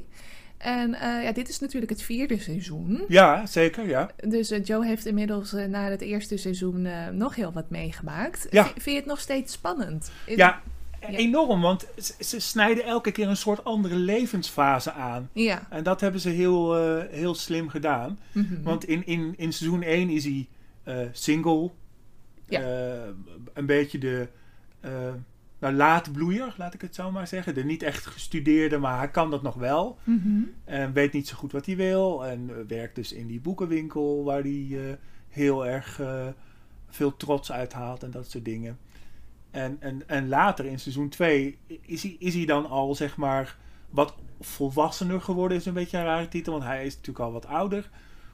En 0.58 0.94
eh, 0.94 1.24
ja, 1.24 1.32
dit 1.32 1.50
is 1.50 1.60
natuurlijk 1.60 1.92
het 1.92 2.02
vierde 2.02 2.40
seizoen. 2.40 3.04
Ja, 3.08 3.46
zeker, 3.46 3.88
ja. 3.88 4.10
Dus 4.28 4.54
Joe 4.64 4.86
heeft 4.86 5.06
inmiddels 5.06 5.52
na 5.52 5.90
het 5.90 6.02
eerste 6.02 6.38
seizoen 6.38 6.88
nog 7.18 7.36
heel 7.36 7.52
wat 7.52 7.70
meegemaakt. 7.70 8.48
Ja. 8.50 8.64
V- 8.66 8.72
vind 8.72 8.86
je 8.86 8.96
het 8.96 9.06
nog 9.06 9.20
steeds 9.20 9.54
spannend? 9.54 10.12
Ja. 10.26 10.62
Enorm, 11.10 11.62
want 11.62 11.88
ze, 12.20 12.40
snijden 12.40 12.84
elke 12.84 13.12
keer 13.12 13.28
een 13.28 13.38
soort 13.38 13.64
andere 13.64 13.96
levensfase 13.96 14.92
aan. 14.92 15.30
Ja. 15.34 15.68
En 15.70 15.84
dat 15.84 16.02
hebben 16.02 16.22
ze 16.22 16.30
heel, 16.30 16.78
eh, 16.78 17.06
heel 17.10 17.36
slim 17.36 17.70
gedaan. 17.70 18.20
Mhm. 18.32 18.62
Want 18.64 18.86
in, 18.86 19.06
in, 19.06 19.34
in 19.38 19.54
seizoen 19.54 19.82
1 19.82 20.10
is 20.10 20.24
hij 20.24 20.48
eh, 20.84 21.08
single. 21.12 21.70
Ja. 22.46 22.62
Eh, 22.62 23.10
een 23.54 23.66
beetje 23.66 23.98
de 23.98 24.28
nou, 25.60 25.74
laatbloeier, 25.74 26.54
laat 26.58 26.74
ik 26.74 26.82
het 26.82 26.96
zo 26.96 27.12
maar 27.12 27.28
zeggen. 27.28 27.54
De 27.54 27.64
niet 27.64 27.84
echt 27.84 28.06
gestudeerde, 28.06 28.78
maar 28.78 28.98
hij 28.98 29.10
kan 29.10 29.32
dat 29.32 29.42
nog 29.42 29.56
wel. 29.56 29.98
Mhm. 30.04 30.42
En 30.64 30.94
weet 30.94 31.14
niet 31.14 31.28
zo 31.28 31.36
goed 31.36 31.52
wat 31.52 31.66
hij 31.66 31.76
wil. 31.76 32.26
En 32.26 32.68
werkt 32.68 32.96
dus 32.96 33.14
in 33.14 33.28
die 33.28 33.40
boekenwinkel 33.40 34.24
waar 34.24 34.42
hij 34.42 34.98
heel 35.30 35.66
erg 35.66 36.02
veel 36.90 37.18
trots 37.18 37.52
uithaalt 37.52 38.04
en 38.04 38.12
dat 38.12 38.30
soort 38.30 38.46
dingen. 38.46 38.78
En, 39.52 39.78
en, 39.80 40.04
en 40.08 40.28
later 40.28 40.66
in 40.66 40.80
seizoen 40.80 41.10
2 41.10 41.58
is 41.82 42.04
hij, 42.04 42.16
is 42.20 42.34
hij 42.34 42.46
dan 42.46 42.70
al 42.70 42.96
zeg 42.96 43.18
maar 43.18 43.58
wat 43.90 44.16
volwassener 44.40 45.22
geworden. 45.22 45.58
Is 45.58 45.66
een 45.66 45.74
beetje 45.74 45.98
een 45.98 46.04
rare 46.04 46.28
titel, 46.28 46.52
want 46.54 46.66
hij 46.66 46.86
is 46.86 46.96
natuurlijk 46.96 47.26
al 47.26 47.32
wat 47.32 47.46
ouder. 47.46 47.90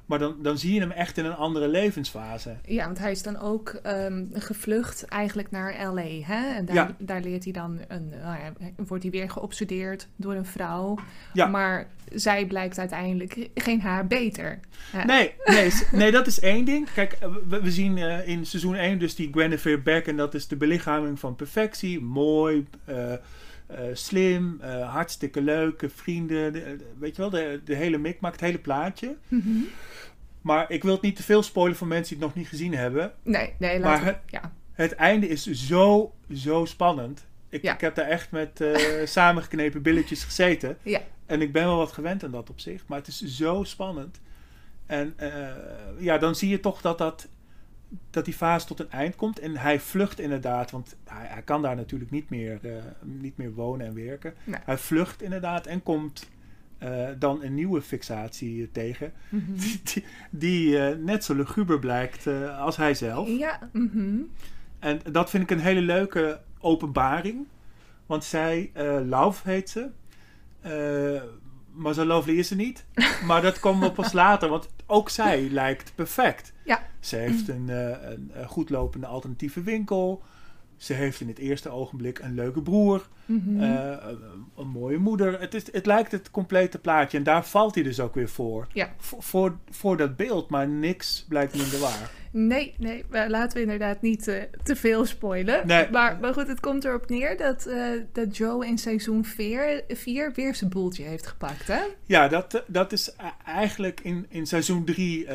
Maar 0.07 0.19
dan, 0.19 0.35
dan 0.41 0.57
zie 0.57 0.73
je 0.73 0.79
hem 0.79 0.91
echt 0.91 1.17
in 1.17 1.25
een 1.25 1.35
andere 1.35 1.67
levensfase. 1.67 2.55
Ja, 2.65 2.85
want 2.85 2.97
hij 2.99 3.11
is 3.11 3.23
dan 3.23 3.39
ook 3.39 3.69
ehm, 3.69 4.25
gevlucht 4.33 5.03
eigenlijk 5.05 5.51
naar 5.51 5.93
LA. 5.93 6.01
Hè? 6.23 6.53
En 6.55 6.65
daar, 6.65 6.75
Ja. 6.75 6.95
daar 6.97 7.21
leert 7.21 7.43
hij 7.43 7.53
dan 7.53 7.79
een, 7.87 8.09
nou 8.09 8.39
ja, 8.39 8.51
wordt 8.87 9.03
hij 9.03 9.11
weer 9.11 9.29
geobsedeerd 9.29 10.07
door 10.15 10.33
een 10.33 10.45
vrouw. 10.45 10.97
Ja. 11.33 11.47
Maar 11.47 11.87
zij 12.13 12.45
blijkt 12.45 12.79
uiteindelijk 12.79 13.49
geen 13.55 13.81
haar 13.81 14.07
beter. 14.07 14.59
Ja. 14.93 15.05
Nee, 15.05 15.31
nee, 15.45 15.71
nee, 15.91 16.11
dat 16.11 16.27
is 16.27 16.39
één 16.39 16.65
ding. 16.65 16.87
Kijk, 16.93 17.11
eh, 17.13 17.29
we, 17.47 17.61
we 17.61 17.71
zien 17.71 17.97
eh, 17.97 18.27
in 18.27 18.45
seizoen 18.45 18.75
1 18.75 18.99
dus 18.99 19.15
die 19.15 19.29
Guinevere 19.33 19.79
Beck. 19.81 20.07
En 20.07 20.17
dat 20.17 20.33
is 20.33 20.47
de 20.47 20.55
belichaming 20.55 21.19
van 21.19 21.35
perfectie. 21.35 22.01
Mooi, 22.01 22.67
eh, 22.85 23.13
slim, 23.93 24.61
hartstikke 24.89 25.41
leuk, 25.41 25.81
eh, 25.81 25.89
vrienden. 25.95 26.53
de- 26.53 26.61
de- 26.77 26.85
weet 26.99 27.15
je 27.15 27.21
wel, 27.21 27.29
de, 27.31 27.61
de 27.65 27.75
hele 27.75 27.97
mikmak, 27.97 28.31
het 28.31 28.41
hele 28.41 28.57
plaatje. 28.57 29.15
Mhm. 29.27 29.49
Maar 30.47 30.71
ik 30.71 30.83
wil 30.83 30.93
het 30.93 31.01
niet 31.01 31.15
te 31.15 31.23
veel 31.23 31.43
spoilen 31.43 31.77
voor 31.77 31.87
mensen 31.87 32.13
die 32.15 32.23
het 32.23 32.27
nog 32.33 32.43
niet 32.43 32.47
gezien 32.51 32.73
hebben. 32.73 33.11
Nee, 33.23 33.53
nee, 33.59 33.79
Maar 33.79 33.89
laten 33.89 34.03
we... 34.05 34.09
het- 34.11 34.21
Ja. 34.25 34.51
Het 34.71 34.95
einde 34.95 35.27
is 35.27 35.45
zo, 35.45 36.13
zo 36.33 36.65
spannend. 36.65 37.25
Ik, 37.49 37.61
Ja. 37.61 37.73
ik 37.73 37.81
heb 37.81 37.95
daar 37.95 38.07
echt 38.07 38.31
met 38.31 38.61
eh, 38.61 39.05
samengeknepen 39.17 39.81
billetjes 39.81 40.23
gezeten. 40.23 40.77
Ja. 40.81 40.99
En 41.25 41.41
ik 41.41 41.51
ben 41.51 41.65
wel 41.65 41.77
wat 41.77 41.91
gewend 41.91 42.23
aan 42.23 42.31
dat 42.31 42.49
opzicht. 42.49 42.83
Maar 42.87 42.97
het 42.97 43.07
is 43.07 43.21
zo 43.21 43.63
spannend. 43.63 44.19
En 44.85 45.13
eh, 45.17 45.47
ja, 45.99 46.17
dan 46.17 46.35
zie 46.35 46.49
je 46.49 46.59
toch 46.59 46.81
dat, 46.81 46.97
dat, 46.97 47.27
dat 48.09 48.25
die 48.25 48.33
fase 48.33 48.65
tot 48.67 48.79
een 48.79 48.91
eind 48.91 49.15
komt. 49.15 49.39
En 49.39 49.57
hij 49.57 49.79
vlucht 49.79 50.19
inderdaad. 50.19 50.71
Want 50.71 50.95
hij, 51.05 51.27
hij 51.29 51.41
kan 51.41 51.61
daar 51.61 51.75
natuurlijk 51.75 52.11
niet 52.11 52.29
meer, 52.29 52.59
eh, 52.63 52.71
niet 53.03 53.37
meer 53.37 53.53
wonen 53.53 53.87
en 53.87 53.95
werken. 53.95 54.33
Nee. 54.43 54.59
Hij 54.63 54.77
vlucht 54.77 55.21
inderdaad 55.21 55.65
en 55.65 55.83
komt 55.83 56.29
eh, 56.77 57.07
dan 57.19 57.43
een 57.43 57.53
nieuwe 57.53 57.81
fixatie 57.81 58.71
tegen. 58.71 59.13
Mhm. 59.29 59.53
Die, 59.59 59.81
die, 59.83 60.05
die, 60.29 60.79
eh, 60.79 60.97
net 60.97 61.23
zo 61.23 61.35
luguber 61.35 61.79
blijkt 61.79 62.27
eh, 62.27 62.59
als 62.59 62.77
hij 62.77 62.93
zelf. 62.93 63.27
Ja, 63.27 63.69
mhm. 63.71 64.19
En 64.79 64.99
dat 65.11 65.29
vind 65.29 65.43
ik 65.43 65.51
een 65.51 65.63
hele 65.63 65.81
leuke 65.81 66.39
openbaring. 66.59 67.47
Want 68.05 68.23
zij, 68.23 68.71
Love 69.05 69.49
heet 69.49 69.69
ze. 69.69 69.89
Maar 71.71 71.93
zo 71.93 72.05
lovely 72.05 72.37
is 72.37 72.47
ze 72.47 72.55
niet. 72.55 72.85
maar 73.27 73.41
dat 73.41 73.59
komen 73.59 73.87
we 73.87 73.95
pas 73.95 74.13
later, 74.13 74.49
want 74.49 74.69
ook 74.85 75.09
zij 75.09 75.49
lijkt 75.49 75.91
perfect. 75.95 76.53
Ja. 76.65 76.81
Ze 76.99 77.15
heeft 77.15 77.47
een, 77.47 77.67
een, 77.67 78.31
een 78.33 78.47
goed 78.47 78.69
lopende 78.69 79.05
alternatieve 79.05 79.61
winkel. 79.61 80.23
Ze 80.77 80.93
heeft 80.93 81.21
in 81.21 81.27
het 81.27 81.37
eerste 81.37 81.69
ogenblik 81.69 82.19
een 82.19 82.33
leuke 82.35 82.61
broer. 82.61 83.07
Mhm. 83.25 83.61
eh, 83.63 83.95
een, 84.09 84.19
een 84.57 84.67
mooie 84.67 84.97
moeder. 84.97 85.39
Het, 85.39 85.53
is, 85.53 85.71
het 85.71 85.85
lijkt 85.85 86.11
het 86.11 86.31
complete 86.31 86.79
plaatje. 86.79 87.17
En 87.17 87.23
daar 87.23 87.45
valt 87.45 87.75
hij 87.75 87.83
dus 87.83 87.99
ook 87.99 88.13
weer 88.15 88.29
voor. 88.29 88.67
Ja. 88.73 88.89
Voor, 88.97 89.57
voor, 89.69 89.97
dat 89.97 90.15
beeld, 90.15 90.49
maar 90.49 90.67
niks 90.67 91.25
blijkt 91.29 91.55
minder 91.57 91.79
waar. 91.79 92.11
Nee, 92.31 92.73
nee, 92.77 93.03
laten 93.09 93.57
we 93.57 93.63
inderdaad 93.63 94.01
niet 94.01 94.27
eh, 94.27 94.41
te 94.63 94.75
veel 94.75 95.05
spoilen. 95.05 95.67
Nee. 95.67 95.89
Maar, 95.91 96.17
maar 96.21 96.33
goed, 96.33 96.47
het 96.47 96.59
komt 96.59 96.85
erop 96.85 97.09
neer 97.09 97.37
dat, 97.37 97.65
eh, 97.65 97.83
dat 98.11 98.37
Joe 98.37 98.65
in 98.67 98.77
seizoen 98.77 99.25
4 99.25 100.31
weer 100.33 100.55
zijn 100.55 100.69
boeltje 100.69 101.03
heeft 101.03 101.27
gepakt, 101.27 101.67
hè? 101.67 101.81
Ja, 102.05 102.27
dat, 102.27 102.63
dat 102.67 102.91
is 102.91 103.15
eigenlijk 103.45 103.99
in, 103.99 104.25
in 104.29 104.45
seizoen 104.47 104.83
3 104.85 105.27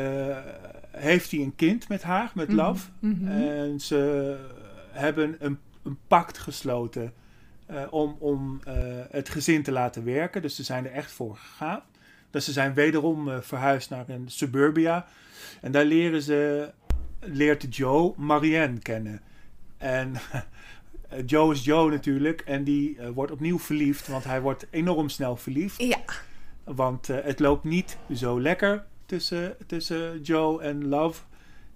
heeft 0.90 1.31
hij 1.31 1.40
een 1.40 1.55
kind 1.57 1.88
met 1.88 2.02
haar, 2.02 2.31
met 2.35 2.48
Mhm, 2.48 2.57
Love. 2.57 2.88
mhm. 2.98 3.26
En 3.28 3.81
ze 3.81 4.37
hebben 4.92 5.37
een, 5.38 5.59
een 5.83 5.98
pact 6.07 6.38
gesloten 6.38 7.12
eh, 7.66 7.83
om, 7.90 8.16
om 8.18 8.61
eh, 8.64 8.74
het 9.11 9.28
gezin 9.28 9.62
te 9.62 9.72
laten 9.72 10.05
werken. 10.05 10.42
Dus 10.42 10.57
ze 10.57 10.62
zijn 10.62 10.87
er 10.87 10.92
echt 10.92 11.12
voor 11.12 11.37
gegaan. 11.37 11.83
Dus 12.31 12.44
ze 12.44 12.52
zijn 12.52 12.74
wederom 12.74 13.28
eh, 13.28 13.40
verhuisd 13.40 13.90
naar 13.90 14.09
een 14.09 14.28
suburbia. 14.28 15.07
En 15.61 15.72
daar 15.72 15.85
leren 15.85 16.22
ze, 16.22 16.70
leert 17.20 17.76
Joe 17.76 18.14
Marianne 18.16 18.78
kennen. 18.78 19.20
En 19.78 20.12
Joe 21.26 21.52
is 21.52 21.64
Joe 21.64 21.90
natuurlijk. 21.90 22.40
En 22.40 22.64
die 22.64 22.98
wordt 23.14 23.33
opnieuw 23.33 23.59
verliefd, 23.59 24.09
want 24.09 24.24
hij 24.24 24.40
wordt 24.40 24.66
enorm 24.70 25.09
snel 25.09 25.37
verliefd. 25.37 25.83
Ja, 25.83 25.98
Want 26.64 27.07
het 27.07 27.40
loopt 27.40 27.64
niet 27.64 27.98
zo 28.14 28.40
lekker 28.40 28.85
tussen, 29.07 29.57
tussen 29.66 30.20
Joe 30.20 30.62
en 30.62 30.88
Love. 30.88 31.20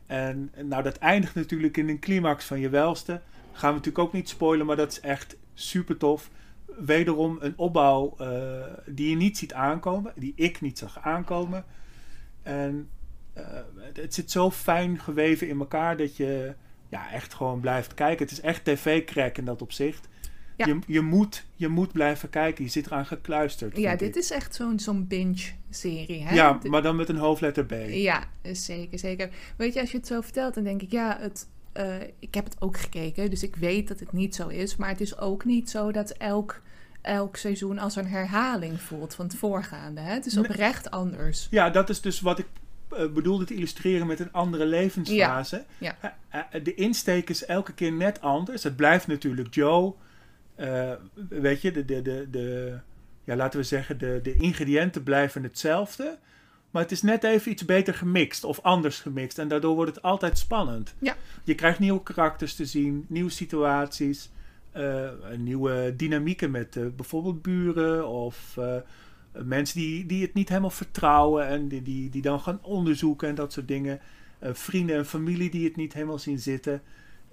En 0.06 0.52
nou, 0.62 0.82
dat 0.82 0.98
eindigt 0.98 1.34
natuurlijk 1.34 1.76
in 1.76 1.88
een 1.88 1.98
climax 1.98 2.44
van 2.44 2.60
je 2.60 2.68
welste. 2.68 3.20
Gaan 3.52 3.70
we 3.70 3.76
natuurlijk 3.76 4.04
ook 4.04 4.12
niet 4.12 4.28
spoilen, 4.28 4.66
maar 4.66 4.76
dat 4.76 4.92
is 4.92 5.00
echt 5.00 5.36
super 5.54 5.96
tof. 5.96 6.30
Wederom 6.66 7.36
een 7.40 7.54
opbouw 7.56 8.14
eh, 8.18 8.28
die 8.86 9.10
je 9.10 9.16
niet 9.16 9.38
ziet 9.38 9.52
aankomen, 9.52 10.12
die 10.16 10.32
ik 10.36 10.60
niet 10.60 10.78
zag 10.78 11.00
aankomen. 11.00 11.64
En 12.42 12.88
eh, 13.32 13.44
het 13.92 14.14
zit 14.14 14.30
zo 14.30 14.50
fijn 14.50 14.98
geweven 15.00 15.48
in 15.48 15.58
elkaar 15.58 15.96
dat 15.96 16.16
je 16.16 16.54
ja, 16.88 17.12
echt 17.12 17.34
gewoon 17.34 17.60
blijft 17.60 17.94
kijken. 17.94 18.24
Het 18.24 18.32
is 18.32 18.40
echt 18.40 18.64
tv-crack 18.64 19.38
in 19.38 19.44
dat 19.44 19.62
opzicht. 19.62 20.08
Ja. 20.56 20.66
Je, 20.66 20.78
je, 20.86 21.00
moet, 21.00 21.44
je 21.54 21.68
moet 21.68 21.92
blijven 21.92 22.30
kijken. 22.30 22.64
Je 22.64 22.70
zit 22.70 22.86
eraan 22.86 23.06
gekluisterd. 23.06 23.76
ja 23.76 23.96
dit 23.96 24.08
ik. 24.08 24.22
is 24.22 24.30
echt 24.30 24.54
zo'n 24.54 24.78
zo'n 24.78 25.06
binge-serie, 25.06 26.22
hè? 26.22 26.34
Ja, 26.34 26.58
maar 26.62 26.82
dan 26.82 26.96
met 26.96 27.08
een 27.08 27.16
hoofdletter 27.16 27.64
B. 27.64 27.74
Ja, 27.88 28.24
zeker, 28.42 28.98
zeker. 28.98 29.30
Weet 29.56 29.74
je, 29.74 29.80
als 29.80 29.90
je 29.90 29.96
het 29.96 30.06
zo 30.06 30.20
vertelt, 30.20 30.54
dan 30.54 30.64
denk 30.64 30.82
ik, 30.82 30.90
ja, 30.90 31.16
het, 31.20 31.48
eh, 31.72 31.94
ik 32.18 32.34
heb 32.34 32.44
het 32.44 32.56
ook 32.60 32.76
gekeken, 32.78 33.30
dus 33.30 33.42
ik 33.42 33.56
weet 33.56 33.88
dat 33.88 34.00
het 34.00 34.12
niet 34.12 34.34
zo 34.34 34.48
is. 34.48 34.76
Maar 34.76 34.88
het 34.88 35.00
is 35.00 35.18
ook 35.18 35.44
niet 35.44 35.70
zo 35.70 35.92
dat 35.92 36.10
elk, 36.10 36.62
elk 37.02 37.36
seizoen 37.36 37.78
als 37.78 37.96
een 37.96 38.06
herhaling 38.06 38.80
voelt 38.80 39.14
van 39.14 39.26
het 39.26 39.36
voorgaande. 39.36 40.00
Hè? 40.00 40.12
Het 40.12 40.26
is 40.26 40.36
oprecht 40.36 40.90
anders. 40.90 41.46
Ja, 41.50 41.70
dat 41.70 41.88
is 41.88 42.00
dus 42.00 42.20
wat 42.20 42.38
ik 42.38 42.46
eh, 42.88 43.12
bedoelde 43.12 43.44
te 43.44 43.54
illustreren 43.54 44.06
met 44.06 44.20
een 44.20 44.32
andere 44.32 44.66
levensfase. 44.66 45.64
Ja, 45.78 45.96
Eh, 46.00 46.40
eh, 46.50 46.64
de 46.64 46.74
insteek 46.74 47.30
is 47.30 47.44
elke 47.44 47.72
keer 47.72 47.92
net 47.92 48.20
anders. 48.20 48.62
Het 48.62 48.76
blijft 48.76 49.06
natuurlijk 49.06 49.54
Joe. 49.54 49.94
Eh, 50.56 50.92
weet 51.28 51.62
je, 51.62 51.70
de, 51.70 51.84
de, 51.84 52.02
de, 52.02 52.26
de, 52.30 52.78
ja, 53.24 53.36
laten 53.36 53.58
we 53.58 53.64
zeggen, 53.64 53.98
de, 53.98 54.20
de 54.22 54.34
ingrediënten 54.34 55.02
blijven 55.02 55.42
hetzelfde. 55.42 56.18
Maar 56.70 56.82
het 56.82 56.92
is 56.92 57.02
net 57.02 57.24
even 57.24 57.52
iets 57.52 57.64
beter 57.64 57.94
gemixt 57.94 58.44
of 58.44 58.60
anders 58.60 59.00
gemixt. 59.00 59.38
En 59.38 59.48
daardoor 59.48 59.74
wordt 59.74 59.94
het 59.94 60.04
altijd 60.04 60.38
spannend. 60.38 60.94
Ja. 60.98 61.16
Je 61.44 61.54
krijgt 61.54 61.78
nieuwe 61.78 62.02
karakters 62.02 62.54
te 62.54 62.66
zien, 62.66 63.04
nieuwe 63.08 63.30
situaties, 63.30 64.30
eh, 64.72 65.10
nieuwe 65.36 65.94
dynamieken 65.96 66.50
met 66.50 66.76
eh, 66.76 66.84
bijvoorbeeld 66.96 67.42
buren 67.42 68.08
of 68.08 68.58
mensen 69.32 69.80
die, 69.80 70.06
die 70.06 70.22
het 70.22 70.34
niet 70.34 70.48
helemaal 70.48 70.70
vertrouwen 70.70 71.46
en 71.46 71.68
die, 71.68 71.82
die, 71.82 72.10
die 72.10 72.22
dan 72.22 72.40
gaan 72.40 72.58
onderzoeken 72.62 73.28
en 73.28 73.34
dat 73.34 73.52
soort 73.52 73.68
dingen. 73.68 74.00
Vrienden 74.40 74.96
en 74.96 75.06
familie 75.06 75.50
die 75.50 75.64
het 75.64 75.76
niet 75.76 75.92
helemaal 75.92 76.18
zien 76.18 76.38
zitten. 76.38 76.82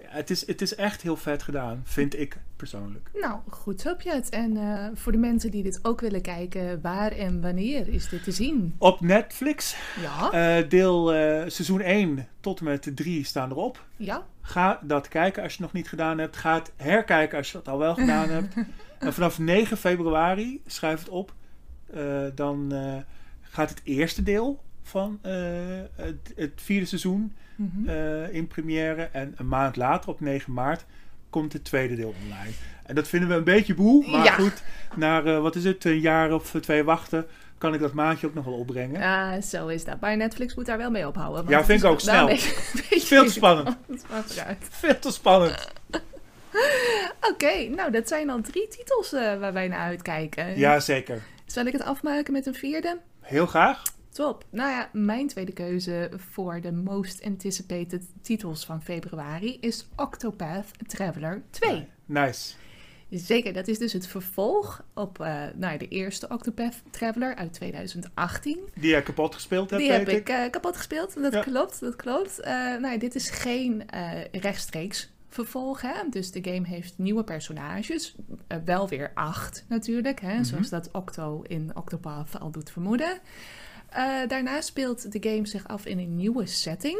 Het, 0.08 0.30
is, 0.30 0.46
het 0.46 0.62
is 0.62 0.74
echt 0.74 1.02
heel 1.02 1.16
vet 1.16 1.42
gedaan, 1.42 1.80
vind 1.84 2.18
ik 2.18 2.36
persoonlijk. 2.56 3.10
Nou, 3.20 3.38
goed 3.48 3.80
zo, 3.80 3.94
Pjet. 3.94 4.28
En 4.28 4.56
eh, 4.56 4.86
voor 4.94 5.12
de 5.12 5.18
mensen 5.18 5.50
die 5.50 5.62
dit 5.62 5.78
ook 5.82 6.00
willen 6.00 6.22
kijken, 6.22 6.80
waar 6.80 7.12
en 7.12 7.40
wanneer 7.40 7.88
is 7.88 8.08
dit 8.08 8.22
te 8.24 8.32
zien? 8.32 8.74
Op 8.78 9.00
Netflix, 9.00 9.76
Ja, 10.02 10.30
eh, 10.30 10.68
deel 10.68 11.12
eh, 11.14 11.48
seizoen 11.50 11.80
1 11.80 12.28
tot 12.40 12.58
en 12.58 12.64
met 12.64 12.90
3 12.94 13.24
staan 13.24 13.50
erop. 13.50 13.84
ja. 13.96 14.26
Ga 14.46 14.80
dat 14.82 15.08
kijken 15.08 15.42
als 15.42 15.52
je 15.52 15.58
het 15.62 15.66
nog 15.66 15.82
niet 15.82 15.88
gedaan 15.88 16.18
hebt. 16.18 16.36
Ga 16.36 16.54
het 16.54 16.72
herkijken 16.76 17.38
als 17.38 17.46
je 17.52 17.58
dat 17.58 17.68
al 17.68 17.78
wel 17.78 17.94
gedaan 17.94 18.28
hebt. 18.28 18.54
En 18.98 19.12
vanaf 19.12 19.38
9 19.38 19.76
februari, 19.76 20.62
schrijf 20.66 20.98
het 20.98 21.08
op, 21.08 21.34
dan 22.34 22.72
gaat 23.40 23.70
het 23.70 23.80
eerste 23.84 24.22
deel 24.22 24.62
van 24.82 25.18
het, 25.22 26.32
het 26.36 26.52
vierde 26.54 26.86
seizoen 26.86 27.34
Mhm. 27.56 27.88
eh, 27.88 28.34
in 28.34 28.46
première. 28.46 29.02
En 29.12 29.34
een 29.36 29.48
maand 29.48 29.76
later, 29.76 30.10
op 30.10 30.20
9 30.20 30.52
maart, 30.52 30.84
komt 31.30 31.52
het 31.52 31.64
tweede 31.64 31.94
deel 31.94 32.14
online. 32.22 32.50
En 32.86 32.94
dat 32.94 33.08
vinden 33.08 33.28
we 33.28 33.34
een 33.34 33.44
beetje 33.44 33.74
boe. 33.74 34.10
Maar 34.10 34.24
Ja. 34.24 34.32
goed, 34.32 34.62
na 34.96 35.22
eh, 35.22 35.40
wat 35.40 35.54
is 35.56 35.64
het, 35.64 35.84
een 35.84 36.00
jaar 36.00 36.32
of 36.32 36.50
twee 36.60 36.84
wachten, 36.84 37.26
kan 37.58 37.74
ik 37.74 37.80
dat 37.80 37.92
maandje 37.92 38.26
ook 38.26 38.34
nog 38.34 38.44
wel 38.44 38.54
opbrengen. 38.54 39.02
Ah, 39.02 39.42
zo 39.42 39.66
is 39.66 39.84
dat. 39.84 40.00
Maar 40.00 40.16
Netflix 40.16 40.54
moet 40.54 40.66
daar 40.66 40.78
wel 40.78 40.90
mee 40.90 41.06
ophouden. 41.06 41.36
want 41.36 41.48
Ja, 41.48 41.64
vind 41.64 41.82
ik 41.82 41.88
ook 41.90 42.00
snel. 42.00 42.28
Veel 43.10 43.24
te 43.24 43.32
spannend. 43.32 43.76
Veel 44.70 44.98
te 44.98 45.10
spannend. 45.12 45.72
Oké, 47.30 47.68
nou 47.68 47.90
dat 47.90 48.08
zijn 48.08 48.30
al 48.30 48.40
drie 48.40 48.68
titels 48.68 49.12
eh, 49.12 49.38
waar 49.38 49.52
wij 49.52 49.68
naar 49.68 49.78
uitkijken. 49.80 50.58
Ja, 50.58 50.80
zeker. 50.80 51.22
Zal 51.46 51.64
ik 51.66 51.72
het 51.72 51.82
afmaken 51.82 52.32
met 52.32 52.46
een 52.46 52.54
vierde? 52.54 52.98
Heel 53.20 53.46
graag. 53.46 53.82
Top. 54.14 54.44
Nou 54.50 54.70
ja, 54.70 54.88
mijn 54.92 55.28
tweede 55.28 55.52
keuze 55.52 56.10
voor 56.16 56.60
de 56.60 56.72
most 56.72 57.24
anticipated 57.24 58.02
titels 58.22 58.64
van 58.64 58.82
februari 58.82 59.58
is 59.60 59.86
Octopath 59.96 60.66
Traveler 60.86 61.42
2. 61.50 61.86
Nice. 62.04 62.54
Zeker, 63.10 63.52
dat 63.52 63.68
is 63.68 63.78
dus 63.78 63.92
het 63.92 64.06
vervolg 64.06 64.84
op 64.94 65.20
eh, 65.20 65.42
nou 65.54 65.78
de 65.78 65.88
eerste 65.88 66.28
Octopath 66.28 66.82
Traveler 66.90 67.34
uit 67.34 67.52
2018. 67.52 68.58
Die 68.74 68.90
jij 68.90 69.02
kapot 69.02 69.34
gespeeld 69.34 69.70
hebt, 69.70 69.82
Die 69.82 69.92
heb 69.92 70.08
ik. 70.08 70.16
ik 70.16 70.28
eh, 70.28 70.50
kapot 70.50 70.76
gespeeld, 70.76 71.22
dat 71.22 71.32
Ja. 71.32 71.40
klopt, 71.42 71.80
dat 71.80 71.96
klopt. 71.96 72.40
Nou 72.44 72.88
ja, 72.88 72.98
dit 72.98 73.14
is 73.14 73.30
geen 73.30 73.90
eh, 73.90 74.24
rechtstreeks 74.32 75.12
vervolg, 75.28 75.80
hè? 75.80 75.92
dus 76.10 76.30
de 76.30 76.44
game 76.52 76.66
heeft 76.66 76.94
nieuwe 76.98 77.24
personages. 77.24 78.14
Wel 78.64 78.88
weer 78.88 79.10
acht 79.14 79.64
natuurlijk, 79.68 80.20
hè? 80.20 80.34
Mhm. 80.34 80.44
zoals 80.44 80.68
dat 80.68 80.88
Octo 80.92 81.42
in 81.42 81.70
Octopath 81.76 82.40
al 82.40 82.50
doet 82.50 82.70
vermoeden. 82.70 83.18
Eh, 83.94 84.28
daarna 84.28 84.60
speelt 84.60 85.12
de 85.12 85.30
game 85.30 85.46
zich 85.46 85.68
af 85.68 85.86
in 85.86 85.98
een 85.98 86.16
nieuwe 86.16 86.46
setting. 86.46 86.98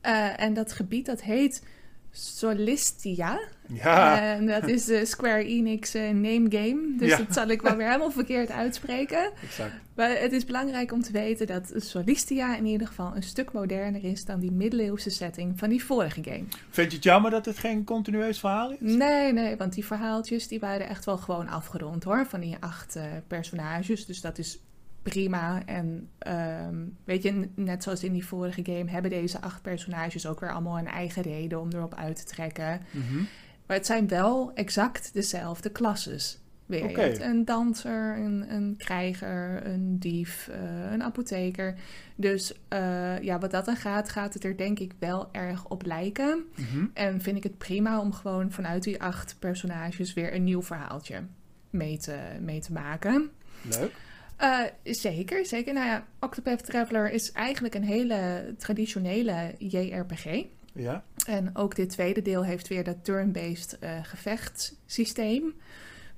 Eh, 0.00 0.40
en 0.40 0.54
dat 0.54 0.72
gebied 0.72 1.06
dat 1.06 1.22
heet 1.22 1.62
Solistia. 2.10 3.40
Ja, 3.68 4.20
En 4.22 4.46
dat 4.46 4.68
is 4.68 4.84
de 4.84 5.04
Square 5.04 5.44
Enix 5.44 5.94
eh, 5.94 6.02
name 6.02 6.46
game. 6.50 6.94
Dus 6.96 7.08
Ja. 7.08 7.16
dat 7.16 7.34
zal 7.34 7.48
ik 7.48 7.62
wel 7.62 7.76
weer 7.76 7.86
helemaal 7.86 8.10
verkeerd 8.10 8.50
uitspreken. 8.50 9.30
exact. 9.42 9.72
Maar 9.94 10.10
het 10.20 10.32
is 10.32 10.44
belangrijk 10.44 10.92
om 10.92 11.02
te 11.02 11.12
weten 11.12 11.46
dat 11.46 11.72
Solistia 11.76 12.56
in 12.56 12.66
ieder 12.66 12.86
geval 12.86 13.12
een 13.16 13.22
stuk 13.22 13.52
moderner 13.52 14.04
is 14.04 14.24
dan 14.24 14.40
die 14.40 14.50
middeleeuwse 14.52 15.10
setting 15.10 15.58
van 15.58 15.68
die 15.68 15.84
vorige 15.84 16.22
game. 16.24 16.44
Vind 16.70 16.90
je 16.90 16.96
het 16.96 17.04
jammer 17.04 17.30
dat 17.30 17.44
het 17.44 17.58
geen 17.58 17.84
continueus 17.84 18.38
verhaal 18.38 18.70
is? 18.70 18.76
Nee, 18.80 19.32
nee, 19.32 19.56
want 19.56 19.74
die 19.74 19.84
verhaaltjes 19.84 20.48
die 20.48 20.60
waren 20.60 20.88
echt 20.88 21.04
wel 21.04 21.16
gewoon 21.18 21.48
afgerond 21.48 22.04
hoor, 22.04 22.26
van 22.26 22.40
die 22.40 22.56
acht 22.60 22.96
eh, 22.96 23.02
personages. 23.26 24.06
Dus 24.06 24.20
dat 24.20 24.38
is 24.38 24.58
prima. 25.04 25.62
En 25.66 26.08
ehm, 26.18 26.76
weet 27.04 27.22
je, 27.22 27.48
net 27.54 27.82
zoals 27.82 28.04
in 28.04 28.12
die 28.12 28.26
vorige 28.26 28.64
game 28.64 28.90
hebben 28.90 29.10
deze 29.10 29.40
acht 29.40 29.62
personages 29.62 30.26
ook 30.26 30.40
weer 30.40 30.52
allemaal 30.52 30.78
een 30.78 30.86
eigen 30.86 31.22
reden 31.22 31.60
om 31.60 31.68
erop 31.72 31.94
uit 31.94 32.16
te 32.16 32.24
trekken. 32.24 32.80
Mhm. 32.90 33.22
Maar 33.66 33.76
het 33.76 33.86
zijn 33.86 34.08
wel 34.08 34.52
exact 34.54 35.10
dezelfde 35.12 35.70
klasses. 35.70 36.38
Weer. 36.66 37.22
Een 37.22 37.44
danser, 37.44 38.16
een, 38.16 38.54
een 38.54 38.74
krijger, 38.76 39.66
een 39.66 39.98
dief, 39.98 40.48
eh, 40.48 40.92
een 40.92 41.02
apotheker. 41.02 41.74
Dus 42.16 42.54
eh, 42.68 43.20
ja, 43.20 43.38
wat 43.38 43.50
dat 43.50 43.64
dan 43.64 43.76
gaat, 43.76 44.08
gaat 44.08 44.34
het 44.34 44.44
er 44.44 44.56
denk 44.56 44.78
ik 44.78 44.92
wel 44.98 45.28
erg 45.32 45.68
op 45.68 45.86
lijken. 45.86 46.44
Mhm. 46.56 46.86
En 46.92 47.20
vind 47.20 47.36
ik 47.36 47.42
het 47.42 47.58
prima 47.58 48.00
om 48.00 48.12
gewoon 48.12 48.50
vanuit 48.50 48.82
die 48.82 49.02
acht 49.02 49.36
personages 49.38 50.14
weer 50.14 50.34
een 50.34 50.44
nieuw 50.44 50.62
verhaaltje 50.62 51.22
mee 51.70 51.98
te, 51.98 52.18
mee 52.40 52.60
te 52.60 52.72
maken. 52.72 53.30
Leuk. 53.62 53.92
Eh, 54.36 54.60
zeker, 54.82 55.46
zeker. 55.46 55.74
Nou 55.74 55.86
ja, 55.86 56.06
Octopath 56.20 56.64
Traveler 56.64 57.12
is 57.12 57.32
eigenlijk 57.32 57.74
een 57.74 57.84
hele 57.84 58.54
traditionele 58.58 59.54
JRPG. 59.58 60.44
Ja. 60.72 61.04
En 61.26 61.56
ook 61.56 61.76
dit 61.76 61.90
tweede 61.90 62.22
deel 62.22 62.44
heeft 62.44 62.68
weer 62.68 62.84
dat 62.84 63.04
turn-based 63.04 63.78
eh 63.78 63.98
gevechtssysteem. 64.02 65.54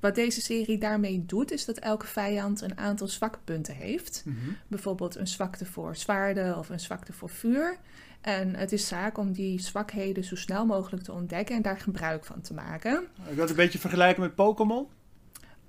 Wat 0.00 0.14
deze 0.14 0.40
serie 0.40 0.78
daarmee 0.78 1.24
doet, 1.26 1.52
is 1.52 1.64
dat 1.64 1.78
elke 1.78 2.06
vijand 2.06 2.60
een 2.60 2.78
aantal 2.78 3.08
zwakpunten 3.08 3.74
heeft. 3.74 4.22
Mhm. 4.24 4.36
Bijvoorbeeld 4.68 5.14
een 5.14 5.26
zwakte 5.26 5.66
voor 5.66 5.96
zwaarden 5.96 6.58
of 6.58 6.68
een 6.68 6.80
zwakte 6.80 7.12
voor 7.12 7.30
vuur. 7.30 7.78
En 8.20 8.54
het 8.54 8.72
is 8.72 8.88
zaak 8.88 9.18
om 9.18 9.32
die 9.32 9.60
zwakheden 9.60 10.24
zo 10.24 10.36
snel 10.36 10.66
mogelijk 10.66 11.02
te 11.02 11.12
ontdekken 11.12 11.56
en 11.56 11.62
daar 11.62 11.78
gebruik 11.80 12.24
van 12.24 12.40
te 12.40 12.54
maken. 12.54 13.06
Ik 13.28 13.34
wil 13.34 13.40
het 13.40 13.50
een 13.50 13.56
beetje 13.56 13.78
vergelijken 13.78 14.22
met 14.22 14.34
Pokémon. 14.34 14.86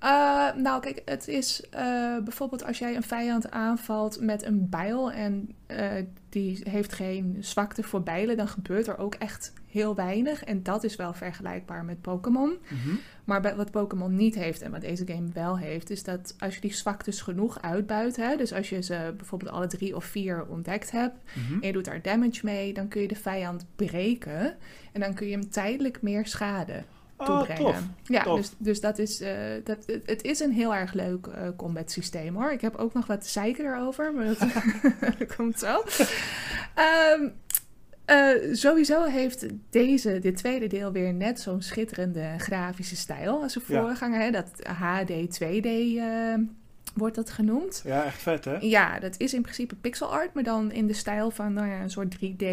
Uh, 0.04 0.54
nou, 0.54 0.80
kijk, 0.80 1.02
het 1.04 1.28
is 1.28 1.62
uh, 1.74 2.18
bijvoorbeeld 2.18 2.64
als 2.64 2.78
jij 2.78 2.96
een 2.96 3.02
vijand 3.02 3.50
aanvalt 3.50 4.20
met 4.20 4.44
een 4.44 4.68
bijl 4.68 5.12
en 5.12 5.54
uh, 5.68 5.92
die 6.28 6.60
heeft 6.62 6.92
geen 6.92 7.36
zwakte 7.40 7.82
voor 7.82 8.02
bijlen, 8.02 8.36
dan 8.36 8.48
gebeurt 8.48 8.86
er 8.86 8.98
ook 8.98 9.14
echt 9.14 9.52
heel 9.70 9.94
weinig. 9.94 10.44
En 10.44 10.62
dat 10.62 10.84
is 10.84 10.96
wel 10.96 11.12
vergelijkbaar 11.12 11.84
met 11.84 12.00
Pokémon. 12.00 12.58
Mhm. 12.68 12.94
Maar 13.24 13.56
wat 13.56 13.70
Pokémon 13.70 14.14
niet 14.16 14.34
heeft 14.34 14.62
en 14.62 14.70
wat 14.70 14.80
deze 14.80 15.06
game 15.06 15.28
wel 15.32 15.58
heeft, 15.58 15.90
is 15.90 16.02
dat 16.02 16.34
als 16.38 16.54
je 16.54 16.60
die 16.60 16.74
zwaktes 16.74 17.20
genoeg 17.20 17.62
uitbuit, 17.62 18.16
hè, 18.16 18.36
dus 18.36 18.52
als 18.52 18.68
je 18.68 18.82
ze 18.82 19.14
bijvoorbeeld 19.16 19.50
alle 19.50 19.66
drie 19.66 19.96
of 19.96 20.04
vier 20.04 20.46
ontdekt 20.46 20.90
hebt 20.90 21.16
Mhm. 21.34 21.52
en 21.60 21.66
je 21.66 21.72
doet 21.72 21.84
daar 21.84 22.02
damage 22.02 22.40
mee, 22.42 22.72
dan 22.72 22.88
kun 22.88 23.00
je 23.00 23.08
de 23.08 23.14
vijand 23.16 23.66
breken 23.76 24.56
en 24.92 25.00
dan 25.00 25.14
kun 25.14 25.26
je 25.26 25.32
hem 25.32 25.50
tijdelijk 25.50 26.02
meer 26.02 26.26
schade 26.26 26.82
Oh, 27.18 27.26
toebrengen. 27.26 27.64
tof. 27.64 27.82
Ja, 28.04 28.22
Tof. 28.22 28.38
dus, 28.38 28.50
dus 28.58 28.80
dat 28.80 28.98
is, 28.98 29.20
eh, 29.20 29.32
dat, 29.64 29.76
het, 29.86 30.02
het 30.06 30.22
is 30.22 30.40
een 30.40 30.52
heel 30.52 30.74
erg 30.74 30.92
leuk 30.92 31.26
eh, 31.26 31.48
combat 31.56 31.90
systeem 31.90 32.34
hoor. 32.36 32.50
Ik 32.52 32.60
heb 32.60 32.76
ook 32.76 32.92
nog 32.92 33.06
wat 33.06 33.26
zeiken 33.26 33.64
erover, 33.64 34.14
maar 34.14 34.24
dat, 34.26 34.38
dat 35.18 35.36
komt 35.36 35.58
zo. 35.58 35.82
Ehm, 36.74 37.28
eh, 38.04 38.54
sowieso 38.54 39.04
heeft 39.04 39.46
deze, 39.70 40.18
dit 40.18 40.36
tweede 40.36 40.66
deel 40.66 40.92
weer 40.92 41.12
net 41.14 41.40
zo'n 41.40 41.62
schitterende 41.62 42.34
grafische 42.36 42.96
stijl 42.96 43.42
als 43.42 43.52
de 43.54 43.60
Ja. 43.66 43.80
voorganger. 43.80 44.20
Hè? 44.20 44.30
Dat 44.30 44.50
HD 44.66 45.10
2D 45.40 45.66
eh, 45.98 46.34
wordt 46.94 47.14
dat 47.16 47.30
genoemd. 47.30 47.82
Ja, 47.84 48.04
echt 48.04 48.22
vet 48.22 48.44
hè? 48.44 48.56
Ja, 48.60 48.98
dat 48.98 49.14
is 49.18 49.34
in 49.34 49.42
principe 49.42 49.74
pixel 49.74 50.12
art, 50.12 50.34
maar 50.34 50.42
dan 50.42 50.72
in 50.72 50.86
de 50.86 50.92
stijl 50.94 51.30
van 51.30 51.52
nou 51.52 51.68
ja, 51.68 51.80
een 51.80 51.90
soort 51.90 52.14
3D 52.16 52.44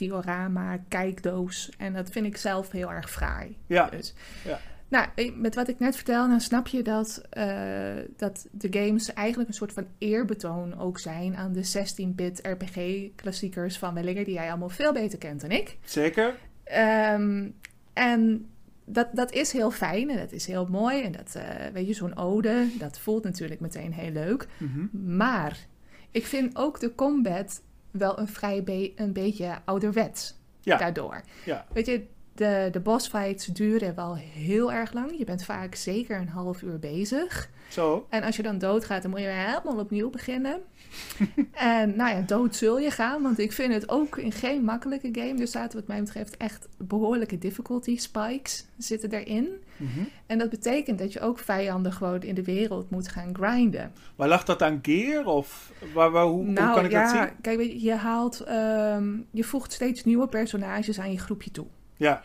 diorama 0.00 0.78
kijkdoos. 0.88 1.70
En 1.78 1.92
dat 1.92 2.10
vind 2.10 2.26
ik 2.26 2.36
zelf 2.36 2.70
heel 2.70 2.92
erg 2.92 3.10
fraai. 3.10 3.56
Ja. 3.66 3.88
Dus. 3.88 4.14
Ja. 4.44 4.60
Nou, 4.88 5.06
eh, 5.14 5.34
met 5.34 5.54
wat 5.54 5.68
ik 5.68 5.78
net 5.78 5.96
vertel, 5.96 6.28
dan 6.28 6.40
snap 6.40 6.66
je 6.66 6.82
dat, 6.82 7.22
eh, 7.30 7.96
dat 8.16 8.46
de 8.50 8.68
games 8.70 9.12
eigenlijk 9.12 9.48
een 9.48 9.54
soort 9.54 9.72
van 9.72 9.86
eerbetoon 9.98 10.78
ook 10.78 10.98
zijn 10.98 11.36
aan 11.36 11.52
de 11.52 11.64
16-bit 11.64 12.40
RPG-klassiekers 12.42 13.78
van 13.78 13.94
Wellinger, 13.94 14.24
die 14.24 14.34
jij 14.34 14.48
allemaal 14.48 14.68
veel 14.68 14.92
beter 14.92 15.18
kent 15.18 15.40
dan 15.40 15.50
ik. 15.50 15.76
Zeker? 15.84 16.34
Ehm, 16.64 17.48
en 17.92 18.46
dat, 18.84 19.08
dat 19.12 19.32
is 19.32 19.52
heel 19.52 19.70
fijn 19.70 20.10
en 20.10 20.16
dat 20.16 20.32
is 20.32 20.46
heel 20.46 20.66
mooi. 20.66 21.02
En 21.02 21.12
dat, 21.12 21.34
eh, 21.34 21.66
weet 21.72 21.86
je, 21.86 21.94
zo'n 21.94 22.16
ode, 22.16 22.66
dat 22.78 22.98
voelt 22.98 23.24
natuurlijk 23.24 23.60
meteen 23.60 23.92
heel 23.92 24.12
leuk. 24.12 24.46
Mhm. 24.58 25.16
Maar 25.16 25.58
ik 26.10 26.26
vind 26.26 26.56
ook 26.56 26.80
de 26.80 26.94
combat 26.94 27.62
wel 27.90 28.18
een 28.18 28.28
vrij 28.28 28.62
be- 28.64 28.92
een 28.96 29.12
beetje 29.12 29.58
ouderwets 29.64 30.34
Ja. 30.60 30.76
daardoor. 30.76 31.20
Ja. 31.44 31.66
Weet 31.72 31.86
je, 31.86 32.06
de, 32.34 32.68
de 32.72 32.80
bossfights 32.80 33.46
duren 33.46 33.94
wel 33.94 34.16
heel 34.16 34.72
erg 34.72 34.92
lang. 34.92 35.18
Je 35.18 35.24
bent 35.24 35.44
vaak 35.44 35.74
zeker 35.74 36.20
een 36.20 36.28
half 36.28 36.62
uur 36.62 36.78
bezig. 36.78 37.50
Zo. 37.68 38.06
En 38.08 38.22
als 38.22 38.36
je 38.36 38.42
dan 38.42 38.58
doodgaat, 38.58 39.02
dan 39.02 39.10
moet 39.10 39.20
je 39.20 39.26
helemaal 39.26 39.78
opnieuw 39.78 40.10
beginnen. 40.10 40.60
en 41.52 41.96
nou 41.96 42.16
ja, 42.16 42.20
dood 42.20 42.56
zul 42.56 42.78
je 42.78 42.90
gaan, 42.90 43.22
want 43.22 43.38
ik 43.38 43.52
vind 43.52 43.72
het 43.72 43.88
ook 43.88 44.16
in 44.16 44.32
geen 44.32 44.64
makkelijke 44.64 45.08
game. 45.12 45.40
Er 45.40 45.46
zaten 45.46 45.78
wat 45.78 45.88
mij 45.88 46.00
betreft 46.00 46.36
echt 46.36 46.68
behoorlijke 46.78 47.38
difficulty 47.38 47.98
spikes 47.98 48.66
zitten 48.78 49.10
erin. 49.10 49.48
Mhm. 49.76 50.00
En 50.26 50.38
dat 50.38 50.50
betekent 50.50 50.98
dat 50.98 51.12
je 51.12 51.20
ook 51.20 51.38
vijanden 51.38 51.92
gewoon 51.92 52.22
in 52.22 52.34
de 52.34 52.44
wereld 52.44 52.90
moet 52.90 53.08
gaan 53.08 53.36
grinden. 53.36 53.92
Maar 54.16 54.28
lag 54.28 54.44
dat 54.44 54.62
aan 54.62 54.78
gear? 54.82 55.26
Of 55.26 55.72
waar, 55.94 56.10
waar, 56.10 56.24
hoe, 56.24 56.44
hoe 56.44 56.54
kan 56.54 56.84
ik 56.84 56.90
ja, 56.90 57.02
dat 57.02 57.28
zien? 57.28 57.40
kijk, 57.40 57.72
je 57.76 57.94
haalt, 57.94 58.40
ehm, 58.40 59.18
je 59.30 59.44
voegt 59.44 59.72
steeds 59.72 60.04
nieuwe 60.04 60.28
personages 60.28 61.00
aan 61.00 61.12
je 61.12 61.18
groepje 61.18 61.50
toe. 61.50 61.66
Ja. 62.00 62.22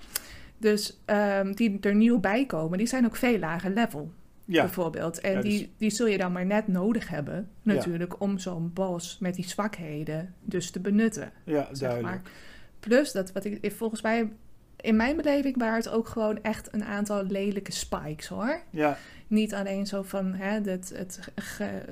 Dus 0.58 1.02
ehm, 1.06 1.54
die 1.54 1.78
er 1.82 1.96
nieuw 1.96 2.20
bij 2.20 2.46
komen, 2.46 2.78
die 2.78 2.88
zijn 2.88 3.06
ook 3.06 3.16
veel 3.16 3.40
lager 3.40 3.72
level, 3.74 4.12
Ja. 4.46 4.62
bijvoorbeeld. 4.64 5.20
En 5.20 5.32
Ja, 5.34 5.42
dus- 5.42 5.50
die, 5.58 5.72
die 5.78 5.90
zul 5.90 6.08
je 6.08 6.18
dan 6.18 6.32
maar 6.32 6.46
net 6.46 6.68
nodig 6.68 7.08
hebben, 7.10 7.50
natuurlijk, 7.62 8.22
om 8.22 8.38
zo'n 8.38 8.72
boss 8.74 9.18
met 9.20 9.36
die 9.36 9.48
zwakheden 9.48 10.34
dus 10.42 10.72
te 10.72 10.80
benutten. 10.80 11.32
Ja, 11.44 11.68
zeg 11.72 11.78
duidelijk. 11.90 12.24
maar. 12.24 12.32
Plus, 12.80 13.12
dat 13.12 13.32
wat 13.32 13.46
ik 13.46 13.72
volgens 13.76 14.02
mij 14.02 14.32
in 14.78 14.96
mijn 14.96 15.16
beleving 15.16 15.58
waren 15.58 15.76
het 15.76 15.90
ook 15.90 16.08
gewoon 16.08 16.42
echt 16.42 16.74
een 16.74 16.84
aantal 16.84 17.24
lelijke 17.24 17.72
spikes 17.72 18.28
hoor. 18.28 18.62
Ja, 18.70 18.98
Niet 19.28 19.54
alleen 19.54 19.88
zo 19.88 20.02
van 20.04 20.34
hè, 20.34 20.62
dat 20.62 20.92
het 20.96 21.20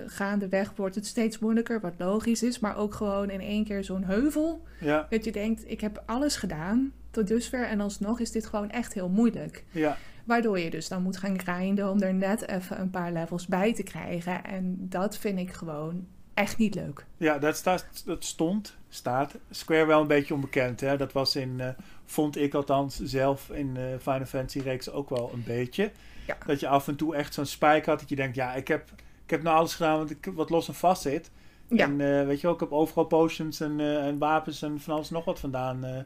gaandeweg 0.06 0.74
wordt 0.76 0.96
het 0.96 1.06
steeds 1.06 1.40
moeilijker, 1.40 1.80
wat 1.82 1.94
logisch 1.98 2.44
is, 2.44 2.60
maar 2.60 2.78
ook 2.78 2.94
gewoon 2.94 3.30
in 3.30 3.40
één 3.42 3.64
keer 3.64 3.84
zo'n 3.84 4.04
heuvel. 4.04 4.64
ja, 4.80 5.08
Dat 5.10 5.24
je 5.26 5.32
denkt, 5.32 5.64
ik 5.72 5.82
heb 5.82 6.04
alles 6.06 6.36
gedaan 6.36 6.92
tot 7.14 7.28
dusver 7.28 7.68
en 7.68 7.82
alsnog 7.82 8.20
is 8.20 8.32
dit 8.32 8.46
gewoon 8.46 8.70
echt 8.70 8.94
heel 8.94 9.10
moeilijk. 9.10 9.64
ja. 9.72 9.98
Waardoor 10.24 10.60
je 10.60 10.70
dus 10.70 10.88
dan 10.88 11.02
moet 11.02 11.18
gaan 11.18 11.40
grinden 11.40 11.90
om 11.90 12.02
er 12.02 12.14
net 12.14 12.48
even 12.48 12.80
een 12.80 12.90
paar 12.90 13.12
levels 13.12 13.48
bij 13.48 13.74
te 13.74 13.84
krijgen. 13.84 14.44
En 14.44 14.76
dat 14.80 15.18
vind 15.18 15.40
ik 15.40 15.52
gewoon 15.52 16.08
echt 16.34 16.58
niet 16.58 16.76
leuk. 16.76 17.06
Ja, 17.18 17.38
dat, 17.38 17.56
staat, 17.56 18.06
dat 18.06 18.24
stond, 18.24 18.78
staat 18.90 19.36
Square 19.50 19.86
wel 19.86 20.02
een 20.02 20.08
beetje 20.08 20.34
onbekend. 20.34 20.82
Hè? 20.82 20.98
Dat 20.98 21.12
was 21.12 21.36
in, 21.36 21.60
eh, 21.60 21.70
vond 22.06 22.38
ik 22.38 22.54
althans 22.54 23.00
zelf 23.04 23.50
in 23.50 23.74
de 23.74 23.98
Final 24.00 24.26
Fantasy 24.26 24.60
reeks 24.60 24.92
ook 24.92 25.10
wel 25.10 25.32
een 25.34 25.44
beetje. 25.44 25.92
Ja. 26.28 26.38
Dat 26.46 26.60
je 26.60 26.68
af 26.68 26.88
en 26.88 26.96
toe 26.96 27.16
echt 27.16 27.34
zo'n 27.34 27.46
spike 27.46 27.90
had 27.90 28.00
dat 28.00 28.10
je 28.10 28.16
denkt, 28.16 28.36
ja, 28.36 28.54
ik 28.54 28.68
heb, 28.68 28.90
ik 29.24 29.30
heb 29.30 29.44
nou 29.44 29.58
alles 29.58 29.76
gedaan 29.76 29.98
wat, 29.98 30.10
ik, 30.10 30.32
wat 30.34 30.50
los 30.50 30.68
en 30.68 30.74
vast 30.74 31.02
zit. 31.02 31.32
Ja, 31.68 31.86
En 31.86 32.02
eh, 32.02 32.26
weet 32.26 32.42
je 32.42 32.48
wel, 32.48 32.56
ik 32.56 32.60
heb 32.60 32.72
overal 32.72 33.06
potions 33.06 33.60
en, 33.60 33.80
eh, 33.80 34.08
en 34.08 34.18
wapens 34.18 34.62
en 34.62 34.80
van 34.80 34.96
alles 34.96 35.10
nog 35.10 35.26
wat 35.26 35.40
vandaan 35.40 36.06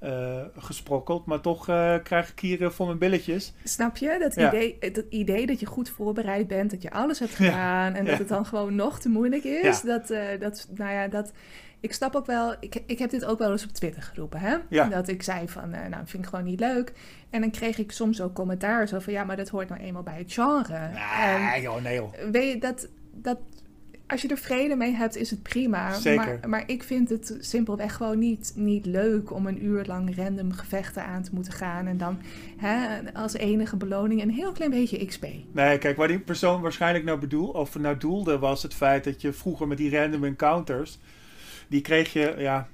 eh, 0.00 0.40
gesprokkeld. 0.56 1.26
Maar 1.26 1.40
toch 1.40 1.68
eh, 1.68 1.94
krijg 2.02 2.30
ik 2.30 2.38
hier 2.40 2.62
eh, 2.64 2.70
voor 2.70 2.86
mijn 2.86 2.98
billetjes. 2.98 3.52
snap 3.64 3.96
je? 3.96 4.16
Dat, 4.20 4.34
Ja. 4.34 4.48
idee, 4.48 4.78
dat 4.92 5.04
idee 5.08 5.46
dat 5.46 5.60
je 5.60 5.66
goed 5.66 5.88
voorbereid 5.90 6.46
bent, 6.48 6.70
dat 6.70 6.82
je 6.82 6.90
alles 6.90 7.18
hebt 7.18 7.30
Ja. 7.38 7.44
gedaan 7.44 7.94
en 7.94 8.04
dat 8.04 8.18
het 8.18 8.28
dan 8.28 8.46
gewoon 8.46 8.74
nog 8.74 9.00
te 9.00 9.08
moeilijk 9.08 9.44
is. 9.44 9.80
Ja. 9.82 9.98
Dat, 9.98 10.08
dat, 10.40 10.68
nou 10.74 10.92
ja, 10.92 11.08
dat... 11.08 11.32
Ik 11.82 11.92
snap 11.92 12.14
ook 12.16 12.26
wel, 12.26 12.54
ik, 12.60 12.82
ik 12.86 12.98
heb 12.98 13.10
dit 13.10 13.24
ook 13.24 13.38
wel 13.38 13.50
eens 13.50 13.64
op 13.64 13.70
Twitter 13.72 14.02
geroepen, 14.02 14.40
hè? 14.40 14.56
Ja. 14.68 14.88
Dat 14.88 15.08
ik 15.08 15.22
zei 15.22 15.48
van, 15.48 15.70
nou, 15.70 15.94
vind 16.04 16.22
ik 16.24 16.28
gewoon 16.28 16.44
niet 16.44 16.60
leuk. 16.60 16.92
En 17.30 17.40
dan 17.40 17.50
kreeg 17.50 17.78
ik 17.78 17.92
soms 17.92 18.20
ook 18.20 18.34
commentaar 18.34 18.88
zo 18.88 18.98
van, 18.98 19.12
ja, 19.12 19.24
maar 19.24 19.36
dat 19.36 19.48
hoort 19.48 19.68
nou 19.68 19.80
eenmaal 19.80 20.02
bij 20.02 20.18
het 20.18 20.32
genre. 20.32 20.74
En 20.74 21.42
Nee, 21.44 21.60
joh, 21.60 21.82
nee 21.82 21.94
joh. 21.94 22.12
weet 22.30 22.52
je, 22.52 22.58
dat, 22.58 22.88
dat, 23.12 23.38
als 24.10 24.22
je 24.22 24.28
er 24.28 24.38
vrede 24.38 24.76
mee 24.76 24.92
hebt, 24.92 25.16
is 25.16 25.30
het 25.30 25.42
prima. 25.42 25.92
Zeker. 25.92 26.24
Maar, 26.24 26.48
maar 26.48 26.62
ik 26.66 26.82
vind 26.82 27.08
het 27.08 27.36
simpelweg 27.40 27.94
gewoon 27.94 28.18
niet, 28.18 28.52
niet 28.54 28.86
leuk 28.86 29.32
om 29.32 29.46
een 29.46 29.64
uur 29.64 29.84
lang 29.86 30.16
random 30.16 30.52
gevechten 30.52 31.04
aan 31.04 31.22
te 31.22 31.30
moeten 31.32 31.52
gaan. 31.52 31.86
En 31.86 31.98
dan 31.98 32.18
hè, 32.56 32.98
als 33.12 33.32
enige 33.32 33.76
beloning 33.76 34.22
een 34.22 34.30
heel 34.30 34.52
klein 34.52 34.70
beetje 34.70 35.06
XP. 35.06 35.26
Nee, 35.52 35.78
kijk, 35.78 35.96
waar 35.96 36.08
die 36.08 36.18
persoon 36.18 36.60
waarschijnlijk 36.60 37.04
nou 37.04 37.18
bedoel, 37.18 37.48
of 37.48 37.78
nou 37.78 37.96
doelde, 37.96 38.38
was 38.38 38.62
het 38.62 38.74
feit 38.74 39.04
dat 39.04 39.20
je 39.20 39.32
vroeger 39.32 39.68
met 39.68 39.78
die 39.78 39.96
random 39.96 40.24
encounters, 40.24 40.98
die 41.68 41.80
kreeg 41.80 42.12
je, 42.12 42.34
ja, 42.38 42.68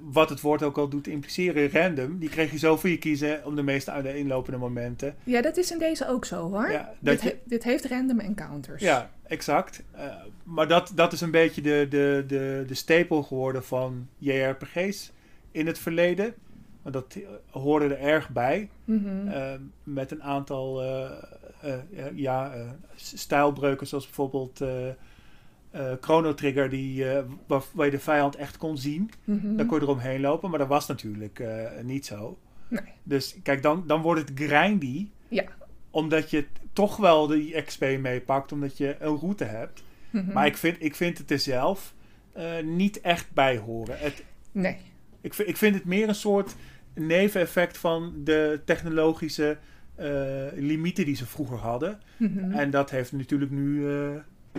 wat 0.00 0.28
het 0.28 0.40
woord 0.40 0.62
ook 0.62 0.78
al 0.78 0.88
doet 0.88 1.06
impliceren, 1.06 1.70
random, 1.70 2.18
die 2.18 2.28
kreeg 2.28 2.50
je 2.50 2.58
zo 2.58 2.76
voor 2.76 2.90
je 2.90 2.98
kiezen 2.98 3.44
om 3.44 3.56
de 3.56 3.62
meest 3.62 3.88
uiteenlopende 3.88 4.58
momenten. 4.58 5.14
Ja, 5.24 5.42
dat 5.42 5.56
is 5.56 5.70
in 5.70 5.78
deze 5.78 6.08
ook 6.08 6.24
zo 6.24 6.50
hoor. 6.50 6.70
Ja, 6.70 6.94
dit, 7.00 7.12
dat 7.12 7.22
je, 7.22 7.28
he- 7.28 7.38
dit 7.44 7.64
heeft 7.64 7.84
random 7.86 8.20
encounters. 8.20 8.82
ja 8.82 9.10
exact. 9.26 9.82
Eh, 9.92 10.04
maar 10.42 10.68
dat, 10.68 10.92
dat 10.94 11.12
is 11.12 11.20
een 11.20 11.30
beetje 11.30 11.60
de, 11.62 11.86
de, 11.90 12.24
de, 12.26 12.64
de 12.66 12.74
stapel 12.74 13.22
geworden 13.22 13.64
van 13.64 14.08
JRPG's 14.18 15.12
in 15.50 15.66
het 15.66 15.78
verleden. 15.78 16.34
Want 16.82 16.94
dat 16.94 17.14
eh, 17.14 17.28
hoorde 17.62 17.94
er 17.94 18.00
erg 18.00 18.28
bij. 18.30 18.68
Mhm. 18.84 19.28
Eh, 19.28 19.52
met 19.82 20.10
een 20.10 20.22
aantal 20.22 20.82
eh, 20.82 21.10
ja, 22.14 22.52
stijlbreuken, 22.96 23.86
zoals 23.86 24.04
bijvoorbeeld 24.04 24.60
eh, 25.70 25.92
Chrono 26.00 26.34
Trigger, 26.34 26.70
die, 26.70 27.10
eh, 27.10 27.24
waar, 27.46 27.62
waar 27.72 27.84
je 27.86 27.92
de 27.92 27.98
vijand 27.98 28.36
echt 28.36 28.56
kon 28.56 28.78
zien. 28.78 29.10
Mhm. 29.24 29.56
Dan 29.56 29.66
kon 29.66 29.76
je 29.78 29.84
eromheen 29.84 30.20
lopen, 30.20 30.50
maar 30.50 30.58
dat 30.58 30.68
was 30.68 30.86
natuurlijk 30.86 31.38
eh, 31.38 31.64
niet 31.82 32.06
zo. 32.06 32.38
Nee. 32.68 32.80
Dus 33.02 33.36
kijk, 33.42 33.62
dan, 33.62 33.84
dan 33.86 34.02
wordt 34.02 34.20
het 34.28 34.38
grindy, 34.40 35.08
Ja. 35.28 35.44
omdat 35.90 36.30
je 36.30 36.44
toch 36.72 36.96
wel 36.96 37.26
die 37.26 37.62
XP 37.62 37.80
meepakt, 38.00 38.52
omdat 38.52 38.76
je 38.78 38.96
een 39.00 39.16
route 39.16 39.44
hebt. 39.44 39.82
Mhm. 40.10 40.32
Maar 40.32 40.46
ik 40.46 40.56
vind, 40.56 40.76
ik 40.80 40.94
vind 40.94 41.18
het 41.18 41.30
er 41.30 41.38
zelf 41.38 41.94
eh, 42.32 42.44
niet 42.64 43.00
echt 43.00 43.32
bij 43.32 43.56
horen. 43.58 43.98
Het, 43.98 44.24
Nee. 44.52 44.76
ik, 45.20 45.34
vind, 45.34 45.48
ik 45.48 45.56
vind 45.56 45.74
het 45.74 45.84
meer 45.84 46.08
een 46.08 46.14
soort 46.14 46.54
neveneffect 46.94 47.78
van 47.78 48.12
de 48.24 48.60
technologische 48.64 49.56
limieten 50.54 51.04
die 51.04 51.16
ze 51.16 51.26
vroeger 51.26 51.56
hadden. 51.56 52.00
Mhm. 52.16 52.50
En 52.52 52.70
dat 52.70 52.90
heeft 52.90 53.12
natuurlijk 53.12 53.50
nu 53.50 53.86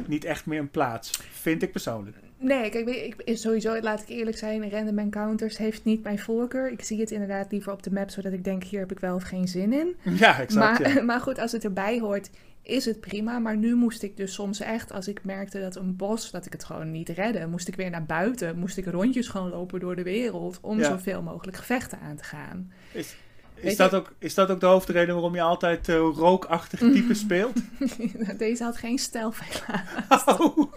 niet 0.08 0.26
echt 0.26 0.46
meer 0.46 0.60
een 0.60 0.70
plaats, 0.70 1.20
vind 1.32 1.62
ik 1.62 1.72
persoonlijk. 1.72 2.18
Nee, 2.38 2.70
kijk, 2.70 2.88
ik, 2.90 3.38
sowieso, 3.38 3.80
laat 3.82 4.02
ik 4.02 4.08
eerlijk 4.10 4.38
zijn, 4.38 4.70
random 4.70 5.00
encounters 5.00 5.58
heeft 5.58 5.84
niet 5.86 6.04
mijn 6.04 6.20
voorkeur. 6.20 6.72
Ik 6.72 6.84
zie 6.84 7.00
het 7.00 7.12
inderdaad 7.12 7.52
liever 7.52 7.72
op 7.72 7.84
de 7.84 7.92
map, 7.92 8.10
zodat 8.10 8.34
ik 8.34 8.44
denk, 8.44 8.64
hier 8.64 8.80
heb 8.80 8.92
ik 8.92 9.00
wel 9.00 9.16
of 9.16 9.24
geen 9.24 9.48
zin 9.48 9.74
in. 9.74 9.96
Ja, 10.18 10.40
exact. 10.40 10.80
maar, 10.80 10.94
ja. 10.96 11.02
maar 11.10 11.20
goed, 11.20 11.40
als 11.40 11.52
het 11.52 11.64
erbij 11.64 12.00
hoort, 12.00 12.30
is 12.62 12.86
het 12.86 13.00
prima. 13.00 13.40
Maar 13.40 13.58
nu 13.58 13.76
moest 13.76 14.04
ik 14.04 14.18
dus 14.18 14.34
soms 14.34 14.60
echt, 14.60 14.92
als 14.92 15.08
ik 15.08 15.24
merkte 15.24 15.60
dat 15.60 15.76
een 15.76 15.96
bos, 15.96 16.32
dat 16.32 16.46
ik 16.46 16.52
het 16.54 16.64
gewoon 16.64 16.92
niet 16.92 17.10
redde, 17.10 17.48
moest 17.48 17.68
ik 17.68 17.76
weer 17.76 17.90
naar 17.90 18.06
buiten. 18.06 18.60
Moest 18.60 18.78
ik 18.78 18.86
rondjes 18.86 19.28
gaan 19.28 19.50
lopen 19.50 19.80
door 19.80 19.96
de 19.96 20.04
wereld 20.04 20.58
om 20.62 20.80
Ja. 20.80 20.90
zoveel 20.90 21.22
mogelijk 21.22 21.58
gevechten 21.58 22.00
aan 22.00 22.16
te 22.16 22.24
gaan. 22.24 22.72
Is, 22.92 23.16
is, 23.62 23.76
dat 23.76 23.94
ook, 23.94 24.14
is 24.20 24.34
dat 24.34 24.50
ook 24.50 24.60
de 24.60 24.66
hoofdreden 24.66 25.14
waarom 25.14 25.36
je 25.36 25.42
altijd 25.42 25.90
eh, 25.90 25.96
rookachtig 25.96 26.80
type 26.80 27.14
speelt? 27.14 27.58
Deze 28.38 28.64
had 28.64 28.78
geen 28.78 28.98
stijl 28.98 29.34
helaas. 29.36 30.24
Oh. 30.26 30.58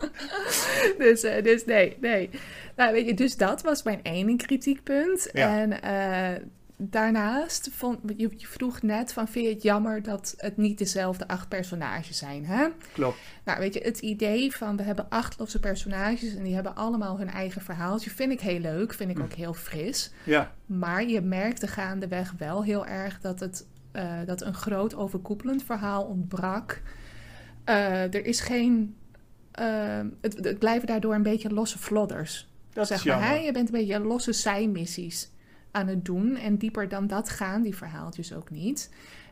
Dus, 0.99 1.23
eh, 1.23 1.43
dus 1.45 1.65
nee, 1.65 1.97
nee. 2.01 2.31
Nou, 2.77 2.93
weet 2.93 3.07
je, 3.07 3.15
dus 3.15 3.37
dat 3.37 3.63
was 3.63 3.83
mijn 3.83 4.01
ene 4.03 4.37
kritiekpunt. 4.37 5.29
Ja. 5.33 5.59
En 5.59 5.83
eh, 5.83 6.43
daarnaast, 6.91 7.69
vond, 7.73 7.99
je, 8.17 8.31
je 8.37 8.47
vroeg 8.47 8.83
net 8.83 9.13
van, 9.13 9.29
vind 9.29 9.47
je 9.47 9.53
het 9.53 9.63
jammer 9.63 10.03
dat 10.03 10.35
het 10.37 10.57
niet 10.57 10.79
dezelfde 10.79 11.29
acht 11.29 11.49
personages 11.49 12.19
zijn, 12.19 12.47
hè? 12.47 12.67
Klopt. 12.93 13.17
Nou, 13.45 13.59
weet 13.59 13.75
je, 13.75 13.81
het 13.81 13.99
idee 13.99 14.57
van 14.57 14.77
we 14.77 14.83
hebben 14.83 15.07
acht 15.09 15.39
losse 15.39 15.61
personages 15.61 16.35
en 16.35 16.43
die 16.43 16.55
hebben 16.55 16.75
allemaal 16.77 17.19
hun 17.19 17.29
eigen 17.31 17.63
verhaaltje, 17.63 18.11
vind 18.11 18.33
ik 18.33 18.41
heel 18.41 18.59
leuk, 18.61 18.95
vind 18.95 19.11
ik 19.11 19.17
Hm. 19.17 19.23
ook 19.23 19.33
heel 19.33 19.55
fris. 19.55 20.11
Ja, 20.25 20.53
Maar 20.67 21.05
je 21.09 21.21
merkte 21.21 21.67
gaandeweg 21.67 22.35
wel 22.39 22.65
heel 22.65 22.87
erg 22.87 23.21
dat, 23.21 23.41
het, 23.41 23.67
eh, 23.93 24.13
dat 24.27 24.41
een 24.43 24.55
groot 24.55 24.95
overkoepelend 24.95 25.63
verhaal 25.65 26.03
ontbrak. 26.05 26.83
Eh, 27.65 28.03
er 28.15 28.25
is 28.27 28.41
geen. 28.41 28.97
eh, 29.53 30.01
het, 30.21 30.45
het 30.45 30.59
blijven 30.59 30.87
daardoor 30.87 31.15
een 31.15 31.23
beetje 31.23 31.51
losse 31.53 31.79
flodders. 31.79 32.51
dat 32.73 32.87
zeg 32.87 32.99
is 32.99 33.05
maar. 33.05 33.29
Hè? 33.29 33.35
Je 33.35 33.53
bent 33.53 33.69
een 33.69 33.75
beetje 33.75 33.99
losse 34.01 34.33
zijmissies 34.33 35.31
aan 35.73 35.87
het 35.87 36.05
doen. 36.05 36.37
En 36.37 36.57
dieper 36.57 36.89
dan 36.89 37.07
dat 37.07 37.29
gaan 37.29 37.63
die 37.63 37.77
verhaaltjes 37.77 38.33
ook 38.35 38.51
niet. 38.51 38.91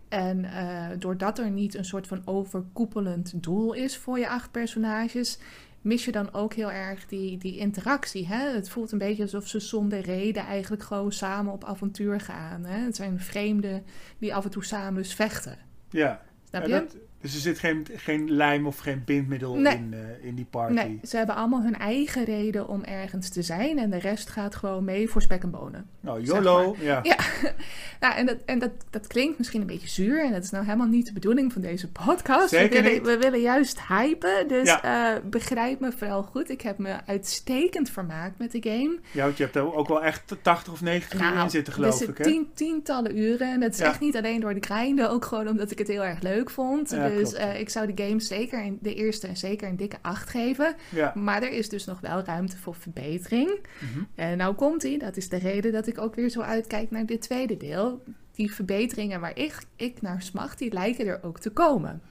En 0.08 0.44
eh, 0.44 0.86
doordat 0.98 1.38
er 1.38 1.50
niet 1.50 1.74
een 1.74 1.84
soort 1.84 2.06
van 2.06 2.22
overkoepelend 2.24 3.42
doel 3.42 3.72
is 3.72 3.96
voor 3.96 4.18
je 4.18 4.28
acht 4.28 4.50
personages, 4.50 5.38
mis 5.80 6.04
je 6.04 6.12
dan 6.12 6.32
ook 6.34 6.54
heel 6.54 6.70
erg 6.72 7.06
die, 7.06 7.38
die 7.38 7.56
interactie. 7.56 8.26
Hè? 8.26 8.48
Het 8.54 8.68
voelt 8.68 8.92
een 8.92 8.98
beetje 8.98 9.22
alsof 9.22 9.46
ze 9.48 9.60
zonder 9.60 10.00
reden 10.00 10.46
eigenlijk 10.46 10.82
gewoon 10.82 11.12
samen 11.12 11.52
op 11.52 11.64
avontuur 11.64 12.20
gaan. 12.20 12.64
Hè? 12.64 12.78
Het 12.84 12.96
zijn 12.96 13.20
vreemden 13.20 13.84
die 14.18 14.34
af 14.34 14.44
en 14.44 14.50
toe 14.50 14.64
samen 14.64 15.02
dus 15.02 15.14
vechten. 15.14 15.58
Ja. 15.90 16.22
Snap 16.48 16.66
Ja, 16.66 16.74
je? 16.74 16.80
dat- 16.82 16.96
dus 17.20 17.34
er 17.34 17.40
zit 17.40 17.58
geen, 17.58 17.86
geen 17.96 18.30
lijm 18.30 18.66
of 18.66 18.78
geen 18.78 19.02
bindmiddel 19.04 19.54
Nee. 19.54 19.74
in, 19.76 19.94
eh, 19.94 20.26
in 20.28 20.34
die 20.34 20.46
party. 20.50 20.72
Nee, 20.74 21.00
ze 21.04 21.16
hebben 21.16 21.34
allemaal 21.34 21.62
hun 21.62 21.76
eigen 21.78 22.24
reden 22.24 22.68
om 22.68 22.84
ergens 22.84 23.28
te 23.28 23.42
zijn. 23.42 23.78
En 23.78 23.90
de 23.90 23.98
rest 23.98 24.28
gaat 24.30 24.54
gewoon 24.54 24.84
mee 24.84 25.08
voor 25.08 25.22
spek 25.22 25.42
en 25.42 25.50
bonen. 25.50 25.86
Nou, 26.00 26.24
zeg 26.26 26.36
YOLO. 26.36 26.76
Ja. 26.80 27.00
Ja. 27.02 27.16
Nou, 28.00 28.14
en 28.14 28.26
dat, 28.26 28.36
en 28.46 28.58
dat, 28.58 28.70
dat 28.90 29.06
klinkt 29.06 29.38
misschien 29.38 29.60
een 29.60 29.66
beetje 29.66 29.88
zuur. 29.88 30.24
En 30.24 30.32
dat 30.32 30.42
is 30.44 30.50
nou 30.50 30.64
helemaal 30.64 30.86
niet 30.86 31.06
de 31.06 31.12
bedoeling 31.12 31.52
van 31.52 31.62
deze 31.62 31.88
podcast. 31.90 32.48
Zeker 32.48 32.68
we, 32.68 32.74
willen, 32.82 32.92
niet. 32.92 33.02
we 33.06 33.18
willen 33.18 33.40
juist 33.40 33.80
hypen. 33.88 34.48
Dus 34.48 34.66
Ja. 34.68 35.14
eh, 35.14 35.20
begrijp 35.30 35.80
me 35.80 35.92
vooral 35.92 36.22
goed. 36.22 36.50
Ik 36.50 36.60
heb 36.60 36.78
me 36.78 36.94
uitstekend 37.06 37.90
vermaakt 37.90 38.38
met 38.38 38.52
de 38.52 38.62
game. 38.62 38.98
Ja, 39.12 39.24
want 39.24 39.36
je 39.36 39.42
hebt 39.42 39.56
er 39.56 39.74
ook 39.74 39.88
wel 39.88 40.02
echt 40.04 40.36
80 40.42 40.72
of 40.72 40.80
90 40.80 41.20
uur 41.20 41.42
in 41.42 41.50
zitten, 41.50 41.72
geloof 41.72 42.00
ik. 42.02 42.18
Hè? 42.18 42.24
tien, 42.24 42.48
tientallen 42.54 43.18
uren. 43.18 43.52
En 43.52 43.60
dat 43.60 43.72
is 43.72 43.78
Ja. 43.78 43.86
echt 43.86 44.00
niet 44.00 44.16
alleen 44.16 44.40
door 44.40 44.54
de 44.54 44.60
grinden. 44.60 45.10
Ook 45.10 45.24
gewoon 45.24 45.48
omdat 45.48 45.70
ik 45.70 45.78
het 45.78 45.88
heel 45.88 46.04
erg 46.04 46.20
leuk 46.22 46.50
vond. 46.50 46.90
Ja, 46.90 47.09
dus 47.16 47.32
eh, 47.34 47.60
ik 47.60 47.68
zou 47.68 47.92
de 47.94 48.02
game 48.04 48.20
zeker 48.20 48.64
in 48.64 48.78
de 48.82 48.94
eerste 48.94 49.26
en 49.26 49.36
zeker 49.36 49.68
een 49.68 49.76
dikke 49.76 49.96
acht 50.02 50.30
geven. 50.30 50.74
Ja. 50.88 51.12
Maar 51.14 51.42
er 51.42 51.52
is 51.52 51.68
dus 51.68 51.84
nog 51.84 52.00
wel 52.00 52.20
ruimte 52.22 52.56
voor 52.58 52.74
verbetering. 52.74 53.50
Mhm. 53.80 54.04
En 54.14 54.36
nou 54.36 54.54
komt 54.54 54.82
ie. 54.82 54.98
Dat 54.98 55.16
is 55.16 55.28
de 55.28 55.36
reden 55.38 55.72
dat 55.72 55.86
ik 55.86 55.98
ook 55.98 56.14
weer 56.14 56.28
zo 56.28 56.40
uitkijk 56.40 56.90
naar 56.90 57.06
dit 57.06 57.20
tweede 57.20 57.56
deel. 57.56 58.02
Die 58.32 58.52
verbeteringen 58.54 59.20
waar 59.20 59.38
ik, 59.38 59.54
ik 59.76 60.02
naar 60.02 60.22
smacht, 60.22 60.58
die 60.58 60.72
lijken 60.72 61.06
er 61.06 61.22
ook 61.22 61.38
te 61.38 61.50
komen. 61.50 62.02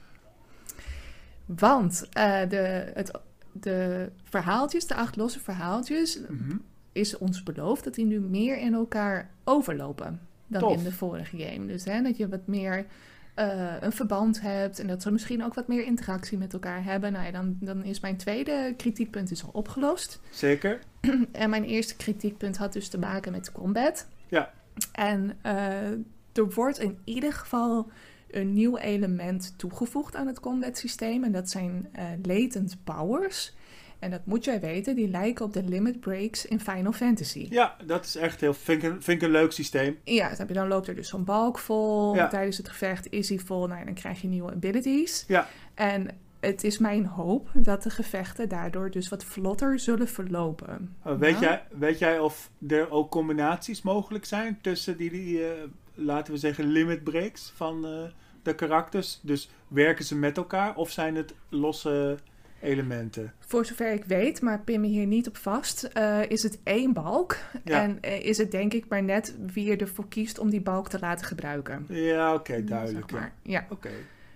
Want 1.46 2.06
eh, 2.12 2.48
de, 2.48 2.90
het, 2.94 3.10
de 3.52 4.08
verhaaltjes, 4.24 4.86
de 4.86 4.94
acht 4.94 5.16
losse 5.16 5.40
verhaaltjes, 5.40 6.20
Mhm. 6.28 6.56
is 6.92 7.18
ons 7.18 7.42
beloofd 7.42 7.84
dat 7.84 7.94
die 7.94 8.04
nu 8.06 8.20
meer 8.20 8.58
in 8.58 8.74
elkaar 8.74 9.30
overlopen 9.44 10.20
dan 10.46 10.60
Tof. 10.60 10.76
in 10.76 10.84
de 10.84 10.92
vorige 10.92 11.36
game. 11.38 11.66
Dus 11.66 11.84
hè, 11.84 12.02
dat 12.02 12.16
je 12.16 12.28
wat 12.28 12.46
meer 12.46 12.86
eh, 13.34 13.74
een 13.80 13.92
verband 13.92 14.40
hebt 14.40 14.78
en 14.78 14.86
dat 14.86 15.02
ze 15.02 15.10
misschien 15.10 15.44
ook 15.44 15.54
wat 15.54 15.68
meer 15.68 15.84
interactie 15.84 16.38
met 16.38 16.52
elkaar 16.52 16.84
hebben. 16.84 17.12
Nou 17.12 17.24
ja, 17.24 17.30
dan, 17.30 17.56
dan 17.60 17.84
is 17.84 18.00
mijn 18.00 18.16
tweede 18.16 18.74
kritiekpunt 18.76 19.30
is 19.30 19.44
al 19.44 19.50
opgelost. 19.52 20.20
Zeker. 20.30 20.78
En 21.32 21.50
mijn 21.50 21.64
eerste 21.64 21.96
kritiekpunt 21.96 22.56
had 22.56 22.72
dus 22.72 22.88
te 22.88 22.98
maken 22.98 23.32
met 23.32 23.52
combat. 23.52 24.06
Ja. 24.28 24.52
En 24.92 25.38
uh, 25.46 25.90
er 26.32 26.50
wordt 26.54 26.78
in 26.78 26.98
ieder 27.04 27.32
geval 27.32 27.90
een 28.30 28.52
nieuw 28.52 28.76
element 28.76 29.54
toegevoegd 29.58 30.16
aan 30.16 30.26
het 30.26 30.40
combat 30.40 30.78
systeem. 30.78 31.24
En 31.24 31.32
dat 31.32 31.50
zijn 31.50 31.88
uh, 31.98 32.04
latent 32.22 32.76
powers. 32.84 33.54
En 34.00 34.10
dat 34.10 34.26
moet 34.26 34.44
jij 34.44 34.60
weten, 34.60 34.94
die 34.94 35.08
lijken 35.08 35.44
op 35.44 35.52
de 35.52 35.62
limit 35.62 36.00
breaks 36.00 36.46
in 36.46 36.60
Final 36.60 36.92
Fantasy. 36.92 37.46
Ja, 37.50 37.76
dat 37.86 38.04
is 38.04 38.16
echt 38.16 38.40
heel, 38.40 38.54
vind 38.54 38.82
ik, 38.82 38.90
vind 38.90 39.22
ik 39.22 39.22
een 39.22 39.30
leuk 39.30 39.52
systeem. 39.52 39.98
Ja, 40.04 40.28
dan, 40.28 40.38
heb 40.38 40.48
je, 40.48 40.54
dan 40.54 40.68
loopt 40.68 40.88
er 40.88 40.94
dus 40.94 41.08
zo'n 41.08 41.24
balk 41.24 41.58
vol. 41.58 42.14
Ja. 42.14 42.28
Tijdens 42.28 42.56
het 42.56 42.68
gevecht 42.68 43.10
is 43.10 43.28
hij 43.28 43.38
vol. 43.38 43.66
Nou, 43.66 43.84
dan 43.84 43.94
krijg 43.94 44.20
je 44.20 44.28
nieuwe 44.28 44.52
abilities. 44.52 45.24
Ja. 45.28 45.48
En 45.74 46.08
het 46.40 46.64
is 46.64 46.78
mijn 46.78 47.06
hoop 47.06 47.48
dat 47.54 47.82
de 47.82 47.90
gevechten 47.90 48.48
daardoor 48.48 48.90
dus 48.90 49.08
wat 49.08 49.24
vlotter 49.24 49.78
zullen 49.78 50.08
verlopen. 50.08 50.96
Oh, 51.04 51.18
weet, 51.18 51.38
jij, 51.38 51.62
weet 51.78 51.98
jij 51.98 52.18
of 52.18 52.50
er 52.68 52.90
ook 52.90 53.10
combinaties 53.10 53.82
mogelijk 53.82 54.24
zijn 54.24 54.58
tussen 54.60 54.96
die, 54.96 55.10
die 55.10 55.38
uh, 55.38 55.46
laten 55.94 56.32
we 56.32 56.38
zeggen, 56.38 56.64
limit 56.64 57.04
breaks 57.04 57.52
van 57.54 57.86
uh, 57.86 58.02
de 58.42 58.54
karakters? 58.54 59.20
Dus 59.22 59.50
werken 59.68 60.04
ze 60.04 60.16
met 60.16 60.36
elkaar 60.36 60.76
of 60.76 60.90
zijn 60.90 61.16
het 61.16 61.34
losse 61.48 62.18
elementen? 62.60 63.32
Voor 63.38 63.66
zover 63.66 63.92
ik 63.92 64.04
weet, 64.04 64.40
maar 64.40 64.60
pin 64.60 64.80
me 64.80 64.86
hier 64.86 65.06
niet 65.06 65.28
op 65.28 65.36
vast, 65.36 65.88
uh, 65.96 66.30
is 66.30 66.42
het 66.42 66.58
één 66.62 66.92
balk. 66.92 67.36
Ja. 67.64 67.82
En 67.82 67.98
uh, 68.04 68.24
is 68.24 68.38
het 68.38 68.50
denk 68.50 68.74
ik 68.74 68.88
maar 68.88 69.02
net 69.02 69.36
wie 69.52 69.76
ervoor 69.76 70.08
kiest 70.08 70.38
om 70.38 70.50
die 70.50 70.60
balk 70.60 70.88
te 70.88 70.98
laten 70.98 71.26
gebruiken. 71.26 71.86
Ja, 71.88 72.34
oké, 72.34 72.50
okay, 72.50 72.64
duidelijk. 72.64 73.10
Zeg 73.10 73.20
maar. 73.20 73.32
Ja. 73.42 73.60
Oké. 73.64 73.72
Okay. 73.72 73.92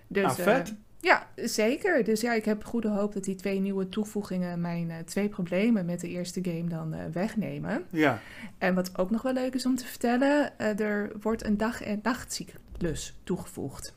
Dus, 0.07 0.23
nou, 0.23 0.41
vet. 0.41 0.69
Uh, 0.69 0.75
ja, 0.99 1.27
zeker. 1.35 2.03
Dus 2.03 2.21
ja, 2.21 2.33
ik 2.33 2.45
heb 2.45 2.63
goede 2.63 2.87
hoop 2.87 3.13
dat 3.13 3.23
die 3.23 3.35
twee 3.35 3.59
nieuwe 3.59 3.89
toevoegingen 3.89 4.61
mijn 4.61 4.91
twee 5.05 5.29
problemen 5.29 5.85
met 5.85 5.99
de 5.99 6.09
eerste 6.09 6.43
game 6.43 6.67
dan 6.67 7.11
wegnemen. 7.11 7.85
Ja. 7.89 8.19
En 8.57 8.75
wat 8.75 8.97
ook 8.97 9.11
nog 9.11 9.21
wel 9.21 9.33
leuk 9.33 9.53
is 9.53 9.65
om 9.65 9.75
te 9.75 9.85
vertellen, 9.85 10.59
er 10.59 11.11
wordt 11.21 11.45
een 11.45 11.57
dag- 11.57 11.81
en 11.81 11.99
nachtcyclus 12.03 13.15
toegevoegd. 13.23 13.95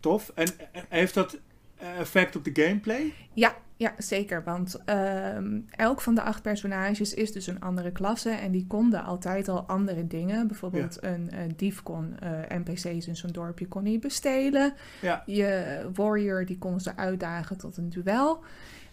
Tof. 0.00 0.32
En 0.34 0.48
heeft 0.88 1.14
dat 1.14 1.38
effect 1.98 2.36
op 2.36 2.44
de 2.44 2.62
gameplay? 2.62 3.12
Ja, 3.32 3.54
ja, 3.76 3.94
zeker. 3.98 4.44
Want 4.44 4.80
um, 5.36 5.66
elk 5.70 6.00
van 6.00 6.14
de 6.14 6.22
acht 6.22 6.42
personages 6.42 7.14
is 7.14 7.32
dus 7.32 7.46
een 7.46 7.60
andere 7.60 7.92
klasse. 7.92 8.30
En 8.30 8.50
die 8.52 8.66
konden 8.66 9.04
altijd 9.04 9.48
al 9.48 9.60
andere 9.60 10.06
dingen. 10.06 10.46
Bijvoorbeeld 10.46 10.98
Ja. 11.00 11.08
een 11.08 11.30
uh, 11.34 11.38
dief 11.56 11.82
kon 11.82 12.16
uh, 12.22 12.58
NPC's 12.58 13.06
in 13.06 13.16
zo'n 13.16 13.32
dorpje 13.32 13.66
kon 13.66 13.84
hij 13.84 13.98
bestelen. 13.98 14.72
Ja. 15.00 15.22
Je 15.26 15.80
warrior 15.94 16.44
die 16.44 16.58
kon 16.58 16.80
ze 16.80 16.96
uitdagen 16.96 17.58
tot 17.58 17.76
een 17.76 17.88
duel. 17.88 18.42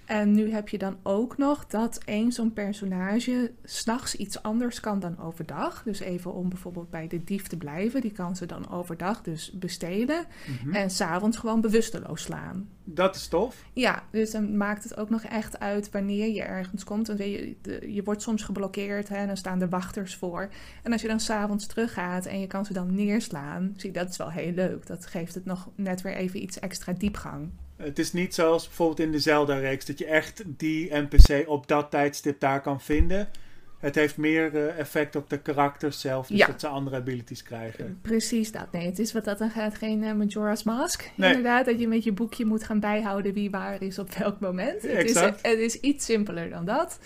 En 0.08 0.34
nu 0.34 0.52
heb 0.52 0.70
je 0.70 0.78
dan 0.78 0.98
ook 1.04 1.38
nog 1.38 1.66
dat 1.66 2.00
één 2.06 2.32
zo'n 2.32 2.54
personage 2.54 3.52
s'nachts 3.64 4.16
iets 4.16 4.42
anders 4.44 4.80
kan 4.80 5.00
dan 5.00 5.20
overdag. 5.20 5.84
Dus 5.84 6.00
even 6.00 6.34
om 6.34 6.50
bijvoorbeeld 6.50 6.90
bij 6.90 7.08
de 7.08 7.24
dief 7.24 7.48
te 7.48 7.58
blijven. 7.58 8.02
Die 8.02 8.12
kan 8.12 8.36
ze 8.36 8.46
dan 8.46 8.70
overdag 8.70 9.22
dus 9.22 9.52
bestelen. 9.52 10.26
Mhm. 10.62 10.76
En 10.76 10.90
s'avonds 10.90 11.38
gewoon 11.38 11.62
bewusteloos 11.62 12.22
slaan. 12.22 12.70
Dat 12.84 13.16
is 13.16 13.28
tof. 13.28 13.64
Ja, 13.74 14.04
dus 14.12 14.32
dan 14.32 14.58
maakt 14.58 14.84
het 14.84 14.98
ook 14.98 15.10
nog 15.10 15.24
echt 15.24 15.60
uit 15.60 15.92
wanneer 15.92 16.34
je 16.34 16.44
ergens 16.44 16.84
komt. 16.84 17.08
Want 17.08 17.20
je, 17.20 17.56
je 17.94 18.04
wordt 18.04 18.22
soms 18.22 18.44
geblokkeerd 18.44 19.10
hè, 19.10 19.16
en 19.16 19.28
dan 19.28 19.38
staan 19.38 19.62
er 19.62 19.70
wachters 19.70 20.16
voor. 20.16 20.50
En 20.84 20.92
als 20.92 21.02
je 21.02 21.08
dan 21.08 21.20
s'avonds 21.20 21.66
teruggaat 21.66 22.26
en 22.26 22.40
je 22.40 22.48
kan 22.48 22.66
ze 22.66 22.74
dan 22.74 22.96
neerslaan, 22.96 23.74
zie 23.78 23.92
dat 23.92 24.10
is 24.10 24.18
wel 24.18 24.32
heel 24.32 24.52
leuk. 24.52 24.86
Dat 24.86 25.06
geeft 25.06 25.34
het 25.34 25.46
nog 25.46 25.70
net 25.76 26.02
weer 26.02 26.16
even 26.16 26.42
iets 26.42 26.60
extra 26.60 26.94
diepgang. 26.94 27.50
Het 27.78 28.00
is 28.00 28.14
niet 28.14 28.34
zoals 28.34 28.66
bijvoorbeeld 28.66 29.00
in 29.00 29.12
de 29.12 29.20
Zelda-reeks 29.20 29.86
dat 29.86 30.00
je 30.00 30.06
echt 30.06 30.44
die 30.46 30.94
NPC 30.96 31.48
op 31.48 31.68
dat 31.68 31.92
tijdstip 31.92 32.40
daar 32.40 32.62
kan 32.62 32.82
vinden. 32.82 33.30
Het 33.78 33.96
heeft 33.96 34.18
meer 34.18 34.56
eh, 34.56 34.80
effect 34.80 35.16
op 35.16 35.30
de 35.30 35.38
karakters 35.40 36.00
zelf, 36.00 36.28
dus 36.28 36.38
Ja. 36.38 36.46
dat 36.48 36.60
ze 36.60 36.68
andere 36.68 36.96
abilities 36.96 37.44
krijgen. 37.44 38.00
Precies 38.02 38.52
dat. 38.52 38.72
Nee, 38.72 38.86
het 38.86 39.00
is 39.00 39.14
wat 39.14 39.26
dat 39.26 39.38
dan 39.38 39.50
gaat 39.50 39.76
geen 39.76 40.04
eh, 40.04 40.14
Majora's 40.14 40.64
Mask. 40.64 41.12
Nee. 41.16 41.30
Inderdaad, 41.30 41.66
dat 41.66 41.80
je 41.80 41.88
met 41.88 42.04
je 42.04 42.12
boekje 42.12 42.46
moet 42.46 42.64
gaan 42.64 42.80
bijhouden 42.80 43.34
wie 43.34 43.50
waar 43.50 43.82
is 43.82 44.00
op 44.00 44.14
welk 44.14 44.40
moment. 44.40 44.82
Het 44.82 44.92
is, 44.92 44.98
Exact. 45.14 45.40
het 45.48 45.60
is 45.60 45.80
iets 45.80 46.06
simpeler 46.06 46.50
dan 46.50 46.66
dat. 46.66 47.00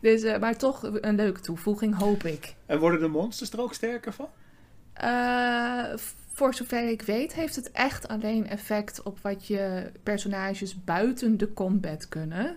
Dus, 0.00 0.22
eh, 0.22 0.38
maar 0.38 0.56
toch 0.56 0.82
een 1.00 1.14
leuke 1.16 1.40
toevoeging, 1.40 1.94
hoop 1.98 2.24
ik. 2.24 2.54
En 2.66 2.78
worden 2.78 3.00
de 3.00 3.08
monsters 3.08 3.50
er 3.50 3.60
ook 3.60 3.74
sterker 3.74 4.12
van? 4.12 4.28
Voor 6.40 6.54
zover 6.54 6.88
ik 6.88 7.02
weet, 7.02 7.34
heeft 7.34 7.56
het 7.56 7.70
echt 7.70 8.08
alleen 8.08 8.48
effect 8.48 9.02
op 9.02 9.18
wat 9.22 9.46
je 9.46 9.90
personages 10.02 10.84
buiten 10.84 11.38
de 11.38 11.52
combat 11.52 12.08
kunnen. 12.08 12.56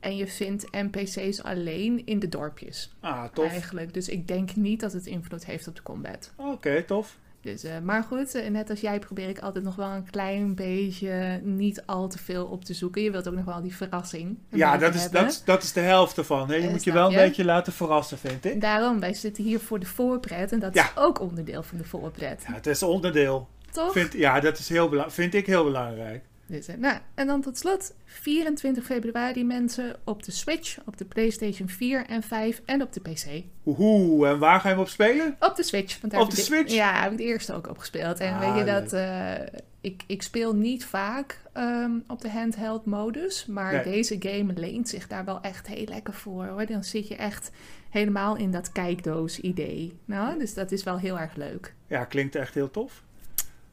En 0.00 0.16
je 0.16 0.26
vindt 0.26 0.70
NPC's 0.70 1.40
alleen 1.40 2.06
in 2.06 2.18
de 2.18 2.28
dorpjes. 2.28 2.94
Ah, 3.00 3.24
tof. 3.32 3.50
Eigenlijk. 3.50 3.94
Dus 3.94 4.08
ik 4.08 4.28
denk 4.28 4.56
niet 4.56 4.80
dat 4.80 4.92
het 4.92 5.06
invloed 5.06 5.44
heeft 5.44 5.68
op 5.68 5.76
de 5.76 5.82
combat. 5.82 6.32
Oké, 6.36 6.82
tof. 6.82 7.18
Dus, 7.42 7.64
eh, 7.64 7.72
maar 7.82 8.02
goed, 8.02 8.34
eh, 8.34 8.50
net 8.50 8.70
als 8.70 8.80
jij 8.80 8.98
probeer 8.98 9.28
ik 9.28 9.38
altijd 9.38 9.64
nog 9.64 9.76
wel 9.76 9.88
een 9.90 10.10
klein 10.10 10.54
beetje 10.54 11.40
niet 11.42 11.82
al 11.86 12.08
te 12.08 12.18
veel 12.18 12.44
op 12.46 12.64
te 12.64 12.74
zoeken. 12.74 13.02
Je 13.02 13.10
wilt 13.10 13.28
ook 13.28 13.34
nog 13.34 13.44
wel 13.44 13.62
die 13.62 13.76
verrassing. 13.76 14.38
Ja, 14.48 14.76
dat 14.76 14.94
is, 14.94 15.10
dat, 15.10 15.28
is, 15.28 15.44
dat 15.44 15.62
is 15.62 15.72
de 15.72 15.80
helft 15.80 16.16
ervan. 16.18 16.48
Hè? 16.48 16.54
Je 16.54 16.62
Eh, 16.64 16.70
moet 16.70 16.84
je 16.84 16.92
wel 16.92 17.04
een 17.06 17.10
je? 17.12 17.16
beetje 17.18 17.44
laten 17.44 17.72
verrassen, 17.72 18.18
vind 18.18 18.44
ik. 18.44 18.60
Daarom, 18.60 19.00
wij 19.00 19.14
zitten 19.14 19.44
hier 19.44 19.60
voor 19.60 19.78
de 19.78 19.86
voorpret. 19.86 20.52
En 20.52 20.58
dat 20.58 20.74
Ja. 20.74 20.84
is 20.84 20.90
ook 20.94 21.20
onderdeel 21.20 21.62
van 21.62 21.78
de 21.78 21.84
voorpret. 21.84 22.44
Ja, 22.48 22.54
het 22.54 22.66
is 22.66 22.82
onderdeel. 22.82 23.48
Toch? 23.70 23.92
Vind, 23.92 24.12
ja, 24.12 24.40
dat 24.40 24.58
is 24.58 24.68
heel 24.68 25.04
vind 25.08 25.34
ik 25.34 25.46
heel 25.46 25.64
belangrijk. 25.64 26.24
Dus, 26.50 26.68
eh, 26.68 26.76
nou, 26.76 26.98
en 27.14 27.26
dan 27.26 27.40
tot 27.40 27.58
slot, 27.58 27.94
24 28.04 28.84
februari 28.84 29.44
mensen 29.44 29.96
op 30.04 30.22
de 30.22 30.32
Switch, 30.32 30.78
op 30.84 30.96
de 30.96 31.04
PlayStation 31.04 31.68
4 31.68 32.06
en 32.06 32.22
5 32.22 32.62
en 32.64 32.82
op 32.82 32.92
de 32.92 33.00
PC. 33.00 33.26
Oeh, 33.66 34.30
en 34.30 34.38
waar 34.38 34.60
ga 34.60 34.68
je 34.68 34.74
hem 34.74 34.82
op 34.82 34.88
spelen? 34.88 35.36
Op 35.40 35.56
de 35.56 35.62
Switch. 35.62 36.00
Want 36.00 36.12
daar 36.12 36.22
Op 36.22 36.30
de 36.30 36.36
ik 36.36 36.42
Switch? 36.42 36.72
Ja, 36.74 37.02
heb 37.02 37.12
ik 37.12 37.18
de 37.18 37.24
eerste 37.24 37.54
ook 37.54 37.68
op 37.68 37.78
gespeeld. 37.78 38.20
En 38.20 38.32
Ah, 38.34 38.40
weet 38.40 38.58
je 38.58 38.72
dat, 38.72 38.92
eh, 38.92 39.60
ik, 39.80 40.02
ik 40.06 40.22
speel 40.22 40.54
niet 40.54 40.84
vaak 40.84 41.40
ehm, 41.52 41.90
op 42.06 42.20
de 42.20 42.30
handheld 42.30 42.84
modus, 42.84 43.46
maar 43.46 43.72
Nee. 43.72 43.82
deze 43.82 44.16
game 44.18 44.52
leent 44.54 44.88
zich 44.88 45.06
daar 45.06 45.24
wel 45.24 45.40
echt 45.40 45.66
heel 45.66 45.86
lekker 45.86 46.14
voor. 46.14 46.44
Hoor. 46.46 46.66
Dan 46.66 46.84
zit 46.84 47.08
je 47.08 47.16
echt 47.16 47.50
helemaal 47.90 48.36
in 48.36 48.50
dat 48.50 48.72
kijkdoos 48.72 49.40
idee. 49.40 49.98
Nou, 50.04 50.38
dus 50.38 50.54
dat 50.54 50.72
is 50.72 50.82
wel 50.82 50.98
heel 50.98 51.18
erg 51.18 51.34
leuk. 51.36 51.74
Ja, 51.86 52.04
klinkt 52.04 52.34
echt 52.34 52.54
heel 52.54 52.70
tof. 52.70 53.02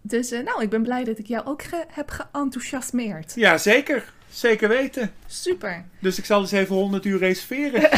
Dus 0.08 0.32
eh, 0.32 0.43
nou, 0.43 0.62
ik 0.62 0.70
ben 0.70 0.84
blij 0.84 1.03
dat 1.03 1.18
ik 1.18 1.26
jou 1.28 1.45
ook 1.45 1.64
ge- 1.64 1.86
heb 1.88 2.10
geenthousiasmeerd. 2.32 3.34
Ja, 3.36 3.58
zeker. 3.58 4.14
Zeker 4.30 4.70
weten. 4.70 5.12
Super. 5.28 5.86
Dus 5.99 6.18
ik 6.18 6.26
zal 6.26 6.39
eens 6.41 6.51
even 6.51 6.76
100 6.76 7.05
uur 7.05 7.18
reserveren. 7.20 7.89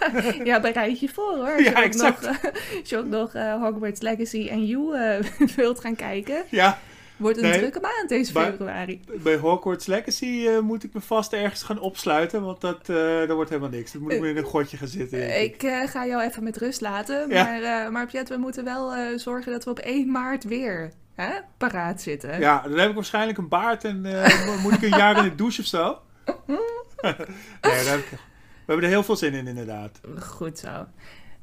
Ja, 0.44 0.60
bereid 0.60 1.00
je 1.00 1.08
voor 1.08 1.34
hoor. 1.36 1.50
Als 1.52 1.62
Ja, 1.64 1.70
je 1.70 1.76
ook 1.76 1.82
exact. 1.84 2.20
nog, 2.26 2.36
eh, 2.36 2.50
als 2.80 2.88
je 2.88 2.96
ook 2.96 3.06
nog 3.06 3.34
eh, 3.34 3.62
Hogwarts 3.62 4.00
Legacy 4.00 4.48
en 4.50 4.66
You 4.66 4.96
eh, 4.98 5.24
wilt 5.56 5.80
gaan 5.80 5.96
kijken, 5.96 6.44
ja, 6.48 6.78
wordt 7.16 7.40
Nee. 7.40 7.52
een 7.52 7.58
drukke 7.58 7.80
maand 7.80 8.08
deze 8.08 8.32
februari. 8.32 9.00
bij 9.22 9.36
Hogwarts 9.36 9.86
Legacy 9.86 10.46
eh, 10.46 10.58
moet 10.58 10.84
ik 10.84 10.92
me 10.94 11.00
vast 11.00 11.32
ergens 11.32 11.62
gaan 11.62 11.78
opsluiten. 11.80 12.42
Want 12.42 12.60
dat, 12.60 12.88
eh 12.88 13.18
dat 13.18 13.30
wordt 13.30 13.50
helemaal 13.50 13.70
niks. 13.70 13.92
Dan 13.92 14.02
moet 14.02 14.12
ik 14.12 14.20
weer 14.20 14.30
in 14.30 14.36
een 14.36 14.44
godje 14.44 14.76
gaan 14.76 14.88
zitten. 14.88 15.42
ik. 15.42 15.62
Eh, 15.62 15.86
ga 15.88 16.06
jou 16.06 16.22
even 16.22 16.42
met 16.44 16.56
rust 16.56 16.80
laten, 16.80 17.28
Ja. 17.28 17.44
maar, 17.44 17.62
eh 17.62 17.88
maar 17.90 18.06
Piet, 18.06 18.28
we 18.28 18.36
moeten 18.36 18.64
wel 18.64 18.94
eh, 18.94 19.18
zorgen 19.18 19.52
dat 19.52 19.64
we 19.64 19.70
op 19.70 19.78
1 19.78 20.10
maart 20.10 20.44
weer 20.44 20.90
hè, 21.14 21.30
paraat 21.56 22.00
zitten. 22.00 22.40
Ja, 22.40 22.62
dan 22.62 22.78
heb 22.78 22.88
ik 22.88 22.94
waarschijnlijk 22.94 23.38
een 23.38 23.48
baard 23.48 23.84
en 23.84 24.24
eh, 24.24 24.62
moet 24.62 24.72
ik 24.72 24.82
een 24.82 24.98
jaar 24.98 25.16
in 25.16 25.30
de 25.30 25.34
douche 25.34 25.60
of 25.60 25.66
zo. 25.66 25.98
nee, 27.00 27.14
daar 27.60 27.84
heb 27.84 27.98
ik, 27.98 28.10
we 28.10 28.66
hebben 28.66 28.84
er 28.84 28.90
heel 28.90 29.02
veel 29.02 29.16
zin 29.16 29.32
in, 29.32 29.46
inderdaad. 29.46 30.00
Goed 30.18 30.58
zo. 30.58 30.86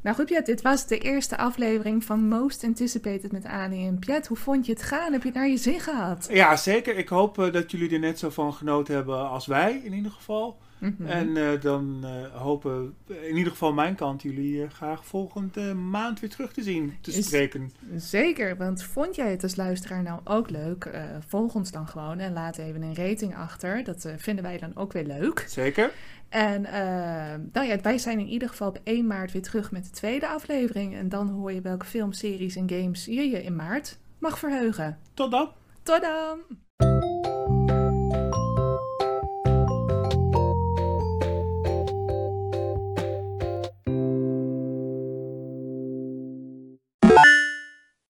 Nou 0.01 0.15
goed, 0.15 0.25
Piet, 0.25 0.45
dit 0.45 0.61
was 0.61 0.87
de 0.87 0.97
eerste 0.97 1.37
aflevering 1.37 2.03
van 2.03 2.27
Most 2.27 2.63
Anticipated 2.63 3.31
met 3.31 3.45
Ani 3.45 3.87
en 3.87 3.99
Piet. 3.99 4.27
Hoe 4.27 4.37
vond 4.37 4.65
je 4.65 4.71
het 4.71 4.81
gaan? 4.81 5.11
Heb 5.11 5.21
je 5.21 5.27
het 5.27 5.37
naar 5.37 5.47
je 5.47 5.57
zin 5.57 5.79
gehad? 5.79 6.27
Ja, 6.31 6.55
zeker. 6.55 6.97
Ik 6.97 7.09
hoop 7.09 7.39
eh, 7.39 7.51
dat 7.51 7.71
jullie 7.71 7.93
er 7.93 7.99
net 7.99 8.19
zo 8.19 8.29
van 8.29 8.53
genoten 8.53 8.95
hebben 8.95 9.29
als 9.29 9.45
wij, 9.45 9.81
in 9.83 9.93
ieder 9.93 10.11
geval. 10.11 10.57
Mhm. 10.79 11.05
En 11.05 11.37
eh, 11.37 11.61
dan 11.61 11.99
eh, 12.03 12.41
hopen 12.41 12.95
in 13.07 13.35
ieder 13.35 13.51
geval 13.51 13.73
mijn 13.73 13.95
kant 13.95 14.21
jullie 14.21 14.63
eh, 14.63 14.69
graag 14.69 15.05
volgende 15.05 15.73
maand 15.73 16.19
weer 16.19 16.29
terug 16.29 16.53
te 16.53 16.63
zien, 16.63 16.93
te 17.01 17.11
Is- 17.11 17.25
spreken. 17.25 17.71
Zeker, 17.95 18.57
want 18.57 18.83
vond 18.83 19.15
jij 19.15 19.31
het 19.31 19.43
als 19.43 19.55
luisteraar 19.55 20.03
nou 20.03 20.19
ook 20.23 20.49
leuk? 20.49 20.89
Volg 21.27 21.55
ons 21.55 21.71
dan 21.71 21.87
gewoon 21.87 22.19
en 22.19 22.33
laat 22.33 22.57
even 22.57 22.81
een 22.81 22.95
rating 22.95 23.35
achter. 23.35 23.83
Dat 23.83 24.13
vinden 24.17 24.43
wij 24.43 24.57
dan 24.57 24.75
ook 24.75 24.93
weer 24.93 25.05
leuk. 25.05 25.45
Zeker. 25.47 25.91
En 26.29 26.61
nou 27.51 27.67
ja, 27.67 27.81
wij 27.81 27.97
zijn 27.97 28.19
in 28.19 28.27
ieder 28.27 28.49
geval 28.49 28.67
op 28.67 28.79
1 28.83 29.07
maart 29.07 29.31
weer 29.31 29.41
terug 29.41 29.71
met 29.71 29.83
de 29.83 29.89
tweede 29.91 30.27
aflevering. 30.27 30.95
En 30.95 31.09
dan 31.09 31.29
hoor 31.29 31.51
je 31.51 31.61
welke 31.61 31.85
films, 31.85 32.17
series 32.19 32.55
en 32.55 32.69
games 32.69 33.05
je 33.05 33.29
je 33.29 33.43
in 33.43 33.55
maart 33.55 33.97
mag 34.19 34.39
verheugen. 34.39 34.97
Tot 35.13 35.31
dan. 35.31 35.49
Tot 35.83 36.01
dan! 36.01 37.46